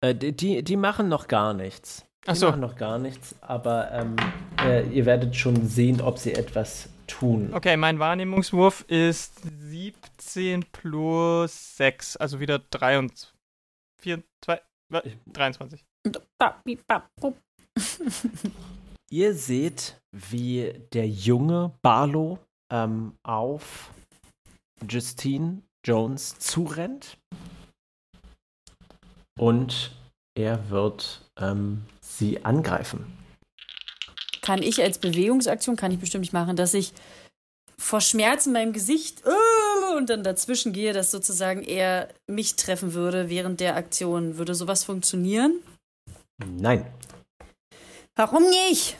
Äh, 0.00 0.14
die, 0.14 0.32
die, 0.32 0.62
die 0.62 0.76
machen 0.76 1.08
noch 1.08 1.28
gar 1.28 1.54
nichts. 1.54 2.04
Die 2.28 2.32
Ach 2.32 2.36
so. 2.36 2.46
machen 2.48 2.60
noch 2.60 2.76
gar 2.76 2.98
nichts, 2.98 3.34
aber 3.40 3.90
ähm, 3.90 4.14
äh, 4.62 4.86
ihr 4.90 5.06
werdet 5.06 5.34
schon 5.34 5.66
sehen, 5.66 6.02
ob 6.02 6.18
sie 6.18 6.34
etwas 6.34 6.90
tun. 7.06 7.54
Okay, 7.54 7.74
mein 7.78 7.98
Wahrnehmungswurf 7.98 8.82
ist 8.82 9.40
17 9.62 10.66
plus 10.70 11.76
6, 11.78 12.18
also 12.18 12.38
wieder 12.38 12.58
23. 12.58 13.32
4, 14.02 14.22
2, 14.42 14.60
23. 15.32 15.86
Ihr 19.10 19.34
seht, 19.34 19.98
wie 20.12 20.74
der 20.92 21.08
junge 21.08 21.72
Barlow 21.80 22.38
ähm, 22.70 23.14
auf 23.22 23.90
Justine 24.86 25.62
Jones 25.82 26.38
zurennt. 26.38 27.16
Und 29.38 29.96
er 30.34 30.68
wird 30.68 31.22
ähm, 31.38 31.84
sie 32.18 32.44
angreifen. 32.44 33.06
Kann 34.42 34.62
ich 34.62 34.82
als 34.82 34.98
Bewegungsaktion, 34.98 35.76
kann 35.76 35.92
ich 35.92 35.98
bestimmt 35.98 36.22
nicht 36.22 36.32
machen, 36.32 36.56
dass 36.56 36.74
ich 36.74 36.92
vor 37.76 38.00
Schmerz 38.00 38.46
in 38.46 38.52
meinem 38.52 38.72
Gesicht 38.72 39.22
äh, 39.24 39.96
und 39.96 40.10
dann 40.10 40.24
dazwischen 40.24 40.72
gehe, 40.72 40.92
dass 40.92 41.10
sozusagen 41.10 41.62
er 41.62 42.08
mich 42.26 42.56
treffen 42.56 42.92
würde 42.92 43.28
während 43.28 43.60
der 43.60 43.76
Aktion. 43.76 44.36
Würde 44.36 44.54
sowas 44.54 44.84
funktionieren? 44.84 45.60
Nein, 46.44 46.86
Warum 48.18 48.42
nicht? 48.50 48.96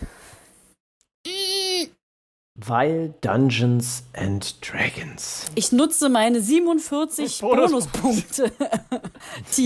Weil 2.66 3.14
Dungeons 3.20 4.02
and 4.14 4.56
Dragons. 4.66 5.44
Ich 5.54 5.70
nutze 5.70 6.08
meine 6.08 6.40
47 6.40 7.40
Bonuspunkte. 7.40 8.50
Bonuspunkte. 8.58 9.60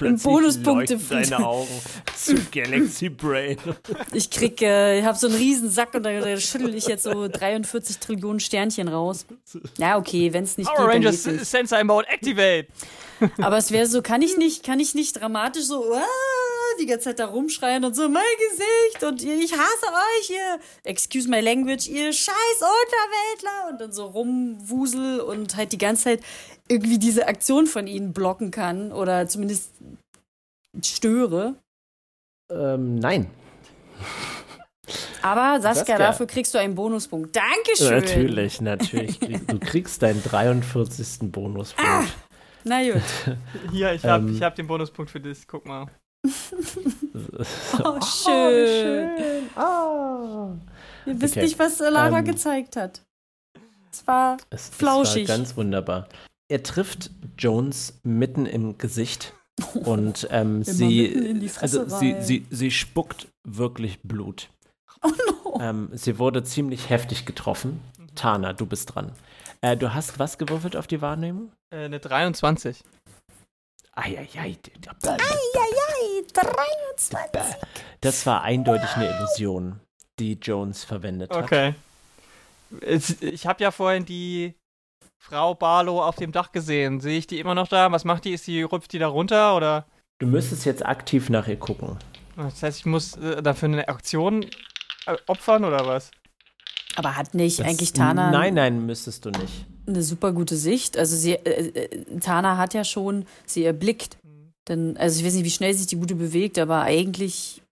Die 0.00 0.12
Bonuspunkte 0.22 0.94
leuchten 0.94 1.30
deine 1.30 1.46
Augen 1.46 1.80
zu 2.16 2.34
Galaxy 2.52 3.08
Brain. 3.08 3.56
ich 4.12 4.30
krieg, 4.30 4.60
äh, 4.62 4.98
ich 4.98 5.04
habe 5.04 5.16
so 5.16 5.28
einen 5.28 5.36
riesen 5.36 5.70
Sack 5.70 5.94
und 5.94 6.02
da, 6.02 6.20
da 6.20 6.36
schüttel 6.38 6.74
ich 6.74 6.86
jetzt 6.86 7.04
so 7.04 7.28
43 7.28 7.98
Trillionen 7.98 8.40
Sternchen 8.40 8.88
raus. 8.88 9.26
Ja, 9.78 9.96
okay, 9.96 10.32
wenn 10.32 10.42
es 10.42 10.58
nicht 10.58 10.66
Power 10.66 10.86
geht, 10.90 10.96
dann 10.96 11.04
Rangers 11.04 11.26
nicht. 11.26 11.44
Sensei 11.44 11.84
Mode 11.84 12.08
Activate! 12.08 12.66
Aber 13.40 13.58
es 13.58 13.70
wäre 13.70 13.86
so, 13.86 14.02
kann 14.02 14.22
ich 14.22 14.36
nicht, 14.36 14.64
kann 14.64 14.80
ich 14.80 14.94
nicht 14.94 15.20
dramatisch 15.20 15.64
so 15.64 15.84
ah, 15.94 16.02
die 16.80 16.86
ganze 16.86 17.04
Zeit 17.10 17.18
da 17.18 17.26
rumschreien 17.26 17.84
und 17.84 17.94
so, 17.94 18.08
mein 18.08 18.22
Gesicht 18.50 19.04
und 19.04 19.22
ich 19.22 19.52
hasse 19.52 19.86
euch, 19.86 20.30
ihr, 20.30 20.58
excuse 20.84 21.28
my 21.28 21.40
language, 21.40 21.86
ihr 21.88 22.12
scheiß 22.12 22.60
Unterweltler 22.60 23.70
und 23.70 23.80
dann 23.80 23.92
so 23.92 24.06
rumwusel 24.06 25.20
und 25.20 25.56
halt 25.56 25.72
die 25.72 25.78
ganze 25.78 26.04
Zeit 26.04 26.20
irgendwie 26.68 26.98
diese 26.98 27.26
Aktion 27.28 27.66
von 27.66 27.86
ihnen 27.86 28.12
blocken 28.12 28.50
kann 28.50 28.92
oder 28.92 29.26
zumindest 29.28 29.72
störe. 30.82 31.56
Ähm, 32.50 32.96
nein. 32.96 33.30
Aber 35.22 35.60
Saskia, 35.62 35.74
Saskia. 35.74 35.98
dafür 35.98 36.26
kriegst 36.26 36.52
du 36.54 36.58
einen 36.58 36.74
Bonuspunkt. 36.74 37.34
Dankeschön. 37.34 38.00
Natürlich, 38.00 38.60
natürlich. 38.60 39.18
Du 39.18 39.58
kriegst 39.58 40.02
deinen 40.02 40.22
43. 40.22 41.30
Bonuspunkt. 41.32 41.90
Ah. 41.90 42.04
Na 42.64 42.82
gut. 42.82 43.02
Hier, 43.72 43.92
ich 43.94 44.04
hab, 44.04 44.20
Ähm. 44.20 44.34
ich 44.34 44.42
hab 44.42 44.54
den 44.56 44.66
Bonuspunkt 44.66 45.10
für 45.10 45.20
das. 45.20 45.46
Guck 45.46 45.64
mal. 45.66 45.86
Oh, 47.84 48.00
schön. 48.00 49.10
Ah. 49.56 50.48
Ihr 51.06 51.20
wisst 51.20 51.36
Okay. 51.36 51.44
nicht, 51.44 51.58
was 51.58 51.78
Lara 51.78 52.18
Ähm. 52.18 52.24
gezeigt 52.24 52.76
hat. 52.76 53.02
Es 53.92 54.06
war 54.06 54.36
Es, 54.50 54.68
es 54.70 54.76
Flauschig. 54.76 55.28
war 55.28 55.36
ganz 55.36 55.56
wunderbar. 55.56 56.08
Er 56.48 56.62
trifft 56.62 57.10
Jones 57.38 57.98
mitten 58.02 58.46
im 58.46 58.78
Gesicht 58.78 59.32
Und 59.74 60.26
ähm, 60.30 60.64
sie, 60.64 61.48
also 61.60 61.88
sie, 61.88 62.16
sie, 62.20 62.44
sie 62.50 62.70
spuckt 62.72 63.28
wirklich 63.44 64.00
Blut. 64.02 64.48
Oh 65.02 65.10
no. 65.44 65.60
Ähm, 65.60 65.90
sie 65.92 66.18
wurde 66.18 66.42
ziemlich 66.42 66.90
heftig 66.90 67.24
getroffen. 67.24 67.80
Tana, 68.16 68.52
du 68.52 68.66
bist 68.66 68.94
dran. 68.94 69.12
Äh, 69.60 69.76
du 69.76 69.94
hast 69.94 70.18
was 70.18 70.38
gewürfelt 70.38 70.74
auf 70.76 70.88
die 70.88 71.00
Wahrnehmung? 71.00 71.52
Äh, 71.70 71.84
eine 71.84 72.00
23. 72.00 72.82
Eieiei. 73.96 74.26
Eieiei, 74.96 76.24
23. 76.32 77.40
Das 78.00 78.26
war 78.26 78.42
eindeutig 78.42 78.90
eine 78.96 79.08
Illusion, 79.16 79.80
die 80.18 80.34
Jones 80.34 80.84
verwendet 80.84 81.30
hat. 81.30 81.44
Okay. 81.44 81.74
Ich 83.20 83.46
habe 83.46 83.62
ja 83.62 83.70
vorhin 83.70 84.04
die 84.04 84.54
Frau 85.22 85.54
Barlow 85.54 86.02
auf 86.02 86.16
dem 86.16 86.32
Dach 86.32 86.50
gesehen. 86.52 87.00
Sehe 87.00 87.18
ich 87.18 87.26
die 87.26 87.38
immer 87.38 87.54
noch 87.54 87.68
da? 87.68 87.90
Was 87.92 88.04
macht 88.04 88.24
die? 88.24 88.32
Ist 88.32 88.46
die, 88.46 88.62
rüpft 88.62 88.92
die 88.92 88.98
da 88.98 89.06
runter? 89.08 89.56
Oder? 89.56 89.86
Du 90.18 90.26
müsstest 90.26 90.64
jetzt 90.64 90.84
aktiv 90.84 91.30
nach 91.30 91.46
ihr 91.46 91.58
gucken. 91.58 91.98
Das 92.36 92.62
heißt, 92.62 92.78
ich 92.80 92.86
muss 92.86 93.16
äh, 93.16 93.42
dafür 93.42 93.68
eine 93.68 93.88
Aktion 93.88 94.42
äh, 95.06 95.16
opfern 95.26 95.64
oder 95.64 95.86
was? 95.86 96.10
Aber 96.96 97.16
hat 97.16 97.34
nicht 97.34 97.60
Das- 97.60 97.66
eigentlich 97.66 97.92
Tana 97.92 98.30
Nein, 98.30 98.54
nein, 98.54 98.84
müsstest 98.86 99.24
du 99.24 99.30
nicht. 99.30 99.66
Eine 99.86 100.02
super 100.02 100.32
gute 100.32 100.56
Sicht? 100.56 100.96
Also 100.96 101.16
sie, 101.16 101.32
äh, 101.32 101.84
äh, 101.84 102.20
Tana 102.20 102.56
hat 102.56 102.74
ja 102.74 102.84
schon, 102.84 103.26
sie 103.46 103.64
erblickt. 103.64 104.18
Denn, 104.68 104.96
also 104.96 105.20
ich 105.20 105.26
weiß 105.26 105.34
nicht, 105.34 105.44
wie 105.44 105.50
schnell 105.50 105.74
sich 105.74 105.86
die 105.86 105.96
Gute 105.96 106.14
bewegt, 106.14 106.58
aber 106.58 106.82
eigentlich. 106.82 107.62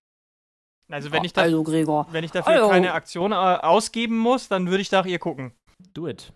Also 0.90 1.10
wenn 1.10 1.24
ich, 1.24 1.32
da, 1.32 1.42
also 1.42 1.62
Gregor. 1.62 2.06
wenn 2.10 2.22
ich 2.22 2.32
dafür 2.32 2.54
Hallo. 2.54 2.68
keine 2.68 2.92
Aktion 2.92 3.32
äh, 3.32 3.34
ausgeben 3.34 4.18
muss, 4.18 4.48
dann 4.48 4.68
würde 4.68 4.82
ich 4.82 4.90
nach 4.90 5.06
ihr 5.06 5.18
gucken. 5.18 5.52
Do 5.94 6.06
it. 6.06 6.32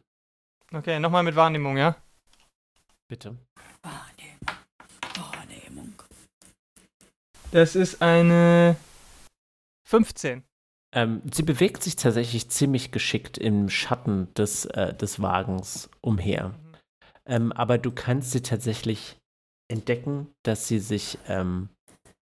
Okay, 0.72 0.98
nochmal 0.98 1.22
mit 1.22 1.36
Wahrnehmung, 1.36 1.76
ja? 1.76 1.96
Bitte. 3.08 3.36
Wahrnehmung. 3.82 4.36
Wahrnehmung. 5.14 5.92
Das 7.50 7.76
ist 7.76 8.00
eine 8.00 8.76
15. 9.86 10.42
Ähm, 10.96 11.20
sie 11.30 11.42
bewegt 11.42 11.82
sich 11.82 11.96
tatsächlich 11.96 12.48
ziemlich 12.48 12.90
geschickt 12.90 13.36
im 13.36 13.68
Schatten 13.68 14.32
des, 14.34 14.64
äh, 14.64 14.94
des 14.94 15.20
Wagens 15.20 15.90
umher. 16.00 16.54
Ähm, 17.26 17.52
aber 17.52 17.76
du 17.76 17.90
kannst 17.90 18.32
sie 18.32 18.40
tatsächlich 18.40 19.18
entdecken, 19.68 20.28
dass 20.42 20.66
sie 20.68 20.78
sich 20.78 21.18
ähm, 21.28 21.68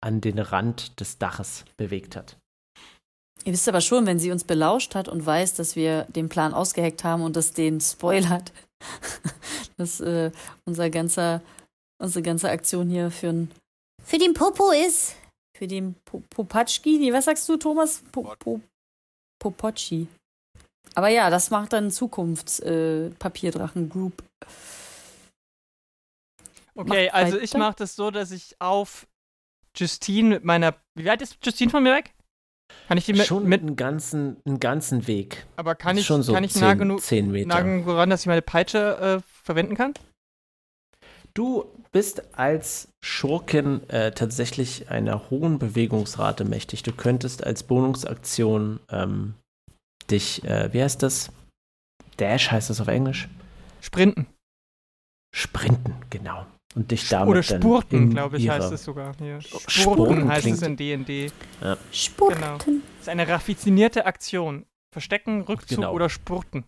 an 0.00 0.20
den 0.20 0.38
Rand 0.38 1.00
des 1.00 1.18
Daches 1.18 1.64
bewegt 1.76 2.14
hat. 2.14 2.36
Ihr 3.44 3.52
wisst 3.52 3.68
aber 3.68 3.80
schon, 3.80 4.06
wenn 4.06 4.20
sie 4.20 4.30
uns 4.30 4.44
belauscht 4.44 4.94
hat 4.94 5.08
und 5.08 5.26
weiß, 5.26 5.54
dass 5.54 5.74
wir 5.74 6.04
den 6.04 6.28
Plan 6.28 6.54
ausgeheckt 6.54 7.02
haben 7.02 7.22
und 7.22 7.34
das 7.34 7.52
den 7.52 7.80
spoilert, 7.80 8.52
dass 9.76 9.98
äh, 10.00 10.30
unser 10.64 10.88
ganzer, 10.88 11.42
unsere 12.00 12.22
ganze 12.22 12.48
Aktion 12.48 12.88
hier 12.88 13.10
für, 13.10 13.30
ein, 13.30 13.50
für 14.04 14.18
den 14.18 14.34
Popo 14.34 14.70
ist. 14.70 15.16
Für 15.56 15.66
den 15.66 15.94
po 16.04 16.22
Popatschki. 16.30 16.98
Nee, 16.98 17.12
was 17.12 17.26
sagst 17.26 17.48
du, 17.48 17.56
Thomas? 17.56 18.02
Po 18.10 18.34
po 18.38 18.60
Popocci. 19.38 20.06
Aber 20.94 21.08
ja, 21.08 21.30
das 21.30 21.50
macht 21.50 21.72
dann 21.72 21.90
Zukunfts 21.90 22.60
äh. 22.60 23.10
Okay, 26.74 27.08
Mach 27.12 27.14
also 27.14 27.38
ich 27.38 27.50
weiter. 27.50 27.58
mache 27.58 27.76
das 27.78 27.96
so, 27.96 28.10
dass 28.10 28.30
ich 28.30 28.56
auf 28.60 29.06
Justine 29.76 30.28
mit 30.28 30.44
meiner. 30.44 30.74
Wie 30.94 31.04
weit 31.04 31.22
ist 31.22 31.38
Justine 31.44 31.70
von 31.70 31.82
mir 31.82 31.94
weg? 31.94 32.14
Kann 32.88 32.98
ich 32.98 33.04
die 33.04 33.12
mit. 33.12 33.26
Schon 33.26 33.46
mit 33.48 33.60
einen 33.62 33.76
ganzen, 33.76 34.36
einen 34.44 34.60
ganzen 34.60 35.06
Weg. 35.06 35.46
aber 35.56 35.74
kann 35.74 35.98
ich, 35.98 36.06
schon 36.06 36.22
so 36.22 36.32
kann 36.32 36.44
ich 36.44 36.52
zehn, 36.52 36.62
nah 36.62 36.74
genug, 36.74 37.00
zehn 37.02 37.30
Meter. 37.30 37.48
nah 37.48 37.60
genug 37.60 37.88
ran, 37.88 38.08
dass 38.10 38.20
ich 38.20 38.26
meine 38.26 38.42
Peitsche 38.42 39.22
äh, 39.22 39.28
verwenden 39.44 39.74
kann? 39.74 39.94
Du 41.34 41.64
bist 41.92 42.36
als 42.36 42.88
Schurkin 43.04 43.88
äh, 43.88 44.12
tatsächlich 44.12 44.90
einer 44.90 45.30
hohen 45.30 45.58
Bewegungsrate 45.58 46.44
mächtig. 46.44 46.82
Du 46.82 46.92
könntest 46.92 47.44
als 47.44 47.62
Bonusaktion 47.62 48.80
ähm, 48.90 49.34
dich, 50.10 50.44
äh, 50.44 50.72
wie 50.72 50.82
heißt 50.82 51.02
das? 51.02 51.30
Dash 52.18 52.50
heißt 52.50 52.70
das 52.70 52.80
auf 52.80 52.88
Englisch? 52.88 53.28
Sprinten. 53.80 54.26
Sprinten, 55.34 55.94
genau. 56.10 56.46
Und 56.74 56.90
dich 56.90 57.08
damit 57.08 57.30
Oder 57.30 57.42
Spurten, 57.42 58.10
glaube 58.10 58.38
ich, 58.38 58.48
heißt 58.48 58.72
es 58.72 58.84
sogar. 58.84 59.14
Hier. 59.18 59.40
Spurten, 59.40 59.70
Spurten 59.70 60.28
heißt 60.28 60.46
es 60.46 60.62
in 60.62 60.76
D&D. 60.76 61.30
Spurten. 61.90 62.40
Das 62.40 62.66
ist 63.00 63.08
eine 63.08 63.28
raffinierte 63.28 64.06
Aktion. 64.06 64.66
Verstecken, 64.92 65.42
Rückzug 65.42 65.78
Genau. 65.78 65.92
oder 65.92 66.08
Spurten. 66.10 66.64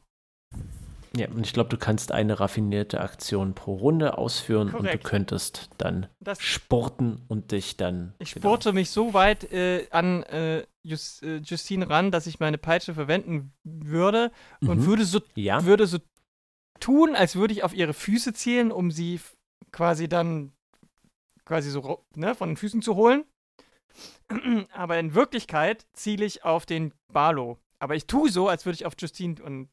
Ja, 1.16 1.28
und 1.28 1.46
ich 1.46 1.52
glaube, 1.52 1.68
du 1.70 1.76
kannst 1.76 2.10
eine 2.12 2.40
raffinierte 2.40 3.00
Aktion 3.00 3.54
pro 3.54 3.74
Runde 3.74 4.18
ausführen 4.18 4.68
und 4.68 4.72
Korrekt. 4.74 5.04
du 5.04 5.08
könntest 5.08 5.70
dann 5.78 6.08
Das, 6.20 6.40
spurten 6.42 7.22
und 7.28 7.52
dich 7.52 7.76
dann. 7.76 8.14
ich 8.18 8.32
genau. 8.34 8.48
spurte 8.48 8.72
mich 8.72 8.90
so 8.90 9.14
weit 9.14 9.52
äh, 9.52 9.86
an 9.90 10.22
äh, 10.24 10.66
Just, 10.82 11.22
äh, 11.22 11.36
Justine 11.36 11.88
ran, 11.88 12.10
dass 12.10 12.26
ich 12.26 12.40
meine 12.40 12.58
Peitsche 12.58 12.94
verwenden 12.94 13.52
würde 13.62 14.32
und 14.60 14.78
Mhm. 14.80 14.86
würde 14.86 15.04
so 15.04 15.20
Ja, 15.36 15.64
würde 15.64 15.86
so 15.86 15.98
tun, 16.80 17.14
als 17.14 17.36
würde 17.36 17.54
ich 17.54 17.62
auf 17.62 17.74
ihre 17.74 17.94
Füße 17.94 18.32
zielen, 18.34 18.72
um 18.72 18.90
sie 18.90 19.20
quasi 19.70 20.08
dann 20.08 20.52
quasi 21.44 21.70
so 21.70 22.04
ne, 22.16 22.34
von 22.34 22.50
den 22.50 22.56
Füßen 22.56 22.82
zu 22.82 22.96
holen. 22.96 23.24
Aber 24.72 24.98
in 24.98 25.14
Wirklichkeit 25.14 25.86
ziele 25.92 26.24
ich 26.24 26.44
auf 26.44 26.66
den 26.66 26.92
Barlow. 27.12 27.58
Aber 27.78 27.94
ich 27.94 28.06
tue 28.06 28.30
so, 28.30 28.48
als 28.48 28.64
würde 28.66 28.74
ich 28.74 28.86
auf 28.86 28.94
Justine 28.98 29.42
und 29.42 29.68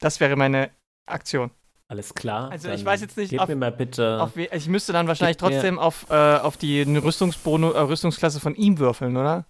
das 0.00 0.20
wäre 0.20 0.36
meine 0.36 0.70
Aktion. 1.06 1.50
alles 1.90 2.14
klar. 2.14 2.50
Also 2.50 2.68
ich 2.70 2.84
weiß 2.84 3.00
jetzt 3.00 3.16
nicht, 3.16 3.30
Gib 3.30 3.40
auf- 3.40 3.48
mir 3.48 3.56
mal 3.56 3.72
bitte. 3.72 4.20
Auf 4.22 4.36
ich 4.36 4.68
müsste 4.68 4.92
dann 4.92 5.06
wahrscheinlich 5.08 5.38
trotzdem 5.38 5.78
auf, 5.78 6.06
äh, 6.10 6.36
auf 6.36 6.56
die 6.56 6.82
Rüstungsbono 6.82 7.72
äh, 7.72 7.80
Rüstungsklasse 7.80 8.40
von 8.40 8.54
ihm 8.54 8.78
würfeln, 8.78 9.16
oder? 9.16 9.46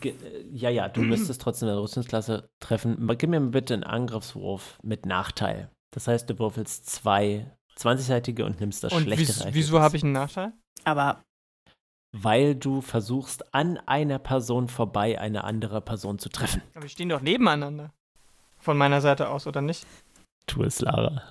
Ge- 0.00 0.12
äh, 0.12 0.44
Ja, 0.52 0.68
ja, 0.70 0.88
du 0.88 1.00
müsstest 1.02 1.40
trotzdem 1.40 1.68
eine 1.68 1.80
Rüstungsklasse 1.80 2.48
treffen. 2.60 3.06
Gib 3.18 3.30
mir 3.30 3.38
mal 3.40 3.50
bitte 3.50 3.74
einen 3.74 3.84
Angriffswurf 3.84 4.78
mit 4.82 5.06
Nachteil. 5.06 5.70
Das 5.94 6.08
heißt, 6.08 6.28
du 6.28 6.38
würfelst 6.38 6.90
zwei 6.90 7.46
20-seitige 7.78 8.42
und 8.44 8.58
nimmst 8.60 8.82
das 8.82 8.92
und 8.92 9.02
schlechtere. 9.04 9.46
wies- 9.46 9.54
wieso 9.54 9.80
habe 9.80 9.96
ich 9.96 10.02
einen 10.02 10.12
Nachteil? 10.12 10.52
Aber 10.84 11.22
Weil 12.18 12.54
du 12.54 12.80
versuchst, 12.80 13.54
an 13.54 13.78
einer 13.86 14.18
Person 14.18 14.68
vorbei 14.68 15.20
eine 15.20 15.44
andere 15.44 15.80
Person 15.82 16.18
zu 16.18 16.30
treffen. 16.30 16.62
Aber 16.74 16.82
wir 16.84 16.88
stehen 16.88 17.10
doch 17.10 17.20
nebeneinander. 17.20 17.92
Von 18.66 18.78
meiner 18.78 19.00
Seite 19.00 19.28
aus, 19.28 19.46
oder 19.46 19.62
nicht? 19.62 19.86
Tu 20.48 20.64
es, 20.64 20.80
Lara. 20.80 21.22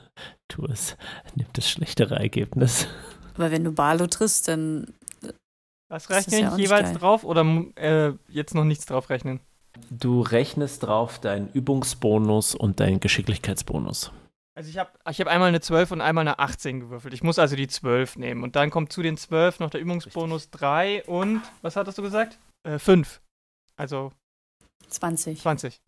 Tu 0.48 0.66
es. 0.68 0.96
Nimm 1.36 1.48
das 1.52 1.70
schlechtere 1.70 2.16
Ergebnis. 2.16 2.88
Aber 3.34 3.52
wenn 3.52 3.66
du 3.66 3.74
Barlo 3.74 4.08
triffst, 4.08 4.48
dann 4.48 4.94
Was 5.90 6.10
rechne 6.10 6.40
ja 6.40 6.48
ich 6.48 6.54
nicht 6.54 6.70
jeweils 6.70 6.92
geil. 6.92 6.98
drauf 6.98 7.26
oder 7.26 7.44
äh, 7.76 8.14
jetzt 8.30 8.56
noch 8.56 8.64
nichts 8.64 8.86
drauf 8.86 9.10
rechnen? 9.10 9.42
Du 9.90 10.22
rechnest 10.22 10.84
drauf 10.84 11.20
deinen 11.20 11.52
Übungsbonus 11.52 12.56
und 12.56 12.80
deinen 12.80 13.02
Geschicklichkeitsbonus. 13.02 14.14
Also 14.58 14.70
ich 14.70 14.78
habe 14.78 14.92
ich 15.12 15.20
hab 15.20 15.28
einmal 15.28 15.50
eine 15.50 15.60
12 15.60 15.92
und 15.92 16.00
einmal 16.00 16.22
eine 16.22 16.40
18 16.40 16.80
gewürfelt. 16.80 17.14
Ich 17.14 17.22
muss 17.22 17.38
also 17.38 17.58
die 17.58 17.68
12 17.68 18.16
nehmen. 18.16 18.44
Und 18.44 18.56
dann 18.56 18.70
kommt 18.70 18.94
zu 18.94 19.02
den 19.02 19.18
12 19.18 19.60
noch 19.60 19.72
der 19.72 19.82
Übungsbonus 19.82 20.52
3 20.52 21.04
und, 21.04 21.42
was 21.62 21.76
hattest 21.76 21.98
du 21.98 22.02
gesagt? 22.02 22.40
Äh, 22.64 22.80
5. 22.80 23.20
Also 23.76 24.14
20. 24.88 25.42
20. 25.42 25.82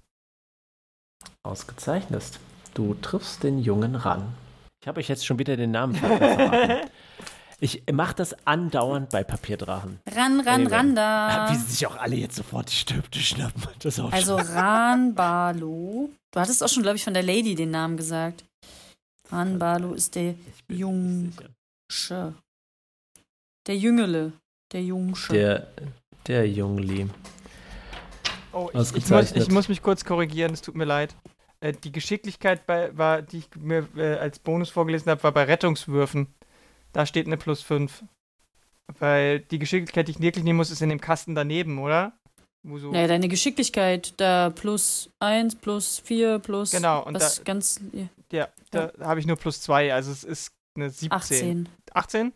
Ausgezeichnet. 1.44 2.24
Du 2.74 2.94
triffst 2.96 3.44
den 3.44 3.60
Jungen 3.60 3.96
ran. 3.96 4.34
Ich 4.82 4.88
habe 4.88 5.00
euch 5.00 5.08
jetzt 5.08 5.26
schon 5.26 5.40
wieder 5.40 5.58
den 5.58 5.72
Namen 5.72 5.96
verraten. 5.96 6.88
Ich 7.60 7.82
mache 7.92 8.14
das 8.14 8.36
andauernd 8.46 9.10
bei 9.10 9.24
Papierdrachen. 9.24 10.00
Ran, 10.16 10.40
ran, 10.42 10.48
Anyway. 10.68 10.76
ran 10.76 10.96
da. 10.96 11.48
Wie 11.52 11.56
sie 11.56 11.72
sich 11.72 11.88
auch 11.88 11.96
alle 11.96 12.16
jetzt 12.16 12.36
sofort 12.36 12.70
die 12.70 12.76
Stifte 12.76 13.18
schnappen. 13.18 13.64
Das 13.80 14.00
auch 14.00 14.12
Also 14.12 14.36
Ran 14.36 15.16
Barlo. 15.16 16.12
Du 16.32 16.40
hattest 16.40 16.64
auch 16.64 16.68
schon, 16.70 16.84
glaube 16.84 16.98
ich, 16.98 17.04
von 17.04 17.16
der 17.16 17.24
Lady 17.24 17.56
den 17.56 17.72
Namen 17.72 17.98
gesagt. 17.98 18.46
Ran 19.32 19.58
Barlo 19.58 19.94
ist 19.96 20.14
der 20.14 20.36
Ich 20.56 20.64
bin 20.68 20.78
Jung. 20.78 21.22
nicht 21.24 21.40
sicher. 21.40 21.50
Sche. 21.92 22.34
Der 23.66 23.76
Jüngele. 23.76 24.34
Der 24.72 24.84
Jungsche. 24.84 25.34
Der, 25.34 25.68
der 26.28 26.48
Jungli. 26.48 27.10
Oh, 28.58 28.70
ich, 28.74 28.96
ich, 28.96 29.10
muss, 29.10 29.32
ich 29.34 29.52
muss 29.52 29.70
mich 29.70 29.82
kurz 29.84 30.04
korrigieren, 30.04 30.54
es 30.54 30.62
tut 30.62 30.76
mir 30.76 30.86
leid. 30.86 31.16
Äh, 31.60 31.74
die 31.74 31.92
Geschicklichkeit, 31.92 32.66
bei, 32.66 32.96
war, 32.98 33.22
die 33.22 33.38
ich 33.40 33.50
mir 33.56 33.88
äh, 33.96 34.16
als 34.18 34.40
Bonus 34.40 34.70
vorgelesen 34.70 35.10
habe, 35.10 35.22
war 35.24 35.32
bei 35.32 35.44
Rettungswürfen. 35.44 36.28
Da 36.94 37.06
steht 37.06 37.28
eine 37.28 37.38
plus 37.38 37.62
5. 37.62 38.04
Weil 39.00 39.42
die 39.42 39.60
Geschicklichkeit, 39.60 40.08
die 40.08 40.12
ich 40.14 40.20
wirklich 40.22 40.44
nehmen 40.44 40.58
muss, 40.58 40.72
ist 40.72 40.82
in 40.82 40.90
dem 40.90 41.02
Kasten 41.02 41.36
daneben, 41.36 41.78
oder? 41.78 42.14
Wo 42.64 42.80
so 42.80 42.92
Naja, 42.92 43.08
deine 43.08 43.28
Geschicklichkeit, 43.28 44.14
da 44.18 44.50
plus 44.50 45.10
1, 45.20 45.56
plus 45.56 46.00
4, 46.00 46.40
plus. 46.40 46.72
Genau, 46.72 47.04
und 47.06 47.14
was 47.16 47.38
da- 47.38 47.44
ganz. 47.44 47.80
ja, 47.92 48.08
Ja, 48.32 48.50
da 48.72 48.92
habe 49.02 49.20
ich 49.20 49.28
nur 49.28 49.36
plus 49.36 49.62
2, 49.62 49.94
also 49.94 50.12
es 50.12 50.24
ist 50.24 50.52
eine 50.76 50.90
17. 50.90 51.12
18. 51.12 51.70
18? 51.94 52.34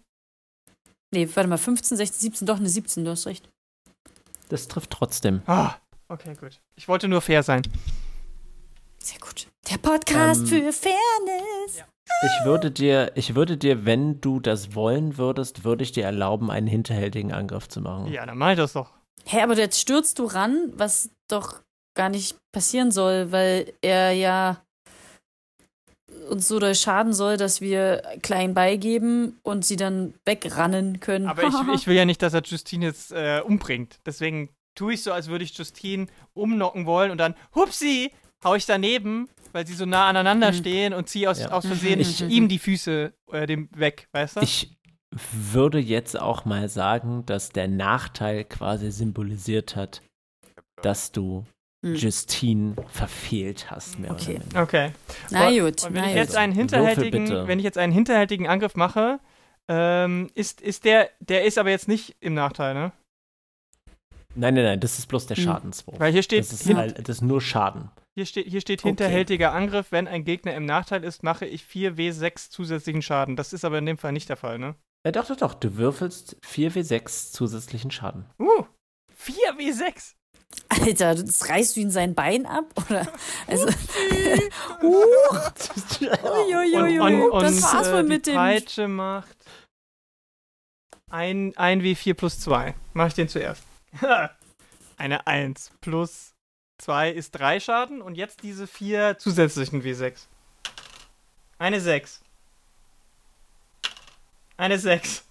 Nee, 1.13 1.27
warte 1.33 1.49
mal, 1.49 1.57
15, 1.57 1.97
16, 1.97 2.19
17, 2.21 2.45
doch 2.47 2.57
eine 2.57 2.69
17, 2.69 3.03
du 3.05 3.11
hast 3.11 3.25
recht. 3.27 3.49
Das 4.49 4.67
trifft 4.67 4.91
trotzdem. 4.91 5.41
Ah, 5.47 5.75
okay, 6.11 6.33
gut. 6.39 6.61
Ich 6.75 6.87
wollte 6.87 7.07
nur 7.07 7.21
fair 7.21 7.43
sein. 7.43 7.61
Sehr 8.99 9.19
gut. 9.19 9.47
Der 9.69 9.77
Podcast 9.77 10.41
Ähm, 10.41 10.47
für 10.47 10.73
Fairness. 10.73 11.83
Ich 12.23 12.45
würde 12.45 12.71
dir, 12.71 13.11
ich 13.15 13.35
würde 13.35 13.57
dir, 13.57 13.85
wenn 13.85 14.19
du 14.21 14.39
das 14.39 14.75
wollen 14.75 15.17
würdest, 15.17 15.63
würde 15.63 15.83
ich 15.83 15.91
dir 15.91 16.03
erlauben, 16.03 16.51
einen 16.51 16.67
hinterhältigen 16.67 17.31
Angriff 17.31 17.67
zu 17.69 17.81
machen. 17.81 18.11
Ja, 18.11 18.25
dann 18.25 18.37
mach 18.37 18.51
ich 18.51 18.57
das 18.57 18.73
doch. 18.73 18.91
Hä, 19.25 19.41
aber 19.41 19.55
jetzt 19.57 19.79
stürzt 19.79 20.19
du 20.19 20.25
ran, 20.25 20.71
was 20.75 21.09
doch 21.27 21.61
gar 21.95 22.09
nicht 22.09 22.37
passieren 22.51 22.91
soll, 22.91 23.31
weil 23.31 23.73
er 23.81 24.11
ja 24.11 24.61
uns 26.29 26.47
so 26.47 26.59
doll 26.59 26.75
schaden 26.75 27.13
soll, 27.13 27.37
dass 27.37 27.61
wir 27.61 28.01
klein 28.21 28.53
beigeben 28.53 29.39
und 29.43 29.65
sie 29.65 29.75
dann 29.75 30.13
wegrannen 30.25 30.99
können. 30.99 31.27
Aber 31.27 31.43
ich, 31.43 31.53
ich 31.75 31.87
will 31.87 31.95
ja 31.95 32.05
nicht, 32.05 32.21
dass 32.21 32.33
er 32.33 32.43
Justine 32.43 32.85
jetzt 32.85 33.11
äh, 33.11 33.41
umbringt. 33.43 33.99
Deswegen 34.05 34.49
tue 34.75 34.93
ich 34.93 35.03
so, 35.03 35.11
als 35.11 35.27
würde 35.27 35.43
ich 35.43 35.57
Justine 35.57 36.07
umnocken 36.33 36.85
wollen 36.85 37.11
und 37.11 37.17
dann, 37.17 37.35
hupsi, 37.55 38.11
hau 38.43 38.55
ich 38.55 38.65
daneben, 38.65 39.27
weil 39.51 39.67
sie 39.67 39.73
so 39.73 39.85
nah 39.85 40.07
aneinander 40.07 40.51
Mhm. 40.51 40.55
stehen 40.55 40.93
und 40.93 41.09
ziehe 41.09 41.29
aus, 41.29 41.39
Ja. 41.39 41.51
aus 41.51 41.65
Versehen 41.65 41.99
Ich- 41.99 42.21
ihm 42.21 42.47
die 42.47 42.59
Füße 42.59 43.13
äh, 43.31 43.45
dem 43.47 43.69
weg, 43.75 44.07
weißt 44.13 44.37
du? 44.37 44.41
Ich 44.41 44.77
würde 45.31 45.79
jetzt 45.79 46.17
auch 46.19 46.45
mal 46.45 46.69
sagen, 46.69 47.25
dass 47.25 47.49
der 47.49 47.67
Nachteil 47.67 48.45
quasi 48.45 48.91
symbolisiert 48.91 49.75
hat, 49.75 50.01
dass 50.81 51.11
du 51.11 51.45
Hm. 51.83 51.95
Justine 51.95 52.75
verfehlt 52.89 53.71
hast. 53.71 53.97
Mehr 53.99 54.11
Okay. 54.11 54.35
Oder 54.35 54.43
weniger. 54.43 54.61
okay. 54.61 54.91
Na 55.31 55.49
gut, 55.49 55.83
Und 55.83 55.93
wenn 55.95 56.03
na 56.03 56.09
ich 56.09 56.15
jetzt 56.15 56.35
einen 56.37 56.53
hinterhältigen, 56.53 57.47
wenn 57.47 57.57
ich 57.59 57.65
jetzt 57.65 57.77
einen 57.79 57.91
hinterhältigen 57.91 58.47
Angriff 58.47 58.75
mache, 58.75 59.19
ähm, 59.67 60.29
ist, 60.35 60.61
ist 60.61 60.85
der, 60.85 61.09
der 61.19 61.43
ist 61.45 61.57
aber 61.57 61.71
jetzt 61.71 61.87
nicht 61.87 62.15
im 62.19 62.35
Nachteil, 62.35 62.73
ne? 62.75 62.91
Nein, 64.35 64.53
nein, 64.53 64.63
nein, 64.63 64.79
das 64.79 64.97
ist 64.99 65.07
bloß 65.07 65.27
der 65.27 65.37
Hm. 65.37 65.43
Schadenswurf. 65.43 65.99
Weil 65.99 66.11
hier 66.13 66.23
steht, 66.23 66.39
Das 66.39 66.53
ist, 66.53 66.73
halt, 66.73 66.97
das 66.99 67.17
ist 67.17 67.21
nur 67.21 67.41
Schaden. 67.41 67.89
hier 68.15 68.25
steht, 68.25 68.47
hier 68.47 68.61
steht 68.61 68.79
Okay. 68.79 68.89
hinterhältiger 68.89 69.51
Angriff, 69.53 69.87
wenn 69.91 70.07
ein 70.07 70.23
Gegner 70.23 70.53
im 70.55 70.65
Nachteil 70.65 71.03
ist, 71.03 71.23
mache 71.23 71.45
ich 71.45 71.63
4W6 71.63 72.49
zusätzlichen 72.49 73.01
Schaden. 73.01 73.35
Das 73.35 73.51
ist 73.53 73.65
aber 73.65 73.77
in 73.79 73.85
dem 73.85 73.97
Fall 73.97 74.13
nicht 74.13 74.29
der 74.29 74.37
Fall, 74.37 74.59
ne? 74.59 74.75
Ja, 75.05 75.11
doch, 75.11 75.25
doch, 75.27 75.35
doch. 75.35 75.53
Du 75.55 75.75
würfelst 75.77 76.37
4w6 76.45 77.31
zusätzlichen 77.33 77.91
Schaden. 77.91 78.25
Uh, 78.39 78.63
4W6. 79.25 80.13
Alter, 80.69 81.15
das 81.15 81.49
reißt 81.49 81.75
du 81.75 81.79
ihm 81.81 81.89
sein 81.89 82.13
Bein 82.13 82.45
ab? 82.45 82.65
Oder? 82.89 83.07
Also, 83.47 83.67
Uiuiui, 84.83 86.99
Und, 86.99 87.31
und, 87.31 87.41
das 87.43 87.55
und 87.55 87.63
war's 87.63 87.87
äh, 87.87 87.93
wohl 87.93 88.03
die 88.03 88.09
mit 88.09 88.27
dem. 88.27 88.35
Peitsche 88.35 88.87
macht 88.87 89.35
ein, 91.09 91.53
ein 91.57 91.81
W4 91.81 92.13
plus 92.13 92.39
2. 92.39 92.73
Mach 92.93 93.07
ich 93.07 93.13
den 93.13 93.27
zuerst. 93.27 93.63
Eine 94.97 95.27
1 95.27 95.71
plus 95.81 96.33
2 96.79 97.11
ist 97.11 97.31
3 97.31 97.59
Schaden 97.59 98.01
und 98.01 98.15
jetzt 98.15 98.43
diese 98.43 98.67
vier 98.67 99.17
zusätzlichen 99.17 99.83
W6. 99.83 100.27
Eine 101.57 101.79
6. 101.79 102.21
Eine 104.57 104.79
6. 104.79 105.25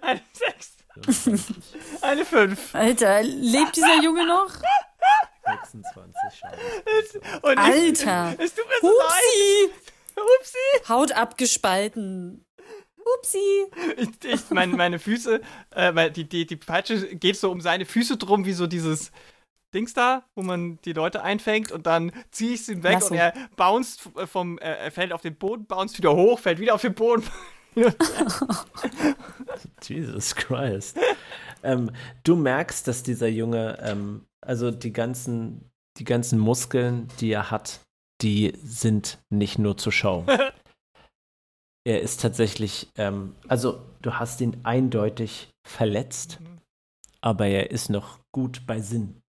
Eine 0.00 0.20
6. 0.32 0.72
Eine 2.02 2.24
5. 2.24 2.74
Alter, 2.74 3.22
lebt 3.22 3.76
dieser 3.76 4.02
Junge 4.02 4.26
noch? 4.26 4.50
26 5.44 6.14
Schaden. 6.38 6.58
Und 7.42 7.58
Alter. 7.58 8.34
Es, 8.38 8.44
es 8.44 8.54
tut 8.54 8.66
mir 8.68 8.80
so 8.80 8.88
leid. 8.88 9.70
Upsi! 9.70 9.72
Upsi. 10.16 10.88
Haut 10.88 11.12
abgespalten. 11.12 12.44
Upsi! 13.18 13.66
Ich, 13.96 14.08
ich 14.24 14.50
meine, 14.50 14.76
meine 14.76 14.98
Füße, 14.98 15.40
äh, 15.70 15.94
weil 15.94 16.10
die, 16.10 16.24
die, 16.28 16.46
die 16.46 16.56
Peitsche 16.56 17.14
geht 17.16 17.36
so 17.36 17.50
um 17.50 17.60
seine 17.60 17.84
Füße 17.84 18.16
drum, 18.16 18.44
wie 18.44 18.52
so 18.52 18.66
dieses 18.66 19.12
Dings 19.74 19.94
da, 19.94 20.24
wo 20.34 20.42
man 20.42 20.78
die 20.84 20.92
Leute 20.92 21.22
einfängt 21.22 21.72
und 21.72 21.86
dann 21.86 22.12
ziehe 22.30 22.52
ich 22.54 22.68
ihn 22.68 22.82
weg 22.82 22.94
Lasso. 22.94 23.08
und 23.14 23.14
er 23.18 23.32
bounced 23.56 24.06
f- 24.16 24.28
vom, 24.30 24.58
äh, 24.58 24.62
er 24.84 24.90
fällt 24.90 25.12
auf 25.12 25.22
den 25.22 25.34
Boden, 25.36 25.64
bounced 25.66 25.96
wieder 25.98 26.14
hoch, 26.14 26.38
fällt 26.38 26.58
wieder 26.60 26.74
auf 26.74 26.82
den 26.82 26.94
Boden. 26.94 27.22
Jesus 29.82 30.34
Christ. 30.34 30.98
ähm, 31.62 31.90
du 32.24 32.36
merkst, 32.36 32.86
dass 32.86 33.02
dieser 33.02 33.28
Junge, 33.28 33.78
ähm, 33.82 34.26
also 34.40 34.70
die 34.70 34.92
ganzen, 34.92 35.70
die 35.98 36.04
ganzen 36.04 36.38
Muskeln, 36.38 37.08
die 37.20 37.32
er 37.32 37.50
hat, 37.50 37.80
die 38.20 38.52
sind 38.62 39.18
nicht 39.30 39.58
nur 39.58 39.76
zur 39.76 39.92
Show. 39.92 40.24
er 41.84 42.00
ist 42.00 42.20
tatsächlich, 42.20 42.88
ähm, 42.96 43.34
also 43.48 43.80
du 44.02 44.14
hast 44.14 44.40
ihn 44.40 44.56
eindeutig 44.64 45.50
verletzt, 45.66 46.38
aber 47.20 47.46
er 47.46 47.70
ist 47.70 47.88
noch 47.90 48.18
gut 48.32 48.66
bei 48.66 48.80
Sinn. 48.80 49.20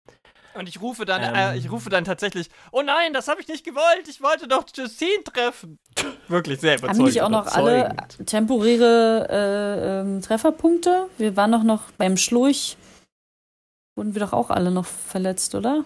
Und 0.56 0.70
ich 0.70 0.82
rufe 0.82 1.04
dann, 1.06 1.24
Ähm. 1.24 1.34
äh, 1.36 1.58
ich 1.58 1.72
rufe 1.72 1.90
dann 1.90 2.06
tatsächlich, 2.06 2.48
oh 2.72 2.84
nein, 2.84 3.12
das 3.14 3.28
habe 3.28 3.42
ich 3.42 3.48
nicht 3.48 3.66
gewollt, 3.66 4.08
ich 4.08 4.22
wollte 4.22 4.48
doch 4.48 4.66
Justine 4.76 5.24
treffen. 5.24 5.80
Wirklich 6.28 6.60
sehr 6.60 6.74
Haben 6.80 6.94
die 6.94 7.04
nicht 7.06 7.16
überzeugend. 7.18 7.24
auch 7.24 7.30
noch 7.46 7.52
alle 7.56 7.86
überzeugend. 7.90 8.30
temporäre 8.30 9.28
äh, 9.32 10.00
ähm, 10.02 10.22
Trefferpunkte? 10.22 11.10
Wir 11.18 11.36
waren 11.36 11.52
doch 11.52 11.64
noch 11.64 11.92
beim 11.94 12.18
Schlurch. 12.18 12.78
Wurden 13.96 14.14
wir 14.14 14.20
doch 14.22 14.34
auch 14.34 14.50
alle 14.52 14.70
noch 14.72 14.86
verletzt, 14.86 15.56
oder? 15.56 15.86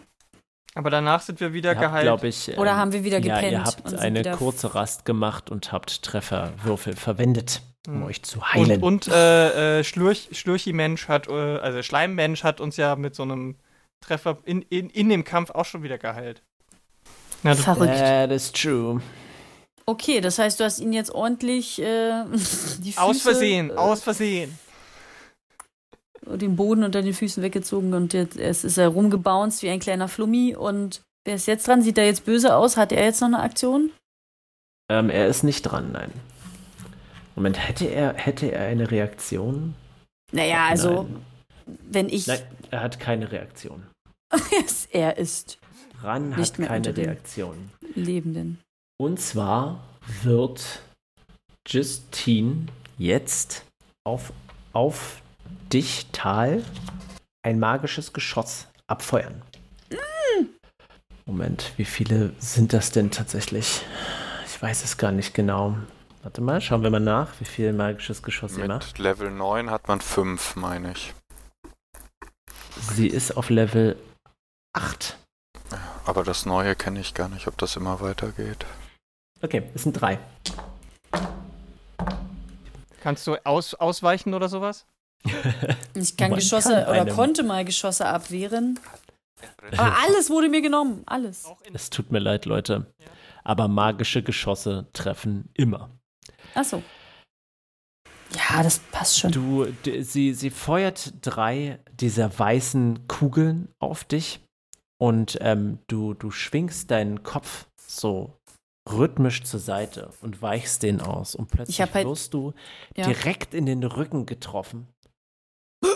Aber 0.77 0.89
danach 0.91 1.21
sind 1.21 1.39
wir 1.39 1.53
wieder 1.53 1.71
Ihr 1.71 1.77
habt, 1.79 1.87
geheilt. 1.87 2.03
glaube 2.03 2.27
ich, 2.27 2.57
Oder 2.57 2.71
ähm, 2.71 2.77
haben 2.77 2.93
wir 2.93 3.03
wieder 3.03 3.19
ja, 3.19 3.35
gepennt? 3.35 3.51
ihr 3.51 3.57
und 3.59 3.65
habt 3.65 3.93
eine 3.95 4.31
kurze 4.31 4.75
Rast 4.75 5.05
gemacht 5.05 5.49
und 5.49 5.71
habt 5.71 6.03
Trefferwürfel 6.03 6.95
verwendet, 6.95 7.61
um 7.87 7.95
Hm. 7.95 8.03
euch 8.03 8.21
zu 8.23 8.41
heilen. 8.53 8.81
Und, 8.83 9.07
und 9.07 9.13
äh, 9.13 9.79
äh, 9.79 9.83
Schlurch, 9.83 10.29
Schlurchi-Mensch 10.33 11.07
hat, 11.07 11.27
äh, 11.27 11.31
also 11.31 11.81
Schleimmensch 11.81 12.43
hat 12.43 12.61
uns 12.61 12.77
ja 12.77 12.95
mit 12.95 13.15
so 13.15 13.23
einem 13.23 13.55
Treffer 14.01 14.37
in, 14.45 14.61
in, 14.63 14.89
in 14.91 15.09
dem 15.09 15.23
Kampf 15.23 15.49
auch 15.51 15.65
schon 15.65 15.81
wieder 15.83 15.97
geheilt. 15.97 16.43
Na, 17.43 17.51
das, 17.55 17.63
Verrückt. 17.63 17.97
That 17.97 18.31
is 18.31 18.51
true. 18.51 19.01
Okay, 19.85 20.21
das 20.21 20.37
heißt, 20.37 20.59
du 20.59 20.63
hast 20.65 20.79
ihn 20.79 20.91
jetzt 20.93 21.11
ordentlich 21.11 21.81
äh, 21.81 22.23
die 22.31 22.91
Füße, 22.91 23.01
aus 23.01 23.21
Versehen, 23.21 23.69
äh, 23.71 23.73
aus 23.73 24.03
Versehen. 24.03 24.57
Den 26.35 26.55
Boden 26.55 26.83
unter 26.83 27.01
den 27.01 27.13
Füßen 27.13 27.41
weggezogen 27.43 27.93
und 27.93 28.13
jetzt 28.13 28.37
es 28.37 28.63
ist 28.63 28.77
er 28.77 28.89
rumgebounced 28.89 29.63
wie 29.63 29.69
ein 29.69 29.79
kleiner 29.79 30.07
Flummi. 30.07 30.55
Und 30.55 31.01
wer 31.25 31.35
ist 31.35 31.47
jetzt 31.47 31.67
dran? 31.67 31.81
Sieht 31.81 31.97
er 31.97 32.05
jetzt 32.05 32.25
böse 32.25 32.55
aus? 32.55 32.77
Hat 32.77 32.91
er 32.91 33.05
jetzt 33.05 33.21
noch 33.21 33.27
eine 33.27 33.39
Aktion? 33.39 33.91
Ähm, 34.89 35.09
er 35.09 35.27
ist 35.27 35.43
nicht 35.43 35.63
dran, 35.63 35.91
nein. 35.91 36.11
Moment, 37.35 37.67
hätte 37.67 37.85
er, 37.85 38.13
hätte 38.13 38.51
er 38.51 38.65
eine 38.65 38.89
Reaktion? 38.89 39.75
Naja, 40.31 40.67
also, 40.67 41.03
Nein. 41.03 41.25
wenn 41.89 42.09
ich. 42.09 42.27
Nein, 42.27 42.39
er 42.71 42.81
hat 42.81 42.99
keine 42.99 43.31
Reaktion. 43.31 43.83
er 44.91 45.17
ist 45.17 45.59
Ran 46.01 46.29
Nicht 46.29 46.53
hat 46.53 46.59
mehr 46.59 46.67
keine 46.67 46.95
Reaktion. 46.95 47.71
Lebenden. 47.95 48.59
Und 48.99 49.19
zwar 49.19 49.83
wird 50.23 50.81
Justine 51.67 52.67
jetzt 52.97 53.65
auf, 54.03 54.31
auf 54.73 55.21
dich, 55.73 56.07
Tal, 56.11 56.63
ein 57.43 57.59
magisches 57.59 58.13
Geschoss 58.13 58.67
abfeuern. 58.87 59.41
Moment, 61.25 61.73
wie 61.75 61.85
viele 61.85 62.33
sind 62.39 62.71
das 62.71 62.91
denn 62.91 63.11
tatsächlich? 63.11 63.81
Ich 64.45 64.61
weiß 64.61 64.83
es 64.83 64.97
gar 64.97 65.11
nicht 65.11 65.33
genau. 65.33 65.77
Warte 66.23 66.41
mal, 66.41 66.61
schauen 66.61 66.83
wir 66.83 66.89
mal 66.89 66.99
nach, 66.99 67.39
wie 67.39 67.45
viel 67.45 67.73
magisches 67.73 68.23
Geschoss 68.23 68.57
ihr 68.57 68.67
macht. 68.67 68.87
Mit 68.87 68.99
Level 68.99 69.29
9 69.29 69.69
hat 69.69 69.87
man 69.87 70.01
5, 70.01 70.55
meine 70.55 70.93
ich. 70.93 71.13
Sie 72.93 73.07
ist 73.07 73.35
auf 73.35 73.49
Level 73.49 73.97
8. 74.73 75.17
Aber 76.05 76.23
das 76.23 76.45
Neue 76.45 76.75
kenne 76.75 77.01
ich 77.01 77.13
gar 77.13 77.27
nicht, 77.27 77.47
ob 77.47 77.57
das 77.57 77.75
immer 77.75 77.99
weitergeht. 77.99 78.65
Okay, 79.41 79.63
es 79.75 79.83
sind 79.83 79.93
drei. 79.93 80.19
Kannst 83.01 83.27
du 83.27 83.35
aus, 83.45 83.73
ausweichen 83.73 84.33
oder 84.33 84.49
sowas? 84.49 84.85
Ich 85.95 86.15
kann 86.17 86.29
Man 86.31 86.39
Geschosse 86.39 86.69
kann 86.73 86.83
oder 86.89 87.01
einem- 87.01 87.15
konnte 87.15 87.43
mal 87.43 87.65
Geschosse 87.65 88.05
abwehren. 88.05 88.79
Aber 89.77 89.95
alles 90.05 90.29
wurde 90.29 90.49
mir 90.49 90.61
genommen. 90.61 91.03
Alles. 91.05 91.45
Es 91.73 91.89
tut 91.89 92.11
mir 92.11 92.19
leid, 92.19 92.45
Leute. 92.45 92.91
Aber 93.43 93.67
magische 93.67 94.23
Geschosse 94.23 94.87
treffen 94.93 95.49
immer. 95.53 95.89
Achso. 96.55 96.81
Ja, 98.33 98.61
das 98.61 98.79
passt 98.91 99.19
schon. 99.19 99.31
Du, 99.31 99.67
sie, 100.01 100.33
sie 100.33 100.49
feuert 100.49 101.13
drei 101.21 101.79
dieser 101.93 102.37
weißen 102.37 103.07
Kugeln 103.07 103.69
auf 103.79 104.03
dich 104.03 104.41
und 104.99 105.37
ähm, 105.41 105.79
du, 105.87 106.13
du 106.13 106.29
schwingst 106.31 106.91
deinen 106.91 107.23
Kopf 107.23 107.67
so 107.85 108.37
rhythmisch 108.89 109.43
zur 109.43 109.59
Seite 109.59 110.11
und 110.21 110.41
weichst 110.41 110.83
den 110.83 110.99
aus 111.01 111.35
und 111.35 111.49
plötzlich 111.51 111.79
halt- 111.81 112.05
wirst 112.07 112.33
du 112.33 112.53
Ja. 112.95 113.05
direkt 113.05 113.53
in 113.53 113.65
den 113.65 113.83
Rücken 113.83 114.25
getroffen 114.25 114.87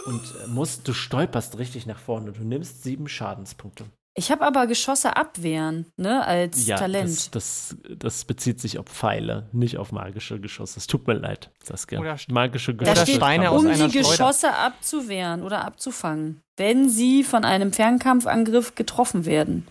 und 0.05 0.21
äh, 0.43 0.47
musst, 0.47 0.87
du 0.87 0.93
stolperst 0.93 1.57
richtig 1.57 1.85
nach 1.85 1.99
vorne. 1.99 2.31
Du 2.31 2.43
nimmst 2.43 2.83
sieben 2.83 3.07
Schadenspunkte. 3.07 3.85
Ich 4.13 4.29
habe 4.29 4.45
aber 4.45 4.67
Geschosse 4.67 5.15
abwehren, 5.15 5.85
ne, 5.95 6.25
als 6.25 6.67
Ja, 6.67 6.75
Talent. 6.77 7.07
das, 7.07 7.29
das, 7.31 7.77
das 7.97 8.25
bezieht 8.25 8.59
sich 8.59 8.77
auf 8.77 8.87
Pfeile, 8.87 9.47
nicht 9.53 9.77
auf 9.77 9.93
magische 9.93 10.37
Geschosse. 10.39 10.79
Es 10.79 10.87
tut 10.87 11.07
mir 11.07 11.13
leid, 11.13 11.49
Saskia. 11.63 11.97
Oder 11.99 12.17
magische 12.29 12.75
da 12.75 12.83
Geschosse. 12.83 13.01
steht, 13.03 13.15
Steine 13.15 13.51
um 13.53 13.65
die 13.65 13.73
Schleuder. 13.73 13.87
Geschosse 13.93 14.53
abzuwehren 14.53 15.43
oder 15.43 15.63
abzufangen, 15.63 16.41
wenn 16.57 16.89
sie 16.89 17.23
von 17.23 17.45
einem 17.45 17.71
Fernkampfangriff 17.71 18.75
getroffen 18.75 19.25
werden. 19.25 19.65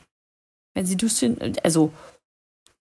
Wenn 0.72 0.86
sie 0.86 0.96
durch 0.96 1.18
den, 1.18 1.58
also 1.62 1.92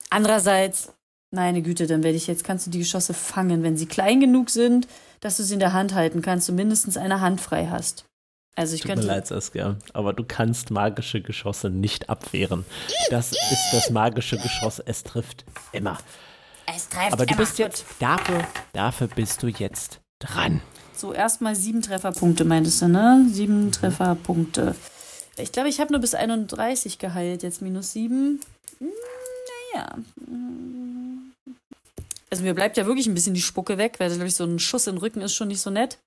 Andererseits, 0.09 0.93
meine 1.31 1.61
Güte, 1.61 1.87
dann 1.87 2.03
werde 2.03 2.17
ich 2.17 2.27
jetzt, 2.27 2.43
kannst 2.43 2.65
du 2.67 2.71
die 2.71 2.79
Geschosse 2.79 3.13
fangen, 3.13 3.63
wenn 3.63 3.77
sie 3.77 3.85
klein 3.85 4.19
genug 4.19 4.49
sind, 4.49 4.87
dass 5.21 5.37
du 5.37 5.43
sie 5.43 5.53
in 5.55 5.59
der 5.59 5.73
Hand 5.73 5.93
halten 5.93 6.21
kannst 6.21 6.49
und 6.49 6.55
mindestens 6.55 6.97
eine 6.97 7.21
Hand 7.21 7.41
frei 7.41 7.67
hast. 7.67 8.05
Also 8.55 8.75
ich 8.75 8.81
Tut 8.81 8.89
mir 8.89 8.95
könnte. 8.95 9.07
leid, 9.07 9.27
Saskia, 9.27 9.77
aber 9.93 10.11
du 10.13 10.23
kannst 10.23 10.69
magische 10.71 11.21
Geschosse 11.21 11.69
nicht 11.69 12.09
abwehren. 12.09 12.65
Das 13.09 13.31
ist 13.31 13.69
das 13.71 13.89
magische 13.89 14.37
Geschoss, 14.37 14.79
es 14.79 15.03
trifft 15.03 15.45
immer. 15.71 15.97
Es 16.65 16.89
trifft 16.89 17.13
Aber 17.13 17.25
du 17.25 17.33
immer. 17.33 17.41
bist 17.43 17.57
jetzt, 17.57 17.85
dafür, 17.99 18.43
dafür 18.73 19.07
bist 19.07 19.41
du 19.43 19.47
jetzt 19.47 20.01
dran. 20.19 20.61
So, 20.95 21.13
erstmal 21.13 21.55
sieben 21.55 21.81
Trefferpunkte, 21.81 22.43
meintest 22.43 22.81
du, 22.81 22.89
ne? 22.89 23.25
Sieben 23.31 23.71
Trefferpunkte. 23.71 24.75
Ich 25.37 25.53
glaube, 25.53 25.69
ich 25.69 25.79
habe 25.79 25.93
nur 25.93 26.01
bis 26.01 26.13
31 26.13 26.97
geheilt, 26.99 27.43
jetzt 27.43 27.61
minus 27.61 27.93
sieben. 27.93 28.41
Hm, 28.79 28.89
Naja. 29.73 29.95
Also 32.29 32.43
mir 32.43 32.53
bleibt 32.53 32.77
ja 32.77 32.85
wirklich 32.85 33.07
ein 33.07 33.13
bisschen 33.13 33.33
die 33.33 33.41
Spucke 33.41 33.77
weg, 33.77 33.95
weil, 33.99 34.09
glaube 34.09 34.27
ich, 34.27 34.35
so 34.35 34.43
ein 34.43 34.59
Schuss 34.59 34.85
den 34.85 34.97
Rücken 34.97 35.21
ist 35.21 35.33
schon 35.33 35.47
nicht 35.47 35.61
so 35.61 35.69
nett. 35.69 35.97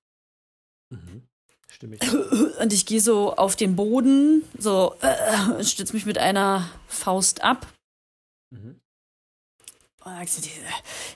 Mhm. 0.89 1.23
Stimme 1.69 1.97
ich. 1.97 2.13
Und 2.59 2.71
ich 2.71 2.85
gehe 2.85 3.01
so 3.01 3.35
auf 3.35 3.55
den 3.55 3.75
Boden, 3.75 4.43
so, 4.57 4.95
äh, 5.01 5.63
stütze 5.63 5.93
mich 5.93 6.05
mit 6.05 6.17
einer 6.17 6.69
Faust 6.87 7.43
ab. 7.43 7.67
Mhm. 8.51 8.79
Und 10.05 10.37
du, 10.37 10.41
diese, 10.41 10.49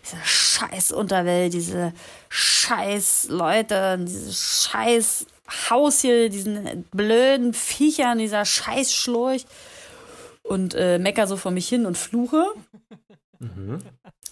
diese 0.03 0.17
scheiß 0.23 0.91
Unterwelt, 0.93 1.53
diese 1.53 1.93
scheiß 2.29 3.27
Leute, 3.29 3.97
dieses 3.99 4.65
scheiß 4.69 5.25
Haus 5.69 6.01
hier, 6.01 6.29
diesen 6.29 6.83
blöden 6.91 7.53
Viechern, 7.53 8.17
dieser 8.17 8.45
scheiß 8.45 8.93
Schlurch. 8.93 9.45
Und 10.43 10.73
äh, 10.75 10.99
mecker 10.99 11.27
so 11.27 11.35
vor 11.35 11.51
mich 11.51 11.67
hin 11.67 11.85
und 11.85 11.97
fluche 11.97 12.45
Mhm. 13.39 13.81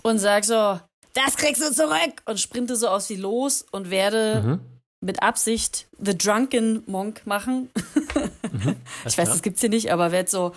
Und 0.04 0.20
sag 0.20 0.46
so, 0.46 0.80
das 1.14 1.38
kriegst 1.38 1.62
du 1.62 1.72
zurück! 1.72 2.22
Und 2.26 2.40
sprinte 2.40 2.76
so 2.76 2.88
aus 2.90 3.08
sie 3.08 3.16
los 3.16 3.66
und 3.72 3.90
werde 3.90 4.42
Mhm. 4.44 4.60
mit 5.02 5.22
Absicht 5.22 5.88
The 6.00 6.18
Drunken 6.18 6.84
Monk 6.88 7.22
machen. 7.26 7.70
ich 9.06 9.18
weiß, 9.18 9.30
das 9.30 9.42
gibt's 9.42 9.62
hier 9.62 9.70
nicht, 9.70 9.92
aber 9.92 10.12
werde 10.12 10.30
so 10.30 10.52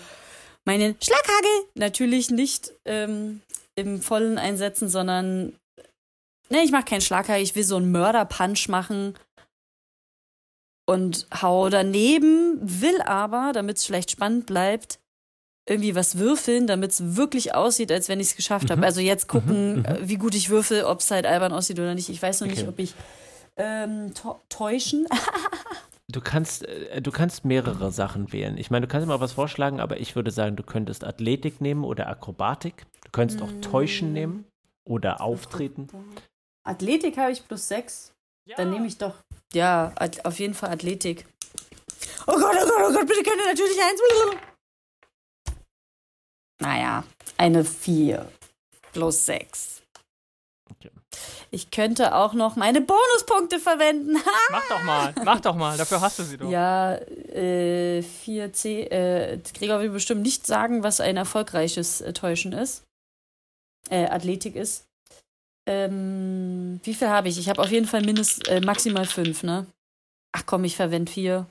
meinen 0.65 0.95
Schlaghagel 1.01 1.69
natürlich 1.75 2.29
nicht 2.29 2.73
ähm, 2.85 3.41
im 3.75 4.01
Vollen 4.01 4.37
einsetzen, 4.37 4.89
sondern 4.89 5.53
ne, 6.49 6.63
ich 6.63 6.71
mache 6.71 6.85
keinen 6.85 7.01
Schlaghagel, 7.01 7.41
ich 7.43 7.55
will 7.55 7.63
so 7.63 7.77
einen 7.77 7.91
Mörder-Punch 7.91 8.67
machen 8.67 9.15
und 10.85 11.27
hau 11.41 11.69
daneben, 11.69 12.57
will 12.61 13.01
aber, 13.03 13.51
damit 13.53 13.77
es 13.77 13.85
vielleicht 13.85 14.11
spannend 14.11 14.47
bleibt, 14.47 14.99
irgendwie 15.69 15.95
was 15.95 16.17
würfeln, 16.17 16.67
damit 16.67 16.91
es 16.91 17.15
wirklich 17.15 17.53
aussieht, 17.55 17.91
als 17.91 18.09
wenn 18.09 18.19
ich 18.19 18.27
es 18.31 18.35
geschafft 18.35 18.69
habe. 18.71 18.79
Mhm. 18.79 18.83
Also 18.85 19.01
jetzt 19.01 19.27
gucken, 19.27 19.73
Mhm, 19.73 19.79
mhm. 19.79 19.85
äh, 19.85 19.97
wie 20.09 20.17
gut 20.17 20.35
ich 20.35 20.49
würfel, 20.49 20.83
ob 20.83 20.99
es 20.99 21.11
halt 21.11 21.25
albern 21.25 21.53
aussieht 21.53 21.79
oder 21.79 21.95
nicht. 21.95 22.09
Ich 22.09 22.21
weiß 22.21 22.41
noch 22.41 22.47
nicht, 22.47 22.59
Okay. 22.61 22.69
ob 22.69 22.79
ich 22.79 22.93
ähm, 23.57 24.11
tä- 24.13 24.35
täuschen. 24.49 25.07
Du 26.11 26.21
kannst, 26.21 26.65
äh, 26.65 27.03
du 27.03 27.11
kannst 27.11 27.45
mehrere 27.45 27.91
Sachen 27.91 28.33
wählen. 28.33 28.57
Ich 28.57 28.71
meine, 28.71 28.87
du 28.87 28.91
kannst 28.91 29.07
mal 29.07 29.19
was 29.19 29.33
vorschlagen, 29.33 29.79
aber 29.79 29.99
ich 29.99 30.15
würde 30.15 30.31
sagen, 30.31 30.55
du 30.55 30.63
könntest 30.63 31.03
Athletik 31.03 31.61
nehmen 31.61 31.83
oder 31.83 32.07
Akrobatik. 32.07 32.87
Du 33.05 33.11
könntest 33.11 33.43
auch 33.43 33.49
Täuschen 33.61 34.11
nehmen 34.11 34.45
oder 34.85 35.21
Auftreten. 35.21 35.87
Athletik 36.63 37.15
habe 37.17 37.31
ich 37.31 37.47
plus 37.47 37.67
sechs. 37.67 38.11
Dann 38.57 38.71
nehme 38.71 38.87
ich 38.87 38.97
doch. 38.97 39.13
Ja, 39.53 39.93
auf 40.23 40.39
jeden 40.39 40.55
Fall 40.55 40.71
Athletik. 40.71 41.27
Oh 42.25 42.33
Gott, 42.33 42.55
oh 42.59 42.65
Gott, 42.67 42.85
oh 42.89 42.91
Gott, 42.93 43.07
bitte 43.07 43.21
könnt 43.21 43.41
ihr 43.41 43.47
natürlich 43.47 43.77
eins. 43.79 44.39
Naja, 46.59 47.03
eine 47.37 47.63
vier 47.65 48.29
plus 48.91 49.25
sechs. 49.25 49.81
Okay. 50.71 50.89
Ich 51.51 51.71
könnte 51.71 52.13
auch 52.15 52.33
noch 52.33 52.55
meine 52.55 52.81
Bonuspunkte 52.81 53.59
verwenden. 53.59 54.13
Mach 54.51 54.67
doch 54.67 54.83
mal, 54.83 55.15
mach 55.23 55.39
doch 55.39 55.55
mal, 55.55 55.77
dafür 55.77 56.01
hast 56.01 56.19
du 56.19 56.23
sie 56.23 56.37
doch. 56.37 56.49
ja, 56.49 56.95
äh, 56.95 58.01
4C. 58.01 58.89
Äh, 58.91 59.39
Gregor 59.57 59.79
will 59.79 59.89
bestimmt 59.89 60.21
nicht 60.21 60.45
sagen, 60.45 60.83
was 60.83 61.01
ein 61.01 61.17
erfolgreiches 61.17 62.01
äh, 62.01 62.13
Täuschen 62.13 62.53
ist. 62.53 62.83
Äh, 63.89 64.05
Athletik 64.07 64.55
ist. 64.55 64.85
Ähm, 65.67 66.79
wie 66.83 66.93
viel 66.93 67.09
habe 67.09 67.29
ich? 67.29 67.37
Ich 67.39 67.49
habe 67.49 67.61
auf 67.61 67.71
jeden 67.71 67.87
Fall 67.87 68.01
mindest, 68.03 68.47
äh, 68.47 68.59
maximal 68.61 69.05
fünf, 69.05 69.43
ne? 69.43 69.65
Ach 70.31 70.43
komm, 70.45 70.63
ich 70.63 70.75
verwende 70.75 71.11
vier. 71.11 71.47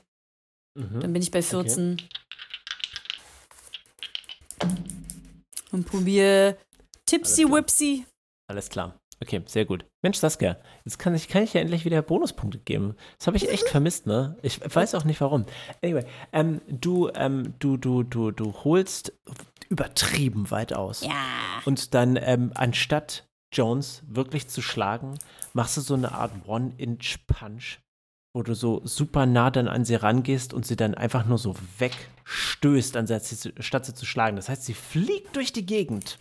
Dann 0.77 0.99
Mhm. 1.09 1.13
bin 1.13 1.21
ich 1.21 1.31
bei 1.31 1.41
14. 1.41 2.01
Und 5.71 5.85
probiere 5.85 6.57
Tipsy 7.05 7.43
Alles 7.43 7.49
klar. 7.49 7.57
Whipsy. 7.57 8.05
Alles 8.47 8.69
klar. 8.69 8.99
Okay, 9.21 9.41
sehr 9.47 9.65
gut. 9.65 9.85
Mensch, 10.01 10.17
Saskia, 10.17 10.57
jetzt 10.85 10.97
kann 10.97 11.13
ich, 11.13 11.27
kann 11.27 11.43
ich 11.43 11.53
ja 11.53 11.59
endlich 11.59 11.83
wieder 11.83 12.01
Bonuspunkte 12.01 12.57
geben. 12.59 12.95
Das 13.17 13.27
habe 13.27 13.35
ich 13.35 13.49
echt 13.49 13.67
vermisst, 13.69 14.07
ne? 14.07 14.37
Ich 14.41 14.61
weiß 14.63 14.95
auch 14.95 15.03
nicht 15.03 15.19
warum. 15.19 15.45
Anyway, 15.83 16.05
ähm, 16.31 16.61
du, 16.67 17.09
ähm, 17.15 17.53
du, 17.59 17.75
du, 17.75 18.03
du, 18.03 18.31
du 18.31 18.53
holst 18.63 19.13
übertrieben 19.67 20.49
weit 20.51 20.73
aus. 20.73 21.01
Ja. 21.01 21.11
Und 21.65 21.93
dann, 21.93 22.17
ähm, 22.21 22.51
anstatt 22.55 23.27
Jones 23.51 24.03
wirklich 24.07 24.47
zu 24.47 24.61
schlagen, 24.61 25.19
machst 25.53 25.75
du 25.75 25.81
so 25.81 25.95
eine 25.95 26.13
Art 26.13 26.31
One-Inch-Punch, 26.47 27.79
wo 28.39 28.43
du 28.43 28.53
so 28.55 28.79
super 28.85 29.25
nah 29.25 29.51
dann 29.51 29.67
an 29.67 29.83
sie 29.83 29.95
rangehst 29.95 30.53
und 30.53 30.65
sie 30.65 30.77
dann 30.77 30.95
einfach 30.95 31.25
nur 31.25 31.37
so 31.37 31.55
wegstößt, 31.77 32.95
anstatt 32.95 33.25
sie, 33.25 33.35
zu- 33.35 33.51
statt 33.59 33.85
sie 33.85 33.93
zu 33.93 34.05
schlagen. 34.05 34.37
Das 34.37 34.47
heißt, 34.47 34.63
sie 34.63 34.73
fliegt 34.73 35.35
durch 35.35 35.51
die 35.51 35.65
Gegend, 35.65 36.17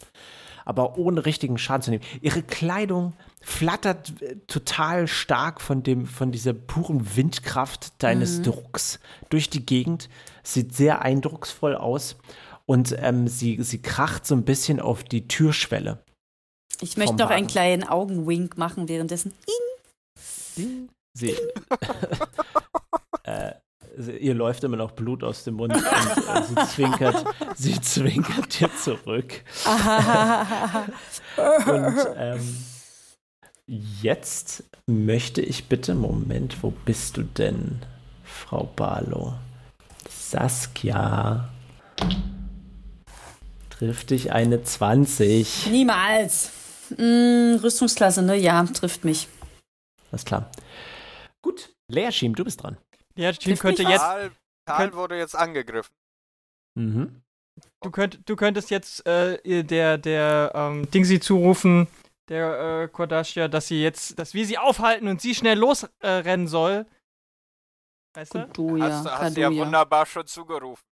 aber 0.64 0.98
ohne 0.98 1.24
richtigen 1.24 1.58
Schaden 1.58 1.82
zu 1.82 1.90
nehmen. 1.92 2.02
Ihre 2.20 2.42
Kleidung 2.42 3.12
flattert 3.40 4.20
äh, 4.20 4.34
total 4.48 5.06
stark 5.06 5.60
von, 5.60 5.84
dem, 5.84 6.06
von 6.06 6.32
dieser 6.32 6.54
puren 6.54 7.14
Windkraft 7.16 7.92
deines 8.02 8.42
Drucks 8.42 8.98
durch 9.30 9.48
die 9.48 9.64
Gegend. 9.64 10.08
Sieht 10.42 10.74
sehr 10.74 11.02
eindrucksvoll 11.02 11.76
aus. 11.76 12.16
Und 12.66 12.96
ähm, 12.98 13.28
sie, 13.28 13.62
sie 13.62 13.80
kracht 13.80 14.26
so 14.26 14.34
ein 14.34 14.44
bisschen 14.44 14.80
auf 14.80 15.04
die 15.04 15.28
Türschwelle. 15.28 16.02
Ich 16.80 16.96
möchte 16.96 17.14
noch 17.14 17.30
einen 17.30 17.46
kleinen 17.46 17.84
Augenwink 17.84 18.58
machen 18.58 18.88
währenddessen. 18.88 19.32
Sie, 21.18 21.34
äh, 23.24 23.52
sie- 23.96 24.16
ihr 24.18 24.34
läuft 24.34 24.62
immer 24.62 24.76
noch 24.76 24.92
Blut 24.92 25.24
aus 25.24 25.42
dem 25.42 25.54
Mund 25.54 25.74
und 25.74 25.84
äh, 25.84 26.42
sie 26.46 26.54
zwinkert, 26.74 27.24
sie 27.56 27.80
zwinkert 27.80 28.60
dir 28.60 28.70
zurück. 28.76 29.42
Und 31.66 31.96
ähm, 32.16 32.56
jetzt 33.66 34.62
möchte 34.86 35.40
ich 35.40 35.66
bitte, 35.66 35.94
Moment, 35.96 36.62
wo 36.62 36.70
bist 36.70 37.16
du 37.16 37.22
denn, 37.24 37.82
Frau 38.24 38.70
Barlow? 38.76 39.34
Saskia. 40.08 41.48
Trifft 43.70 44.10
dich 44.10 44.30
eine 44.32 44.62
20. 44.62 45.66
Niemals. 45.70 46.50
Mm, 46.96 47.56
Rüstungsklasse, 47.62 48.22
ne? 48.22 48.36
Ja, 48.36 48.62
trifft 48.64 49.04
mich. 49.04 49.28
Alles 50.10 50.24
klar. 50.24 50.50
Gut, 51.42 51.74
Leerschiem, 51.90 52.34
du 52.34 52.44
bist 52.44 52.62
dran. 52.62 52.78
Trifft 53.16 53.60
könnte 53.60 53.82
jetzt, 53.82 54.00
Tal, 54.00 54.30
Tal 54.64 54.92
wurde 54.94 55.16
jetzt 55.18 55.34
angegriffen. 55.34 55.92
Mhm. 56.76 57.22
du, 57.82 57.90
könnt, 57.90 58.28
du 58.28 58.36
könntest 58.36 58.70
jetzt 58.70 59.04
äh, 59.06 59.64
der, 59.64 59.98
der 59.98 60.52
ähm, 60.54 60.88
Dingsy 60.90 61.18
zurufen, 61.18 61.88
der 62.28 62.82
äh, 62.82 62.88
Kardashian, 62.88 63.50
dass 63.50 63.66
sie 63.68 63.82
jetzt, 63.82 64.18
dass 64.18 64.34
wir 64.34 64.46
sie 64.46 64.58
aufhalten 64.58 65.08
und 65.08 65.20
sie 65.20 65.34
schnell 65.34 65.58
losrennen 65.58 66.46
äh, 66.46 66.48
soll. 66.48 66.86
Weißt 68.14 68.34
du? 68.34 68.38
Kaduja, 68.40 68.84
hast 68.84 69.06
du 69.06 69.10
hast 69.10 69.36
du 69.36 69.40
ja 69.40 69.50
wunderbar 69.52 70.06
schon 70.06 70.26
zugerufen. 70.26 70.84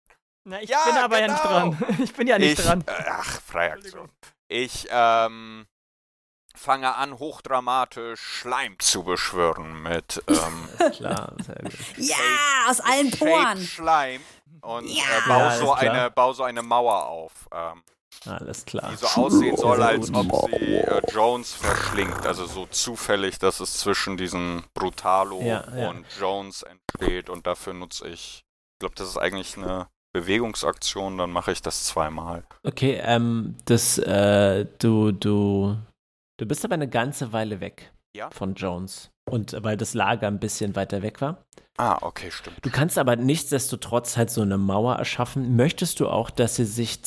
Na, 0.45 0.63
ich 0.63 0.71
Ja, 0.71 0.85
bin 0.85 0.97
aber 0.97 1.21
ja 1.21 1.29
nicht 1.29 1.43
genau. 1.43 1.71
dran. 1.71 1.99
Ich 2.03 2.13
bin 2.15 2.27
ja 2.29 2.39
nicht 2.39 2.59
ich, 2.59 2.65
dran. 2.65 2.83
Äh, 2.87 3.05
ach, 3.09 3.41
Freiaktion. 3.43 4.09
Ich 4.49 4.87
ähm, 4.91 5.67
fange 6.57 6.95
an, 6.95 7.19
hochdramatisch 7.19 8.21
Schleim 8.21 8.77
zu 8.79 9.05
beschwören 9.05 9.83
mit 9.83 10.23
ähm, 10.29 10.91
klar, 10.93 11.33
sehr 11.45 11.57
gut. 11.63 11.73
Ja, 11.99 12.17
aus 12.69 12.81
allen 12.81 13.11
Poren. 13.11 13.59
Schleim 13.61 14.21
und 14.63 14.87
Ja. 14.89 15.03
äh, 15.03 15.29
bau, 15.29 15.39
Ja, 15.39 15.51
so 15.59 15.65
klar. 15.75 15.79
eine, 15.79 16.11
bau 16.11 16.33
so 16.33 16.43
eine 16.43 16.63
Mauer 16.63 17.07
auf, 17.07 17.33
ähm, 17.53 17.83
Alles 18.27 18.65
klar. 18.65 18.91
die 18.91 18.97
so 18.97 19.07
aussehen 19.07 19.57
soll, 19.57 19.83
als 19.83 20.13
ob 20.13 20.27
sie 20.51 20.57
äh, 20.77 21.03
Jones 21.13 21.53
verschlingt. 21.53 22.27
Also 22.27 22.47
so 22.47 22.67
zufällig, 22.67 23.39
dass 23.39 23.61
es 23.61 23.75
zwischen 23.79 24.17
diesen 24.17 24.65
Brutalo 24.75 25.41
Ja, 25.43 25.65
ja. 25.77 25.91
und 25.91 26.05
Jones 26.19 26.63
entsteht 26.63 27.31
und 27.31 27.47
dafür 27.47 27.75
nutze 27.75 28.09
ich, 28.09 28.43
ich 28.75 28.79
glaube, 28.81 28.95
das 28.97 29.09
ist 29.09 29.17
eigentlich 29.19 29.57
eine 29.57 29.87
Bewegungsaktion, 30.13 31.19
dann 31.19 31.31
mache 31.31 31.53
ich 31.53 31.61
das 31.63 31.85
zweimal. 31.85 32.43
Okay, 32.65 32.99
ähm, 33.05 33.57
das, 33.67 33.99
äh, 33.99 34.65
du, 34.79 35.13
du, 35.13 35.77
du 36.39 36.47
bist 36.47 36.65
aber 36.65 36.75
eine 36.75 36.89
ganze 36.89 37.33
Weile 37.33 37.61
weg 37.61 37.93
Ja. 38.17 38.31
von 38.31 38.55
Jones. 38.55 39.11
Und 39.29 39.57
weil 39.63 39.77
das 39.77 39.95
Lager 39.95 40.29
ein 40.29 40.39
bisschen 40.39 40.77
weiter 40.77 41.03
weg 41.03 41.21
war. 41.21 41.45
Ah, 41.79 41.99
okay, 42.01 42.31
stimmt. 42.31 42.57
Du 42.63 42.71
kannst 42.71 42.97
aber 42.97 43.17
nichtsdestotrotz 43.17 44.17
halt 44.17 44.31
so 44.31 44.41
eine 44.43 44.57
Mauer 44.57 44.95
erschaffen. 44.97 45.57
Möchtest 45.57 46.01
du 46.01 46.09
auch, 46.09 46.31
dass 46.31 46.57
sie 46.57 46.65
sich 46.65 47.01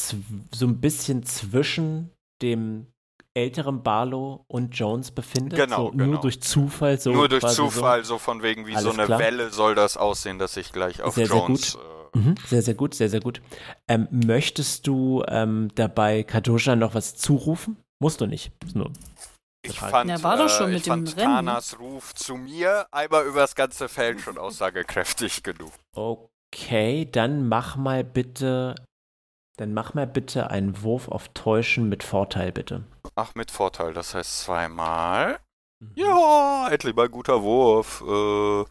so 0.54 0.66
ein 0.68 0.80
bisschen 0.82 1.24
zwischen 1.24 2.12
dem 2.42 2.88
älteren 3.34 3.82
Barlow 3.84 4.44
und 4.48 4.76
Jones 4.78 5.12
befindet? 5.12 5.58
Genau, 5.58 5.86
so, 5.86 5.92
genau. 5.92 6.06
Nur 6.06 6.20
durch 6.22 6.42
Zufall 6.42 7.00
so. 7.00 7.12
Nur 7.14 7.30
durch 7.30 7.46
Zufall, 7.48 8.04
so. 8.04 8.18
von 8.18 8.44
wegen 8.44 8.68
wie 8.68 8.76
so 8.78 8.92
eine 8.92 9.06
klar. 9.06 9.20
Welle 9.20 9.50
soll 9.50 9.74
das 9.76 9.98
aussehen, 9.98 10.38
dass 10.40 10.56
ich 10.58 10.72
gleich 10.74 11.02
auf 11.02 11.16
Sehr, 11.16 11.28
sehr 11.28 11.38
Jones. 11.38 11.72
So. 11.72 11.80
Äh, 11.80 11.84
Mhm, 12.16 12.34
sehr, 12.48 12.64
sehr 12.64 12.74
gut, 12.74 12.96
sehr, 12.96 13.08
sehr 13.08 13.20
gut. 13.20 13.40
Ähm, 13.88 14.08
möchtest 14.10 14.88
du 14.88 15.24
ähm, 15.28 15.68
dabei 15.76 16.24
Kadosha 16.24 16.76
noch 16.76 16.96
was 16.96 17.16
zurufen? 17.16 17.78
Musst 18.00 18.20
du 18.20 18.26
nicht. 18.26 18.52
Ist 18.66 18.76
Nur. 18.76 18.92
Ich 19.70 19.80
fand, 19.80 20.09
Ja, 20.09 20.22
war 20.24 20.38
doch 20.38 20.49
schon 20.49 20.67
äh, 20.70 20.74
mit 20.74 20.78
ich 20.78 20.84
dem 20.84 21.05
fand 21.07 21.17
Rennen. 21.17 21.45
Tanas 21.45 21.80
Ruf 21.80 22.13
zu 22.15 22.36
mir 22.36 22.88
einmal 22.91 23.26
übers 23.26 23.55
ganze 23.55 23.88
Feld 23.89 24.22
schon 24.22 24.38
aussagekräftig 24.38 25.43
genug. 25.43 25.72
Okay, 25.93 27.07
dann 27.11 27.47
mach 27.47 27.76
mal 27.76 28.03
bitte. 28.03 28.76
Dann 29.57 29.74
mach 29.74 29.93
mal 29.93 30.07
bitte 30.07 30.49
einen 30.51 30.82
Wurf 30.84 31.09
auf 31.09 31.28
Täuschen 31.34 31.89
mit 31.89 32.03
Vorteil, 32.03 32.51
bitte. 32.53 32.86
Ach, 33.15 33.36
mit 33.36 33.51
Vorteil, 33.51 33.93
das 33.93 34.13
heißt 34.15 34.41
zweimal. 34.41 35.38
Mhm. 35.82 35.91
Ja, 35.95 36.67
endlich 36.72 36.95
mal 36.95 37.05
ein 37.05 37.11
guter 37.11 37.41
Wurf. 37.43 38.01
Äh, 38.01 38.65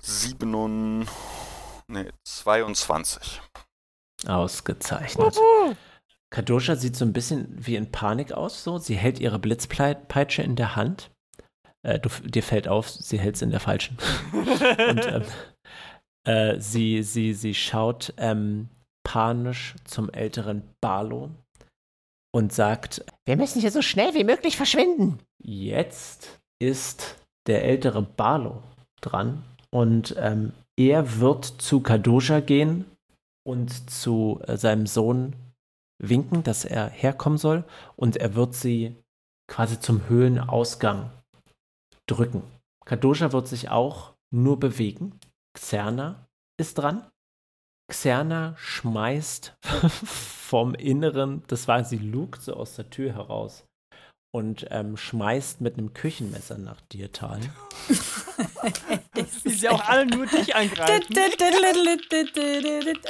sieben 0.00 0.54
und. 0.54 1.06
Nee, 1.86 2.10
22. 2.24 3.42
Ausgezeichnet. 4.26 5.38
Kadosha 6.34 6.74
sieht 6.74 6.96
so 6.96 7.04
ein 7.04 7.12
bisschen 7.12 7.46
wie 7.64 7.76
in 7.76 7.92
Panik 7.92 8.32
aus. 8.32 8.64
So. 8.64 8.78
Sie 8.78 8.96
hält 8.96 9.20
ihre 9.20 9.38
Blitzpeitsche 9.38 10.42
in 10.42 10.56
der 10.56 10.74
Hand. 10.74 11.12
Äh, 11.86 12.00
du, 12.00 12.08
dir 12.24 12.42
fällt 12.42 12.66
auf, 12.66 12.88
sie 12.90 13.20
hält 13.20 13.36
es 13.36 13.42
in 13.42 13.50
der 13.50 13.60
falschen. 13.60 13.96
Und 14.32 15.06
ähm, 15.06 15.22
äh, 16.26 16.58
sie, 16.58 17.04
sie, 17.04 17.34
sie 17.34 17.54
schaut 17.54 18.14
ähm, 18.16 18.68
panisch 19.04 19.76
zum 19.84 20.10
älteren 20.10 20.64
Barlow 20.80 21.30
und 22.34 22.52
sagt, 22.52 23.04
Wir 23.26 23.36
müssen 23.36 23.60
hier 23.60 23.70
so 23.70 23.82
schnell 23.82 24.14
wie 24.14 24.24
möglich 24.24 24.56
verschwinden. 24.56 25.20
jetzt 25.40 26.40
ist 26.60 27.16
der 27.46 27.64
ältere 27.64 28.02
Barlow 28.02 28.60
dran 29.00 29.44
und 29.70 30.16
ähm, 30.18 30.52
er 30.76 31.20
wird 31.20 31.44
zu 31.44 31.80
Kadosha 31.80 32.40
gehen 32.40 32.86
und 33.46 33.90
zu 33.90 34.40
äh, 34.46 34.56
seinem 34.56 34.86
Sohn 34.86 35.36
winken, 35.98 36.42
dass 36.42 36.64
er 36.64 36.88
herkommen 36.88 37.38
soll 37.38 37.64
und 37.96 38.16
er 38.16 38.34
wird 38.34 38.54
sie 38.54 38.96
quasi 39.46 39.80
zum 39.80 40.08
Höhlenausgang 40.08 41.10
drücken. 42.06 42.42
Kadosha 42.84 43.32
wird 43.32 43.48
sich 43.48 43.70
auch 43.70 44.14
nur 44.30 44.58
bewegen. 44.58 45.18
Xerna 45.54 46.28
ist 46.58 46.78
dran. 46.78 47.06
Xerna 47.88 48.54
schmeißt 48.56 49.56
vom 49.62 50.74
Inneren, 50.74 51.42
das 51.48 51.68
war 51.68 51.84
sie, 51.84 51.98
lugt 51.98 52.42
so 52.42 52.54
aus 52.54 52.76
der 52.76 52.90
Tür 52.90 53.12
heraus 53.12 53.66
und 54.34 54.66
ähm, 54.70 54.96
schmeißt 54.96 55.60
mit 55.60 55.78
einem 55.78 55.94
Küchenmesser 55.94 56.58
nach 56.58 56.80
dir, 56.80 57.12
Tal. 57.12 57.38
Wie 59.44 59.50
sie 59.50 59.68
auch 59.68 59.88
alle 59.88 60.06
nur 60.06 60.26
dich 60.26 60.56
angreifen. 60.56 61.04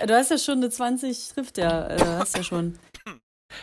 Du 0.06 0.14
hast 0.14 0.30
ja 0.30 0.36
schon 0.36 0.58
eine 0.58 0.68
20, 0.68 1.28
trifft 1.30 1.56
ja, 1.56 1.88
äh, 1.88 1.98
hast 2.18 2.36
ja 2.36 2.42
schon. 2.42 2.78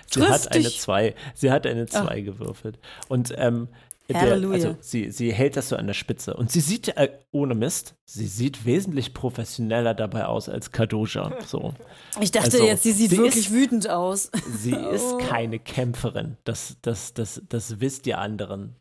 Sie 0.10 0.20
Trifft 0.22 0.32
hat 0.32 0.52
eine 0.56 0.64
dich. 0.64 0.80
2. 0.80 1.14
Sie 1.36 1.52
hat 1.52 1.68
eine 1.68 1.84
Ah. 1.84 2.06
2 2.08 2.22
gewürfelt. 2.22 2.80
Und 3.10 3.32
ähm, 3.38 3.68
der, 4.14 4.34
also 4.34 4.76
sie, 4.82 5.12
sie 5.12 5.34
hält 5.34 5.56
das 5.58 5.70
so 5.70 5.76
an 5.76 5.88
der 5.88 5.94
Spitze. 5.94 6.34
Und 6.34 6.52
sie 6.52 6.62
sieht, 6.62 6.90
äh, 6.98 7.10
ohne 7.32 7.56
Mist, 7.56 7.96
sie 8.06 8.28
sieht 8.28 8.66
wesentlich 8.66 9.14
professioneller 9.14 9.94
dabei 9.94 10.26
aus 10.26 10.50
als 10.50 10.72
Kadosha. 10.72 11.32
So. 11.46 11.74
Ich 12.20 12.32
dachte 12.32 12.52
Also, 12.52 12.66
jetzt, 12.66 12.84
sie 12.84 12.92
sieht 12.92 13.12
sie 13.12 13.18
wirklich 13.18 13.48
ist- 13.48 13.54
wütend 13.54 13.90
aus. 13.90 14.30
Sie 14.58 14.74
ist 14.76 15.06
Oh. 15.14 15.18
keine 15.18 15.60
Kämpferin. 15.60 16.38
Das, 16.44 16.78
das, 16.82 17.14
das, 17.14 17.42
das 17.48 17.80
wisst 17.80 18.08
ihr 18.08 18.18
anderen. 18.20 18.76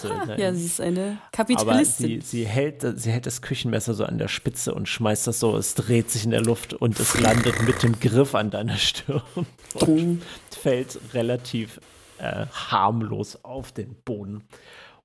Söldner. 0.00 0.38
Ja, 0.38 0.54
sie 0.54 0.64
ist 0.64 0.80
eine 0.80 1.02
Aber 1.02 1.30
Kapitalistin. 1.32 2.20
sie, 2.22 2.26
sie, 2.26 2.46
hält, 2.46 2.82
sie 2.96 3.10
hält 3.10 3.26
das 3.26 3.42
Küchenmesser 3.42 3.92
so 3.92 4.04
an 4.04 4.16
der 4.16 4.28
Spitze 4.28 4.74
und 4.74 4.88
schmeißt 4.88 5.26
das 5.26 5.38
so, 5.38 5.54
es 5.56 5.74
dreht 5.74 6.10
sich 6.10 6.24
in 6.24 6.30
der 6.30 6.40
Luft 6.40 6.72
und 6.72 6.98
es 6.98 7.20
landet 7.20 7.62
mit 7.66 7.82
dem 7.82 8.00
Griff 8.00 8.34
an 8.34 8.50
deiner 8.50 8.76
Stirn 8.78 9.20
und 9.74 10.22
fällt 10.50 10.98
relativ 11.12 11.78
äh, 12.22 12.46
harmlos 12.52 13.44
auf 13.44 13.72
den 13.72 13.94
Boden. 14.04 14.44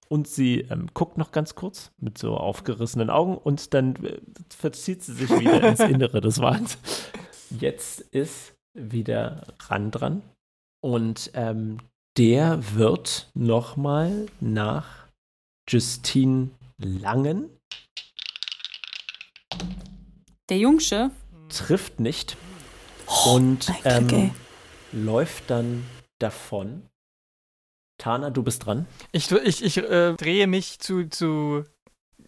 Und 0.09 0.27
sie 0.27 0.61
ähm, 0.61 0.87
guckt 0.93 1.17
noch 1.17 1.31
ganz 1.31 1.55
kurz 1.55 1.91
mit 1.97 2.17
so 2.17 2.37
aufgerissenen 2.37 3.09
Augen 3.09 3.37
und 3.37 3.73
dann 3.73 3.95
äh, 4.05 4.19
verzieht 4.55 5.03
sie 5.03 5.13
sich 5.13 5.29
wieder 5.29 5.61
ins 5.67 5.79
Innere 5.81 6.21
des 6.21 6.39
Wahns. 6.39 6.77
Jetzt 7.49 7.99
ist 8.01 8.53
wieder 8.73 9.43
Ran 9.67 9.91
dran 9.91 10.21
und 10.81 11.31
ähm, 11.33 11.79
der 12.17 12.75
wird 12.75 13.29
nochmal 13.33 14.27
nach 14.39 15.07
Justine 15.69 16.49
Langen, 16.77 17.49
Der 20.49 20.57
Jungsche. 20.57 21.11
trifft 21.49 21.99
nicht 21.99 22.37
und 23.25 23.69
Oh, 23.69 23.73
Glück, 23.81 24.11
ähm, 24.13 24.31
läuft 24.93 25.49
dann 25.49 25.83
davon. 26.19 26.86
Tana, 27.97 28.29
du 28.29 28.43
bist 28.43 28.65
dran. 28.65 28.85
Ich, 29.11 29.31
ich, 29.31 29.63
ich 29.63 29.77
äh, 29.77 30.13
drehe 30.13 30.47
mich 30.47 30.79
zu, 30.79 31.07
zu 31.09 31.63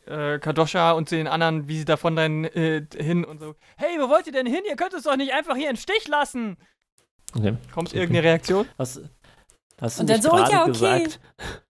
äh, 0.05 0.39
Kadosha 0.39 0.91
und 0.93 1.09
zu 1.09 1.15
den 1.15 1.27
anderen, 1.27 1.67
wie 1.67 1.77
sie 1.79 1.85
davon 1.85 2.15
dann 2.15 2.45
äh, 2.45 2.85
hin 2.97 3.23
und 3.23 3.39
so. 3.39 3.55
Hey, 3.77 3.97
wo 3.99 4.09
wollt 4.09 4.25
ihr 4.27 4.33
denn 4.33 4.47
hin? 4.47 4.61
Ihr 4.67 4.75
könnt 4.75 4.93
es 4.93 5.03
doch 5.03 5.15
nicht 5.15 5.31
einfach 5.33 5.55
hier 5.55 5.69
im 5.69 5.75
Stich 5.75 6.07
lassen. 6.07 6.57
Okay. 7.37 7.55
Kommt 7.73 7.89
Okay. 7.89 7.99
irgendeine 7.99 8.27
Reaktion? 8.27 8.65
Hast, 8.79 9.01
hast 9.79 9.97
du 9.99 10.01
Und 10.01 10.09
dann 10.09 10.15
nicht 10.17 10.23
so, 10.23 10.29
gerade 10.31 10.51
ja, 10.51 10.61
okay. 10.63 10.71
gesagt, 10.71 11.19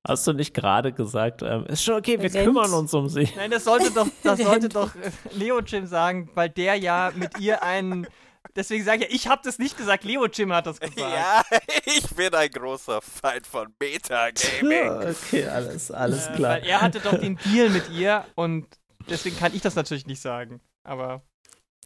hast 0.08 0.28
du 0.28 0.32
nicht 0.34 0.54
gerade 0.54 0.93
gesagt, 0.93 1.41
ähm, 1.41 1.66
ist 1.66 1.84
schon 1.84 1.95
okay, 1.95 2.22
wir 2.22 2.34
Rennt. 2.34 2.45
kümmern 2.45 2.72
uns 2.74 2.93
um 2.93 3.10
sie. 3.10 3.28
Nein, 3.36 3.52
das 3.52 3.66
sollte 3.66 3.91
doch, 3.91 4.08
das 4.24 4.39
sollte 4.43 4.70
doch 4.70 4.91
Leo 5.34 5.60
Jim 5.60 5.86
sagen, 5.86 6.30
weil 6.36 6.47
der 6.50 6.76
ja 6.76 7.12
mit 7.16 7.38
ihr 7.39 7.62
einen. 7.64 8.08
Deswegen 8.56 8.84
sage 8.84 9.04
ich, 9.06 9.10
ja, 9.10 9.16
ich 9.16 9.28
habe 9.28 9.41
das 9.43 9.60
nicht 9.60 9.78
gesagt, 9.78 10.04
Leo 10.04 10.26
Jim 10.26 10.52
hat 10.54 10.66
das 10.66 10.80
gesagt. 10.80 10.97
Ja, 11.00 11.43
ich 11.86 12.08
bin 12.16 12.34
ein 12.34 12.50
großer 12.50 13.02
Feind 13.02 13.45
von 13.47 13.74
Metagaming. 13.80 14.89
Okay, 14.89 15.45
alles, 15.45 15.91
alles 15.91 16.28
Äh, 16.28 16.41
Weil 16.41 16.66
er 16.66 16.82
hatte 16.82 17.00
doch 17.00 17.18
den 17.18 17.38
Deal 17.45 17.70
mit 17.70 17.89
ihr 17.91 18.26
und 18.36 18.66
deswegen 19.10 19.38
kann 19.38 19.54
ich 19.54 19.62
das 19.62 19.76
natürlich 19.76 20.08
nicht 20.08 20.22
sagen. 20.22 20.60
Aber 20.84 21.22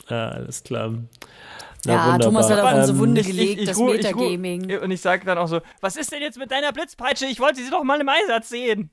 Ja, 0.10 0.30
alles 0.30 0.64
klar. 0.64 0.94
Na, 1.86 1.94
Ja, 1.94 2.06
wunderbar. 2.14 2.20
Thomas 2.20 2.50
hat 2.50 2.60
auf 2.60 2.74
unsere 2.74 2.92
Ähm, 2.92 3.00
Wunde 3.00 3.22
ich- 3.22 3.28
ich- 3.30 3.36
gelegt, 3.36 3.60
ich 3.62 3.68
das 3.68 3.78
ru- 3.78 3.94
ich 3.94 4.06
ru- 4.08 4.30
Metagaming. 4.30 4.80
und 4.80 4.92
ich 4.92 5.02
sage 5.02 5.26
dann 5.26 5.38
auch 5.38 5.48
so, 5.48 5.60
was 5.82 5.96
ist 5.98 6.12
denn 6.14 6.22
jetzt 6.22 6.38
mit 6.38 6.50
deiner 6.50 6.72
Blitzpeitsche? 6.72 7.26
Ich 7.26 7.40
wollte 7.42 7.62
sie 7.64 7.70
doch 7.70 7.84
mal 7.84 8.00
im 8.00 8.08
Einsatz 8.10 8.50
sehen. 8.50 8.90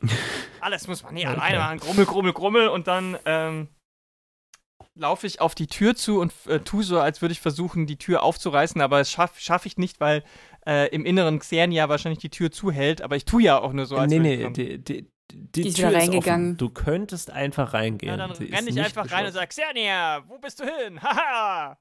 Alles 0.60 0.86
muss 0.88 1.02
man 1.02 1.14
nie 1.14 1.26
Okay. 1.26 1.34
alleine 1.36 1.58
machen. 1.58 1.78
Grummel, 1.80 2.06
grummel, 2.06 2.32
grummel 2.32 2.68
und 2.68 2.86
dann 2.86 3.18
ähm, 3.24 3.68
laufe 4.94 5.26
ich 5.26 5.40
auf 5.40 5.54
die 5.54 5.66
Tür 5.66 5.96
zu 5.96 6.20
und 6.20 6.32
äh, 6.46 6.60
tue 6.60 6.82
so, 6.84 7.00
als 7.00 7.20
würde 7.20 7.32
ich 7.32 7.40
versuchen, 7.40 7.86
die 7.86 7.96
Tür 7.96 8.22
aufzureißen, 8.22 8.80
aber 8.80 8.98
das 8.98 9.10
schaffe 9.10 9.40
schaff 9.40 9.66
ich 9.66 9.76
nicht, 9.76 10.00
weil 10.00 10.22
äh, 10.66 10.88
im 10.94 11.04
Inneren 11.04 11.38
Xernia 11.40 11.88
wahrscheinlich 11.88 12.20
die 12.20 12.30
Tür 12.30 12.50
zuhält, 12.52 13.02
aber 13.02 13.16
ich 13.16 13.24
tue 13.24 13.42
ja 13.42 13.58
auch 13.60 13.72
nur 13.72 13.86
so, 13.86 13.96
als 13.96 14.10
nee, 14.10 14.18
würde 14.18 14.32
ich 14.32 14.38
nee, 14.56 14.78
die, 14.78 14.84
die, 14.84 15.10
die 15.32 15.62
Die 15.62 15.72
Tür 15.72 15.88
ist 15.88 15.96
reingegangen. 15.96 16.46
offen. 16.50 16.56
Du 16.58 16.70
könntest 16.70 17.30
einfach 17.30 17.72
reingehen. 17.74 18.10
Ja, 18.10 18.16
dann 18.16 18.30
renne 18.30 18.68
ich 18.68 18.74
nicht 18.74 18.84
einfach 18.84 19.10
rein 19.10 19.26
und 19.26 19.32
sage, 19.32 19.48
Xernia, 19.48 20.22
wo 20.28 20.38
bist 20.38 20.60
du 20.60 20.64
hin? 20.64 21.02
Haha! 21.02 21.76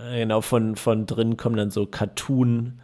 Äh, 0.00 0.20
Genau, 0.20 0.40
von, 0.40 0.76
von 0.76 1.06
drin 1.06 1.36
kommen 1.36 1.56
dann 1.56 1.70
so 1.70 1.86
Cartoon 1.86 2.80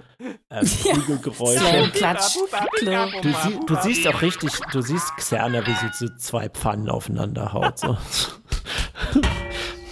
ähm, 0.50 0.66
Ja. 0.84 0.92
Prügelgeräusche. 0.94 1.90
Klatsch. 1.92 2.34
Buba, 2.34 3.08
Du, 3.22 3.28
sie, 3.32 3.60
du 3.66 3.76
siehst 3.82 4.06
auch 4.08 4.22
richtig, 4.22 4.52
du 4.72 4.80
siehst 4.80 5.16
Xerna, 5.16 5.66
wie 5.66 5.74
sie 5.74 5.90
so 5.92 6.08
zwei 6.16 6.48
Pfannen 6.48 6.88
aufeinander 6.88 7.52
haut. 7.52 7.78
So. 7.78 7.96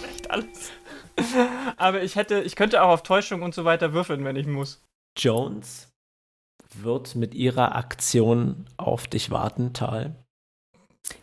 echt 0.09 0.31
alles. 0.31 0.71
Aber 1.77 2.01
ich 2.01 2.15
hätte, 2.15 2.41
ich 2.41 2.55
könnte 2.55 2.81
auch 2.81 2.89
auf 2.89 3.03
Täuschung 3.03 3.41
und 3.41 3.53
so 3.53 3.65
weiter 3.65 3.93
würfeln, 3.93 4.23
wenn 4.23 4.35
ich 4.35 4.47
muss. 4.47 4.81
Jones 5.17 5.89
wird 6.73 7.15
mit 7.15 7.35
ihrer 7.35 7.75
Aktion 7.75 8.65
auf 8.77 9.07
dich 9.07 9.29
warten, 9.29 9.73
Tal. 9.73 10.15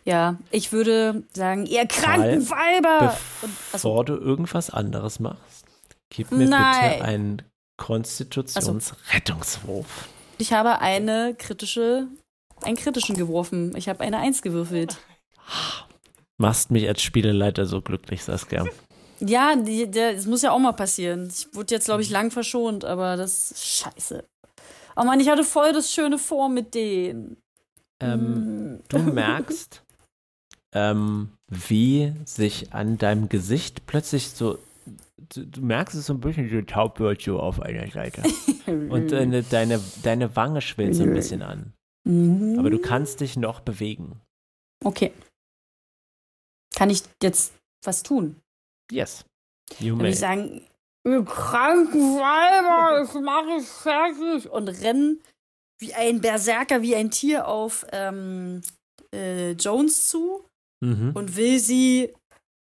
Ja, 0.05 0.37
ich 0.51 0.71
würde 0.71 1.23
sagen, 1.33 1.65
ihr 1.65 1.87
kranken 1.87 2.47
Weiber! 2.49 3.13
Und, 3.41 3.51
Bevor 3.71 4.01
achso, 4.01 4.03
du 4.03 4.15
irgendwas 4.17 4.69
anderes 4.69 5.19
machst, 5.19 5.65
gib 6.09 6.31
mir 6.31 6.47
Nein. 6.47 6.91
bitte 6.91 7.03
einen 7.03 7.41
Konstitutionsrettungswurf. 7.77 10.09
ich 10.37 10.53
habe 10.53 10.79
eine 10.79 11.35
kritische, 11.37 12.07
einen 12.61 12.77
kritischen 12.77 13.15
geworfen. 13.15 13.75
Ich 13.75 13.89
habe 13.89 14.01
eine 14.01 14.17
Eins 14.17 14.41
gewürfelt. 14.41 14.97
Machst 16.37 16.71
mich 16.71 16.87
als 16.87 17.01
Spieleleiter 17.01 17.65
so 17.65 17.81
glücklich, 17.81 18.23
Saskia. 18.23 18.65
Ja, 19.19 19.55
die, 19.55 19.89
der, 19.91 20.13
das 20.13 20.25
muss 20.25 20.41
ja 20.41 20.51
auch 20.51 20.59
mal 20.59 20.71
passieren. 20.73 21.29
Ich 21.29 21.53
wurde 21.53 21.75
jetzt, 21.75 21.85
glaube 21.85 22.01
ich, 22.01 22.09
lang 22.09 22.31
verschont, 22.31 22.85
aber 22.85 23.17
das 23.17 23.51
ist 23.51 23.65
scheiße. 23.65 24.23
Oh 24.95 25.03
Mann, 25.03 25.19
ich 25.19 25.29
hatte 25.29 25.43
voll 25.43 25.73
das 25.73 25.91
Schöne 25.91 26.17
vor 26.17 26.49
mit 26.49 26.73
denen. 26.73 27.37
Ähm, 28.01 28.79
du 28.87 28.99
merkst, 28.99 29.83
ähm, 30.73 31.33
wie 31.49 32.13
sich 32.23 32.73
an 32.73 32.97
deinem 32.97 33.27
Gesicht 33.27 33.85
plötzlich 33.87 34.29
so 34.29 34.57
du, 35.35 35.61
merkst 35.61 35.95
es 35.95 36.05
so 36.05 36.13
ein 36.13 36.19
bisschen, 36.19 36.49
so 36.49 36.61
taub 36.61 36.99
so 37.19 37.39
auf 37.39 37.61
einer 37.61 37.89
Seite. 37.89 38.23
Und 38.67 39.11
deine, 39.11 39.43
deine, 39.43 39.81
deine 40.03 40.35
Wange 40.35 40.61
schwillt 40.61 40.95
so 40.95 41.03
ein 41.03 41.13
bisschen 41.13 41.41
an. 41.41 41.73
Mhm. 42.07 42.57
Aber 42.59 42.69
du 42.69 42.79
kannst 42.79 43.21
dich 43.21 43.37
noch 43.37 43.59
bewegen. 43.61 44.21
Okay. 44.83 45.11
Kann 46.75 46.89
ich 46.89 47.03
jetzt 47.21 47.53
was 47.83 48.03
tun? 48.03 48.35
Yes. 48.91 49.25
You 49.79 49.89
Dann 49.89 49.97
würde 49.97 50.03
may. 50.03 50.09
ich 50.11 50.19
sagen, 50.19 50.61
ihr 51.05 51.23
kranken 51.25 52.17
Weiber, 52.17 53.03
ich 53.03 53.13
mache 53.21 53.57
es 53.59 53.71
fertig 53.71 54.49
und 54.49 54.67
renn 54.67 55.19
wie 55.79 55.93
ein 55.93 56.21
Berserker, 56.21 56.81
wie 56.81 56.95
ein 56.95 57.09
Tier 57.11 57.47
auf 57.47 57.85
ähm, 57.91 58.61
äh, 59.13 59.51
Jones 59.51 60.07
zu 60.09 60.45
Mhm. 60.81 61.11
und 61.13 61.35
will 61.35 61.59
sie 61.59 62.13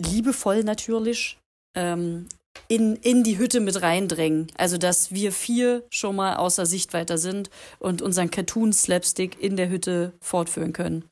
liebevoll 0.00 0.64
natürlich 0.64 1.38
ähm, 1.76 2.26
in, 2.68 2.96
in 2.96 3.22
die 3.22 3.38
Hütte 3.38 3.60
mit 3.60 3.80
reindrängen. 3.82 4.48
Also, 4.56 4.78
dass 4.78 5.12
wir 5.12 5.32
vier 5.32 5.84
schon 5.90 6.16
mal 6.16 6.36
außer 6.36 6.66
Sichtweite 6.66 7.18
sind 7.18 7.50
und 7.78 8.02
unseren 8.02 8.30
Cartoon-Slapstick 8.30 9.40
in 9.42 9.56
der 9.56 9.68
Hütte 9.68 10.12
fortführen 10.20 10.72
können. 10.72 11.04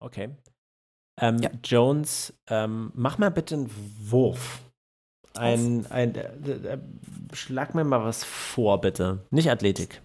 Okay. 0.00 0.30
Ähm, 1.20 1.38
Ja. 1.38 1.50
Jones, 1.62 2.32
ähm, 2.48 2.90
mach 2.94 3.18
mal 3.18 3.30
bitte 3.30 3.54
einen 3.54 3.70
Wurf. 4.10 4.60
Ein, 5.36 5.86
ein, 5.90 6.14
äh, 6.14 6.74
äh, 6.74 6.78
schlag 7.32 7.74
mir 7.74 7.84
mal 7.84 8.04
was 8.04 8.22
vor, 8.22 8.80
bitte. 8.80 9.26
Nicht 9.30 9.50
Athletik. 9.50 10.00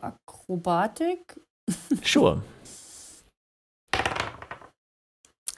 Akrobatik? 0.00 1.40
Sure. 2.02 2.42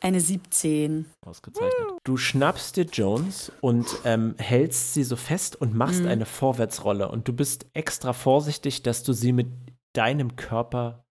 Eine 0.03 0.21
17. 0.21 1.07
Ausgezeichnet. 1.25 1.73
Du 2.05 2.17
schnappst 2.17 2.77
dir 2.77 2.85
Jones 2.85 3.51
und 3.61 3.87
ähm, 4.05 4.35
hältst 4.39 4.93
sie 4.95 5.03
so 5.05 5.17
fest 5.17 5.57
und 5.57 5.75
machst 5.75 6.03
Mhm. 6.03 6.09
eine 6.09 6.27
Vorwärtsrolle. 6.27 7.09
Und 7.11 7.29
du 7.29 7.33
bist 7.33 7.67
extra 7.73 8.13
vorsichtig, 8.13 8.83
dass 8.83 9.03
du 9.03 9.13
sie 9.13 9.33
mit 9.33 9.49
deinem 9.95 10.37
Körper 10.37 11.05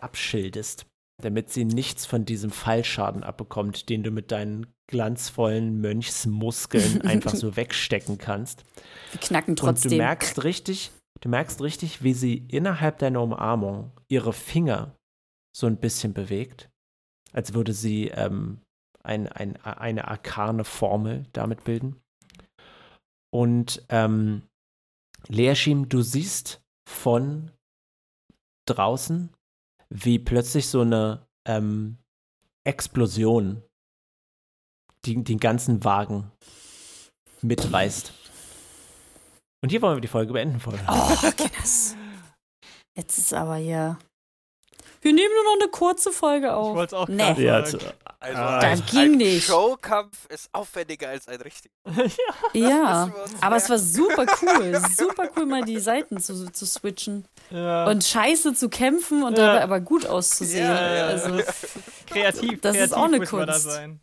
abschildest, 0.00 0.86
damit 1.22 1.50
sie 1.50 1.64
nichts 1.64 2.06
von 2.06 2.24
diesem 2.24 2.50
Fallschaden 2.50 3.22
abbekommt, 3.24 3.88
den 3.88 4.02
du 4.02 4.10
mit 4.10 4.30
deinen 4.32 4.66
glanzvollen 4.88 5.80
Mönchsmuskeln 5.80 7.00
einfach 7.06 7.34
so 7.34 7.56
wegstecken 7.56 8.18
kannst. 8.18 8.64
Wir 9.10 9.20
knacken 9.20 9.52
Und 9.52 9.60
du 9.60 9.64
trotzdem. 9.66 9.98
merkst 9.98 10.44
richtig, 10.44 10.90
du 11.20 11.28
merkst 11.28 11.60
richtig, 11.60 12.02
wie 12.02 12.14
sie 12.14 12.46
innerhalb 12.48 12.98
deiner 12.98 13.22
Umarmung 13.22 13.92
ihre 14.08 14.32
Finger 14.32 14.94
so 15.56 15.66
ein 15.66 15.76
bisschen 15.76 16.14
bewegt, 16.14 16.68
als 17.32 17.54
würde 17.54 17.72
sie 17.72 18.08
ähm, 18.08 18.60
ein, 19.02 19.28
ein, 19.28 19.56
eine 19.56 20.08
arkane 20.08 20.64
Formel 20.64 21.26
damit 21.32 21.64
bilden. 21.64 22.00
Und 23.30 23.84
ähm, 23.88 24.42
Leashim, 25.28 25.88
du 25.88 26.02
siehst 26.02 26.60
von 26.88 27.50
draußen, 28.66 29.30
wie 29.88 30.18
plötzlich 30.18 30.68
so 30.68 30.82
eine 30.82 31.26
ähm, 31.46 31.98
Explosion 32.64 33.62
die, 35.04 35.22
den 35.22 35.38
ganzen 35.38 35.82
Wagen 35.84 36.30
mitreißt. 37.42 38.12
Und 39.62 39.70
hier 39.70 39.82
wollen 39.82 39.96
wir 39.96 40.00
die 40.00 40.08
Folge 40.08 40.32
beenden, 40.32 40.60
Folge. 40.60 40.84
Oh, 40.88 41.30
Guinness. 41.36 41.96
Jetzt 42.96 43.18
ist 43.18 43.34
aber 43.34 43.56
hier. 43.56 43.98
Wir 45.02 45.12
nehmen 45.12 45.34
nur 45.34 45.44
noch 45.56 45.60
eine 45.62 45.70
kurze 45.70 46.12
Folge 46.12 46.46
Ich 46.46 46.52
auf. 46.52 46.74
wollte 46.76 46.94
es 46.96 47.00
auch 47.02 47.08
Nee. 47.08 47.16
gerade 47.18 47.42
Ja, 47.42 47.64
zu- 47.64 47.78
Also 48.20 48.38
Ah, 48.40 48.60
Das 48.60 48.80
ein, 48.80 48.86
ging 48.86 49.00
ein 49.00 49.10
nicht. 49.16 49.46
Showkampf 49.48 50.26
ist 50.28 50.48
aufwendiger 50.52 51.08
als 51.08 51.26
ein 51.26 51.40
richtiger. 51.40 51.74
Ja, 52.54 53.04
uns 53.04 53.42
aber 53.42 53.56
es 53.56 53.68
war 53.68 53.78
super 53.78 54.26
cool. 54.42 54.80
Super 54.96 55.28
cool, 55.36 55.46
mal 55.46 55.64
die 55.64 55.80
Seiten 55.80 56.20
zu, 56.20 56.50
zu 56.52 56.64
switchen. 56.66 57.26
ja. 57.50 57.84
Und 57.86 58.04
scheiße 58.04 58.54
zu 58.54 58.68
kämpfen 58.68 59.24
und 59.24 59.36
Ja. 59.36 59.46
dabei 59.46 59.62
aber 59.64 59.80
gut 59.80 60.06
auszusehen. 60.06 60.68
Ja, 60.68 60.94
ja. 60.94 61.06
Also, 61.06 61.30
kreativ, 62.06 62.60
das 62.60 62.76
ist 62.76 62.92
kreativ 62.92 62.92
auch 62.92 63.04
eine 63.04 63.18
da 63.18 63.26
Kunst. 63.26 63.62
sein. 63.62 64.00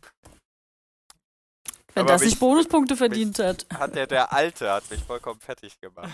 wenn 1.94 2.02
Aber 2.02 2.12
das 2.12 2.20
mich- 2.20 2.30
nicht 2.30 2.40
Bonuspunkte 2.40 2.96
verdient 2.96 3.38
hat. 3.38 3.66
Hat 3.72 3.94
der, 3.94 4.06
der 4.06 4.32
Alte 4.32 4.70
hat 4.70 4.88
mich 4.90 5.02
vollkommen 5.02 5.40
fertig 5.40 5.80
gemacht. 5.80 6.10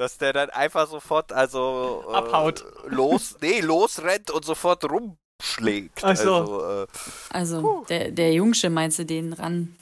Dass 0.00 0.16
der 0.16 0.32
dann 0.32 0.48
einfach 0.48 0.88
sofort, 0.88 1.30
also 1.30 2.06
äh, 2.08 2.14
Abhaut. 2.14 2.64
los, 2.86 3.36
nee, 3.42 3.60
losrennt 3.60 4.30
und 4.30 4.46
sofort 4.46 4.82
rumschlägt. 4.84 6.02
Ach 6.02 6.16
so. 6.16 6.36
Also, 6.36 6.84
äh, 6.84 6.86
Also, 7.28 7.84
der, 7.86 8.10
der 8.10 8.32
Jungsche 8.32 8.70
meinst 8.70 8.98
du 8.98 9.04
den 9.04 9.34
ran? 9.34 9.76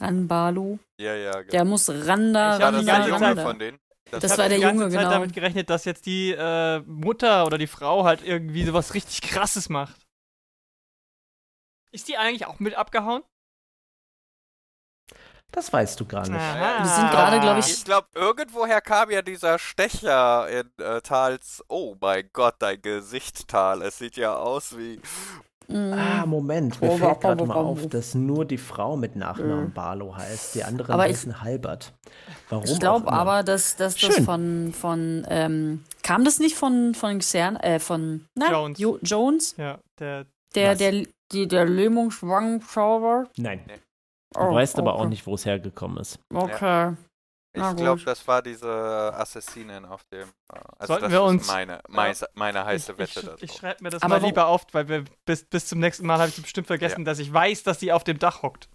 Ran 0.00 0.26
Barlo? 0.26 0.80
ja, 1.00 1.14
ja, 1.14 1.30
genau. 1.42 1.50
Der 1.52 1.64
muss 1.64 1.88
ran 1.88 2.32
da, 2.34 2.56
Ich 2.56 2.62
ran 2.64 2.84
da, 2.86 3.06
Junge 3.06 3.20
ran 3.20 3.36
da. 3.36 3.42
von 3.44 3.58
denen? 3.60 3.78
Das 4.10 4.20
Das 4.22 4.32
Ich 4.32 4.38
war 4.38 4.48
der 4.48 4.58
Junge, 4.58 4.88
Zeit 4.90 4.98
genau. 4.98 5.10
damit 5.10 5.32
gerechnet, 5.32 5.70
dass 5.70 5.84
jetzt 5.84 6.04
die 6.04 6.32
äh, 6.32 6.80
Mutter 6.80 7.46
oder 7.46 7.56
die 7.56 7.68
Frau 7.68 8.02
halt 8.02 8.24
irgendwie 8.24 8.64
sowas 8.64 8.94
richtig 8.94 9.22
krasses 9.22 9.68
macht. 9.68 9.94
Ist 11.92 12.08
die 12.08 12.16
eigentlich 12.16 12.46
auch 12.46 12.58
mit 12.58 12.74
abgehauen? 12.74 13.22
Das 15.50 15.72
weißt 15.72 15.98
du 15.98 16.04
gar 16.04 16.22
nicht. 16.28 16.38
Aha. 16.38 16.84
Wir 16.84 16.90
sind 16.90 17.10
gerade, 17.10 17.40
glaub 17.40 17.58
ich- 17.58 17.72
Ich 17.72 17.84
glaube, 17.84 18.06
irgendwoher 18.14 18.80
kam 18.80 19.10
ja 19.10 19.22
dieser 19.22 19.58
Stecher 19.58 20.46
in 20.48 20.70
äh, 20.84 21.00
Tals. 21.00 21.64
Oh 21.68 21.96
mein 22.00 22.28
Gott, 22.32 22.56
dein 22.58 22.80
Gesicht, 22.82 23.48
Tal. 23.48 23.82
Es 23.82 23.98
sieht 23.98 24.16
ja 24.16 24.34
aus 24.36 24.76
wie. 24.76 25.00
Mhm. 25.68 25.92
Ah, 25.92 26.24
Moment, 26.26 26.80
mir 26.80 26.90
Oh, 26.90 26.96
fällt 26.96 27.20
gerade 27.20 27.44
mal 27.44 27.54
auf, 27.56 27.86
dass 27.88 28.14
nur 28.14 28.44
die 28.46 28.56
Frau 28.56 28.96
mit 28.96 29.16
Nachnamen 29.16 29.64
Mhm. 29.66 29.72
Barlow 29.74 30.16
heißt, 30.16 30.54
die 30.54 30.64
anderen 30.64 30.92
Aber 30.94 31.06
ich- 31.06 31.12
heißen 31.16 31.42
Halbert. 31.42 31.92
Warum 32.48 32.64
Ich 32.64 32.78
glaube 32.80 33.10
aber, 33.12 33.42
dass, 33.42 33.76
dass 33.76 33.94
das 33.96 34.14
Schön. 34.14 34.24
von, 34.24 34.72
von 34.72 35.26
ähm, 35.28 35.84
kam 36.02 36.24
das 36.24 36.38
nicht 36.38 36.56
von, 36.56 36.94
von 36.94 37.18
Xern, 37.18 37.56
äh, 37.56 37.78
von 37.80 38.24
na, 38.34 38.50
Jones. 38.50 38.78
Jo 38.78 38.98
Jones? 39.02 39.54
Ja, 39.58 39.78
der. 39.98 40.24
Der, 40.54 40.70
Was? 40.72 40.78
der, 40.78 41.02
die, 41.32 41.46
der 41.46 41.66
Lähmungsschwangschauber? 41.66 43.26
Nein, 43.36 43.60
Nee. 43.66 43.74
Du 44.34 44.40
Oh, 44.40 44.54
weißt 44.54 44.78
aber 44.78 44.94
auch 44.94 45.00
okay. 45.00 45.08
nicht, 45.08 45.26
wo 45.26 45.34
es 45.34 45.44
hergekommen 45.46 45.98
ist. 45.98 46.18
Okay. 46.32 46.94
Ich 47.54 47.62
Na 47.62 47.72
glaube, 47.72 48.02
das 48.02 48.28
war 48.28 48.42
diese 48.42 48.68
Assassinin 49.14 49.84
auf 49.86 50.04
dem. 50.12 50.28
äh, 50.52 50.58
Also 50.78 50.92
Sollten 50.92 51.02
das 51.04 51.12
wir 51.12 51.18
ist 51.20 51.28
uns- 51.28 51.46
meine, 51.48 51.80
meine, 51.88 52.14
meine 52.34 52.64
heiße 52.64 52.92
ich, 52.92 52.98
Wette 52.98 53.20
ich, 53.20 53.26
dazu. 53.26 53.44
ich 53.44 53.52
schreibe 53.52 53.82
mir 53.82 53.90
das 53.90 54.02
Aber 54.02 54.20
mal 54.20 54.26
lieber 54.26 54.46
auf, 54.46 54.66
weil 54.72 54.88
wir 54.88 55.04
bis, 55.24 55.44
bis 55.44 55.66
zum 55.66 55.80
nächsten 55.80 56.06
Mal 56.06 56.18
habe 56.18 56.28
ich 56.28 56.40
bestimmt 56.40 56.66
vergessen, 56.66 57.04
dass 57.04 57.18
ich 57.18 57.32
weiß, 57.32 57.62
dass 57.64 57.80
sie 57.80 57.90
auf 57.92 58.04
dem 58.04 58.18
Dach 58.18 58.42
hockt. 58.42 58.68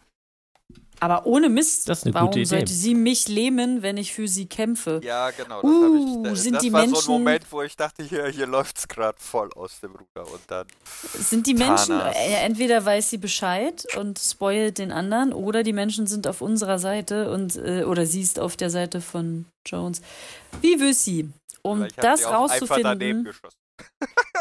Aber 1.04 1.26
ohne 1.26 1.50
Mist, 1.50 1.90
Das 1.90 1.98
ist 2.00 2.06
eine 2.06 2.14
warum 2.14 2.28
gute 2.30 2.40
Idee. 2.40 2.46
sollte 2.46 2.72
sie 2.74 2.96
mich 2.96 3.28
lähmen, 3.28 3.82
wenn 3.82 3.98
ich 3.98 4.14
für 4.14 4.26
sie 4.30 4.46
kämpfe? 4.46 5.02
Ja, 5.04 5.32
genau. 5.32 5.62
Das, 5.62 5.70
Uh, 5.70 6.24
ich, 6.24 6.30
das, 6.32 6.44
sind 6.44 6.54
das 6.56 6.64
die 6.64 6.72
war 6.72 6.82
so 6.82 6.88
Menschen- 6.92 7.10
ein 7.10 7.12
Moment, 7.14 7.46
wo 7.52 7.62
ich 7.62 7.76
dachte, 7.76 8.04
hier, 8.04 8.28
hier 8.28 8.48
läuft's 8.48 8.88
gerade 8.88 9.18
voll 9.20 9.50
aus 9.54 9.82
dem 9.82 9.92
Ruder. 9.92 10.32
Und 10.32 10.40
dann. 10.48 10.66
Sind 11.20 11.46
die 11.46 11.56
Menschen, 11.56 12.00
Tanas. 12.00 12.16
äh, 12.16 12.36
entweder 12.46 12.86
weiß 12.86 13.10
sie 13.10 13.18
Bescheid 13.18 13.86
und 13.98 14.18
spoilt 14.18 14.78
den 14.78 14.94
anderen, 14.94 15.34
oder 15.34 15.64
die 15.64 15.74
Menschen 15.74 16.08
sind 16.08 16.26
auf 16.26 16.40
unserer 16.42 16.80
Seite 16.80 17.32
und 17.32 17.58
äh, 17.58 17.84
oder 17.84 18.06
sie 18.06 18.22
ist 18.22 18.40
auf 18.40 18.56
der 18.56 18.70
Seite 18.70 19.02
von 19.02 19.46
Jones. 19.66 20.02
Wie 20.62 20.80
will 20.80 20.94
sie? 20.94 21.30
Um 21.64 21.86
das 21.98 22.26
rauszufinden, 22.26 23.26
geschossen. 23.26 23.58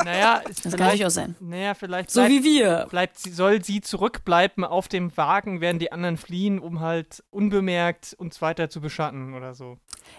Naja, 0.04 0.42
das 0.46 0.62
kann 0.62 0.72
vielleicht, 0.72 0.92
durchaus 0.94 1.14
sein. 1.14 1.36
naja, 1.40 1.74
vielleicht 1.74 2.10
So 2.10 2.20
bleibt, 2.20 2.32
wie 2.32 2.44
wir. 2.44 2.86
bleibt 2.90 3.18
sie, 3.18 3.30
soll 3.30 3.62
sie 3.64 3.80
zurückbleiben 3.80 4.64
auf 4.64 4.88
dem 4.88 5.16
Wagen, 5.16 5.60
während 5.60 5.80
die 5.80 5.92
anderen 5.92 6.16
fliehen, 6.16 6.58
um 6.58 6.80
halt 6.80 7.22
unbemerkt 7.30 8.14
uns 8.18 8.42
weiter 8.42 8.68
zu 8.68 8.80
beschatten 8.80 9.34
oder 9.34 9.54
so. 9.54 9.78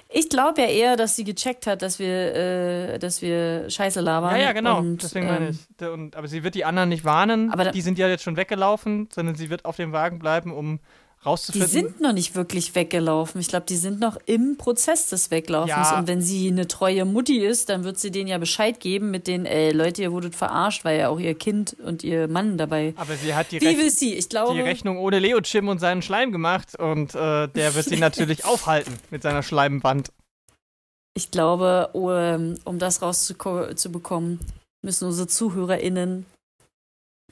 Ich 0.09 0.29
glaube 0.29 0.61
ja 0.61 0.67
eher, 0.67 0.95
dass 0.95 1.15
sie 1.15 1.23
gecheckt 1.25 1.67
hat, 1.67 1.81
dass 1.81 1.99
wir, 1.99 2.33
äh, 2.35 2.99
dass 2.99 3.21
wir 3.21 3.69
Scheiße 3.69 3.99
labern. 3.99 4.31
Ja, 4.35 4.41
ja, 4.41 4.51
genau. 4.53 4.79
Und, 4.79 5.03
Deswegen 5.03 5.27
meine 5.27 5.47
ähm, 5.49 5.59
ich. 5.79 5.87
Und, 5.87 6.15
aber 6.15 6.27
sie 6.27 6.43
wird 6.43 6.55
die 6.55 6.65
anderen 6.65 6.89
nicht 6.89 7.03
warnen. 7.03 7.51
Aber 7.51 7.65
da- 7.65 7.71
die 7.71 7.81
sind 7.81 7.97
ja 7.97 8.07
jetzt 8.07 8.23
schon 8.23 8.37
weggelaufen, 8.37 9.09
sondern 9.13 9.35
sie 9.35 9.49
wird 9.49 9.65
auf 9.65 9.75
dem 9.75 9.91
Wagen 9.91 10.19
bleiben, 10.19 10.51
um 10.53 10.79
Die 11.23 11.29
rauszufinden. 11.29 11.69
sind 11.69 12.01
noch 12.01 12.11
nicht 12.11 12.35
wirklich 12.35 12.75
weggelaufen. 12.75 13.39
Ich 13.39 13.47
glaube, 13.47 13.65
die 13.65 13.77
sind 13.77 13.99
noch 14.01 14.17
im 14.25 14.57
Prozess 14.57 15.07
des 15.07 15.31
Weglaufens. 15.31 15.69
Ja. 15.69 15.97
Und 15.99 16.07
wenn 16.07 16.21
sie 16.21 16.49
eine 16.49 16.67
treue 16.67 17.05
Mutti 17.05 17.37
ist, 17.37 17.69
dann 17.69 17.85
wird 17.85 17.97
sie 17.97 18.11
denen 18.11 18.27
ja 18.27 18.37
Bescheid 18.37 18.79
geben 18.81 19.09
mit 19.09 19.27
den, 19.27 19.45
ey, 19.45 19.71
Leute, 19.71 20.01
ihr 20.01 20.11
wurdet 20.11 20.35
verarscht, 20.35 20.83
weil 20.83 20.99
ja 20.99 21.07
auch 21.07 21.19
ihr 21.19 21.33
Kind 21.33 21.77
und 21.85 22.03
ihr 22.03 22.27
Mann 22.27 22.57
dabei. 22.57 22.93
aber 22.97 23.15
sie 23.15 23.33
hat 23.33 23.51
die, 23.51 23.61
Wie 23.61 23.77
will 23.77 23.89
sie? 23.89 24.15
Ich 24.15 24.27
glaube, 24.27 24.53
die 24.53 24.61
Rechnung 24.61 24.97
ohne 24.97 25.19
Leo 25.19 25.39
Chim 25.39 25.69
und 25.69 25.79
seinen 25.79 26.01
Schleim 26.01 26.33
gemacht 26.33 26.77
und 26.77 27.15
äh, 27.15 27.47
der 27.47 27.73
wird 27.73 27.85
sie 27.85 27.97
natürlich 27.99 28.43
aufhalten 28.43 28.93
mit 29.09 29.23
seiner 29.23 29.43
Schleimwand. 29.43 30.11
ich 31.15 31.31
glaube, 31.31 31.89
um, 31.93 32.79
das 32.79 33.01
rauszubekommen, 33.01 34.39
müssen 34.81 35.05
unsere 35.05 35.27
ZuhörerInnen 35.27 36.25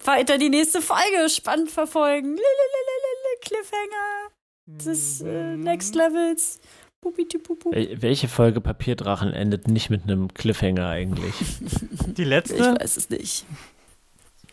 weiter 0.06 0.38
die 0.38 0.50
nächste 0.50 0.82
Folge 0.82 1.30
spannend 1.30 1.70
verfolgen. 1.72 2.30
Lililililil, 2.30 3.01
Cliffhanger 3.42 4.30
des 4.66 5.22
äh, 5.22 5.56
Mhm. 5.58 5.64
Next 5.64 5.96
Levels. 5.96 6.60
Welche 7.04 8.28
Folge 8.28 8.62
Papierdrachen 8.62 9.34
endet 9.34 9.68
nicht 9.68 9.90
mit 9.90 10.04
einem 10.04 10.32
Cliffhanger 10.34 10.88
eigentlich? 10.88 11.34
Die 12.06 12.22
Ich 12.22 12.28
letzte, 12.28 12.60
weiß 12.80 12.96
es 12.98 13.10
nicht. 13.10 13.46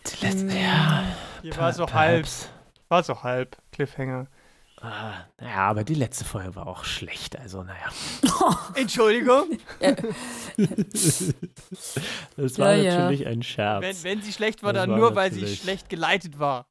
Die 0.07 0.25
letzte, 0.27 0.45
Mm. 0.47 0.51
ja. 0.51 1.05
die 1.43 1.55
war 1.57 1.73
so 1.75 1.87
halb. 1.93 2.27
war 2.89 3.03
so 3.03 3.23
halb 3.23 3.57
Cliffhanger. 3.73 4.29
Ah, 4.81 5.27
naja, 5.39 5.57
aber 5.57 5.83
die 5.85 5.95
letzte 5.95 6.25
Folge 6.25 6.55
war 6.55 6.69
auch 6.69 6.85
schlecht, 6.85 7.37
also 7.39 7.65
naja. 7.65 7.91
Entschuldigung. 8.75 9.59
Das 12.37 12.59
war 12.59 12.75
Ja, 12.75 12.83
ja. 12.83 12.99
natürlich 13.01 13.27
ein 13.27 13.43
Scherz. 13.43 13.83
Wenn, 13.83 14.03
wenn 14.05 14.23
sie 14.23 14.33
schlecht 14.33 14.63
war, 14.63 14.73
Das 14.73 14.83
dann 14.83 14.91
war 14.93 14.99
nur, 14.99 15.15
weil 15.15 15.33
sie 15.33 15.47
schlecht 15.49 15.89
geleitet 15.89 16.39
war. 16.39 16.67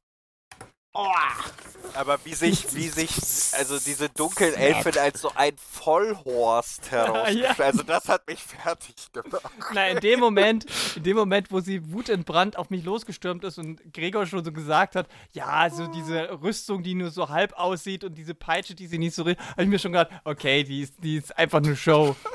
Aber 1.94 2.18
wie 2.24 2.34
sich, 2.34 2.74
wie 2.74 2.88
sich, 2.88 3.10
also 3.52 3.78
diese 3.78 4.08
dunklen 4.08 4.54
Elfen 4.54 4.96
als 4.98 5.20
so 5.20 5.32
ein 5.34 5.52
Vollhorst 5.56 6.90
herausgestellt. 6.90 7.58
Ja. 7.58 7.64
Also 7.64 7.82
das 7.82 8.08
hat 8.08 8.26
mich 8.26 8.42
fertig 8.42 8.94
gemacht. 9.12 9.52
Na, 9.72 9.88
in 9.88 10.00
dem 10.00 10.20
Moment, 10.20 10.66
in 10.96 11.02
dem 11.02 11.16
Moment, 11.16 11.50
wo 11.50 11.60
sie 11.60 11.92
wutentbrannt 11.92 12.56
auf 12.56 12.70
mich 12.70 12.84
losgestürmt 12.84 13.44
ist 13.44 13.58
und 13.58 13.80
Gregor 13.92 14.26
schon 14.26 14.44
so 14.44 14.52
gesagt 14.52 14.96
hat, 14.96 15.08
ja, 15.32 15.70
so 15.70 15.86
diese 15.86 16.40
Rüstung, 16.42 16.82
die 16.82 16.94
nur 16.94 17.10
so 17.10 17.28
halb 17.28 17.52
aussieht 17.54 18.04
und 18.04 18.14
diese 18.16 18.34
Peitsche, 18.34 18.74
die 18.74 18.86
sie 18.86 18.98
nicht 18.98 19.14
so 19.14 19.22
richtig, 19.22 19.44
habe 19.50 19.62
ich 19.62 19.68
mir 19.68 19.78
schon 19.78 19.92
gedacht, 19.92 20.10
okay, 20.24 20.64
die 20.64 20.82
ist, 20.82 20.94
die 20.98 21.16
ist 21.16 21.36
einfach 21.36 21.58
eine 21.58 21.76
Show. 21.76 22.16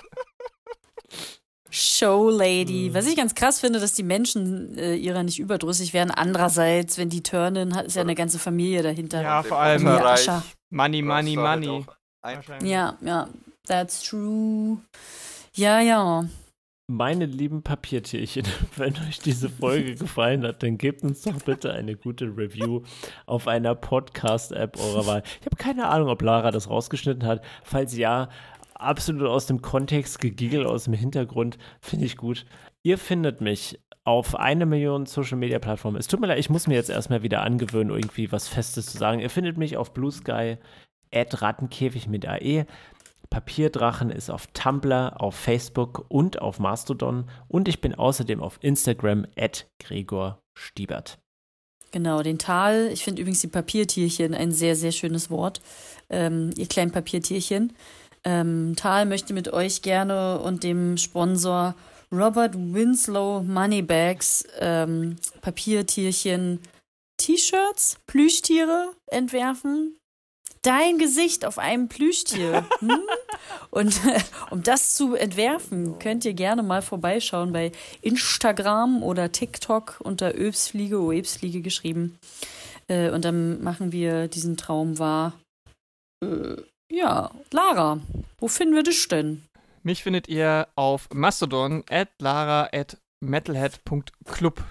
Show 1.76 2.30
Lady. 2.30 2.89
Mhm. 2.89 2.93
Was 2.93 3.07
ich 3.07 3.15
ganz 3.15 3.34
krass 3.34 3.59
finde, 3.59 3.80
dass 3.80 3.93
die 3.93 4.03
Menschen 4.03 4.78
äh, 4.78 4.95
ihrer 4.95 5.24
nicht 5.24 5.39
überdrüssig 5.39 5.91
werden. 5.91 6.11
Andererseits, 6.11 6.99
wenn 6.99 7.09
die 7.09 7.24
turnen, 7.24 7.76
hat 7.76 7.88
ist 7.88 7.95
ja 7.95 8.03
eine 8.03 8.13
ganze 8.13 8.38
Familie 8.38 8.84
dahinter. 8.84 9.24
Ja, 9.24 9.41
vor 9.41 9.57
allem 9.57 9.84
Ja. 9.84 10.43
Money, 10.69 11.01
Money, 11.01 11.34
halt 11.34 11.61
Money. 11.61 11.86
Wahrscheinlich. 12.21 12.71
ja, 12.71 12.95
ja, 13.01 13.28
that's 13.67 14.03
true. 14.03 14.78
Ja, 15.55 15.80
ja. 15.80 16.26
Meine 16.88 17.26
lieben 17.26 17.63
Papiertierchen, 17.63 18.45
wenn 18.76 18.93
euch 19.07 19.17
diese 19.17 19.49
Folge 19.49 19.95
gefallen 19.95 20.43
hat, 20.45 20.61
dann 20.61 20.78
gebt 20.78 21.01
uns 21.01 21.24
doch 21.24 21.41
bitte 21.41 21.74
eine 21.74 21.95
gute 21.95 22.26
Review 22.26 22.84
auf 23.26 23.47
einer 23.47 23.74
Podcast-App 23.74 24.78
eurer 24.80 25.07
Wahl. 25.07 25.24
Ich 25.39 25.45
habe 25.47 25.55
keine 25.55 25.88
Ahnung, 25.88 26.09
ob 26.09 26.21
Lara 26.21 26.51
das 26.51 26.69
rausgeschnitten 26.69 27.26
hat. 27.26 27.43
Falls 27.63 27.97
ja, 27.97 28.30
absolut 28.84 29.27
aus 29.27 29.45
dem 29.47 29.61
Kontext 29.61 30.19
gegiegel 30.19 30.65
aus 30.65 30.86
dem 30.86 30.93
Hintergrund, 30.93 31.57
finde 31.81 32.05
ich 32.05 32.17
gut. 32.17 32.45
Ihr 32.84 32.97
findet 32.97 33.41
mich 33.41 33.79
auf 34.03 34.36
eine 34.36 34.65
Million 34.65 35.05
Social 35.05 35.38
Media 35.38 35.59
Plattformen. 35.59 35.97
Es 35.97 36.07
tut 36.07 36.19
mir 36.19 36.27
leid, 36.27 36.39
ich 36.39 36.49
muss 36.49 36.67
mir 36.67 36.75
jetzt 36.75 36.89
erstmal 36.89 37.23
wieder 37.23 37.41
angewöhnen, 37.41 37.93
irgendwie 37.93 38.31
was 38.31 38.47
Festes 38.47 38.88
zu 38.88 38.97
sagen. 38.97 39.19
Ihr 39.19 39.29
findet 39.29 39.57
mich 39.57 39.77
auf 39.77 39.93
Blue 39.93 40.11
Sky, 40.11 40.57
Rattenkäfig 41.13 42.07
mit 42.07 42.27
AE. 42.27 42.65
Papierdrachen 43.29 44.09
ist 44.09 44.29
auf 44.29 44.47
Tumblr, 44.47 45.19
auf 45.19 45.36
Facebook 45.36 46.05
und 46.09 46.41
auf 46.41 46.59
Mastodon. 46.59 47.25
Und 47.47 47.67
ich 47.67 47.81
bin 47.81 47.95
außerdem 47.95 48.41
auf 48.41 48.59
Instagram 48.61 49.25
at 49.38 49.67
Gregor 49.79 50.39
Stiebert. 50.53 51.19
Genau, 51.91 52.23
den 52.23 52.39
Tal. 52.39 52.89
Ich 52.91 53.03
finde 53.03 53.21
übrigens 53.21 53.41
die 53.41 53.47
Papiertierchen 53.47 54.34
ein 54.34 54.51
sehr, 54.51 54.75
sehr 54.75 54.91
schönes 54.91 55.29
Wort. 55.29 55.61
Ähm, 56.09 56.49
ihr 56.57 56.67
kleinen 56.67 56.91
Papiertierchen. 56.91 57.73
Ähm, 58.26 58.76
Tal 58.76 59.05
möchte 59.05 59.34
mit 59.34 59.51
euch 59.51 59.82
gerne 59.82 60.39
und 60.39 60.63
dem 60.63 60.97
Sponsor 60.97 61.76
Robert 62.11 62.55
Winslow 62.55 63.41
Moneybags 63.41 64.45
ähm, 64.59 65.17
Papiertierchen 65.41 66.59
T-Shirts, 67.17 67.97
Plüschtiere 68.07 68.93
entwerfen. 69.07 69.97
Dein 70.61 70.97
Gesicht 70.97 71.45
auf 71.45 71.57
einem 71.57 71.89
Plüschtier. 71.89 72.65
Hm? 72.80 73.01
Und 73.71 74.05
äh, 74.05 74.19
um 74.51 74.63
das 74.63 74.93
zu 74.93 75.15
entwerfen, 75.15 75.99
könnt 75.99 76.26
ihr 76.26 76.34
gerne 76.34 76.63
mal 76.63 76.82
vorbeischauen 76.82 77.51
bei 77.51 77.71
Instagram 78.01 79.03
oder 79.03 79.32
TikTok 79.32 79.99
unter 80.03 80.38
Öbsfliege, 80.38 81.01
Oebsfliege 81.01 81.61
geschrieben. 81.61 82.19
Äh, 82.88 83.09
und 83.09 83.26
dann 83.26 83.61
machen 83.63 83.91
wir 83.91 84.28
diesen 84.28 84.55
Traum 84.57 84.99
wahr. 84.99 85.34
Äh, 86.24 86.57
ja, 86.91 87.31
Lara, 87.51 87.99
wo 88.39 88.47
finden 88.47 88.75
wir 88.75 88.84
dich 88.84 89.07
denn? 89.07 89.43
Mich 89.84 90.03
findet 90.03 90.27
ihr 90.27 90.67
auf 90.75 91.09
Mastodon 91.13 91.84
at 91.89 92.09
lara 92.19 92.69
at 92.71 92.97
metalhead.club. 93.19 94.63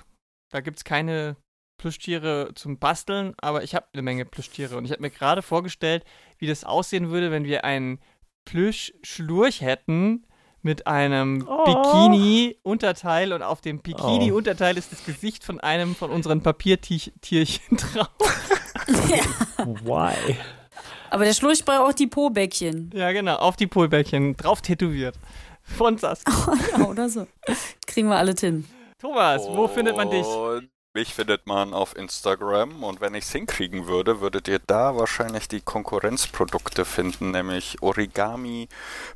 Da 0.51 0.61
gibt 0.61 0.79
es 0.79 0.85
keine 0.85 1.37
Plüschtiere 1.79 2.53
zum 2.55 2.79
Basteln, 2.79 3.35
aber 3.39 3.63
ich 3.65 3.75
habe 3.75 3.87
eine 3.93 4.03
Menge 4.03 4.25
Plüschtiere. 4.25 4.77
Und 4.77 4.85
ich 4.85 4.91
habe 4.93 5.03
mir 5.03 5.11
gerade 5.11 5.43
vorgestellt, 5.43 6.05
wie 6.39 6.47
das 6.47 6.65
aussehen 6.65 7.11
würde, 7.11 7.31
wenn 7.31 7.45
wir 7.45 7.65
einen 7.65 7.99
Plüschschlurch 8.45 9.61
hätten 9.61 10.27
mit 10.63 10.87
einem 10.87 11.47
Oh. 11.49 11.65
Bikini-Unterteil 11.65 13.33
und 13.33 13.43
auf 13.43 13.61
dem 13.61 13.81
Bikini-Unterteil 13.81 14.79
ist 14.79 14.93
das 14.93 15.05
Gesicht 15.05 15.45
von 15.45 15.59
einem 15.61 15.95
von 15.97 16.11
unseren 16.11 16.43
Papiertierchen 16.43 17.77
drauf. 17.77 18.09
Why? 19.59 20.37
Aber 21.13 21.27
der 21.27 21.35
Schlurch 21.35 21.63
braucht 21.67 21.91
auch 21.91 21.93
die 21.93 22.07
Po-Bäckchen. 22.07 22.91
Ja, 22.95 23.13
genau, 23.13 23.37
auf 23.37 23.57
die 23.57 23.67
Polbäckchen, 23.67 24.35
drauf 24.35 24.63
tätowiert. 24.63 25.15
Von 25.63 25.99
Saskia. 25.99 26.35
ja, 26.79 26.87
oder 26.87 27.11
so. 27.11 27.27
Kriegen 27.87 28.09
wir 28.09 28.17
alle 28.17 28.33
hin. 28.33 28.65
Thomas, 28.99 29.43
wo 29.47 29.69
findet 29.69 29.95
man 29.95 30.09
dich? 30.09 30.25
Und 30.25 30.71
mich 30.95 31.13
findet 31.13 31.47
man 31.47 31.75
auf 31.75 31.95
Instagram 31.97 32.83
und 32.83 33.03
wenn 33.03 33.15
ich 33.15 33.25
es 33.25 33.33
hinkriegen 33.33 33.87
würde, 33.87 34.23
würdet 34.23 34.49
ihr 34.49 34.59
da 34.59 34.97
wahrscheinlich 34.97 35.49
die 35.49 35.61
Konkurrenzprodukte 35.61 36.87
finden, 36.87 37.33
nämlich 37.33 37.83
Origami, 37.83 38.69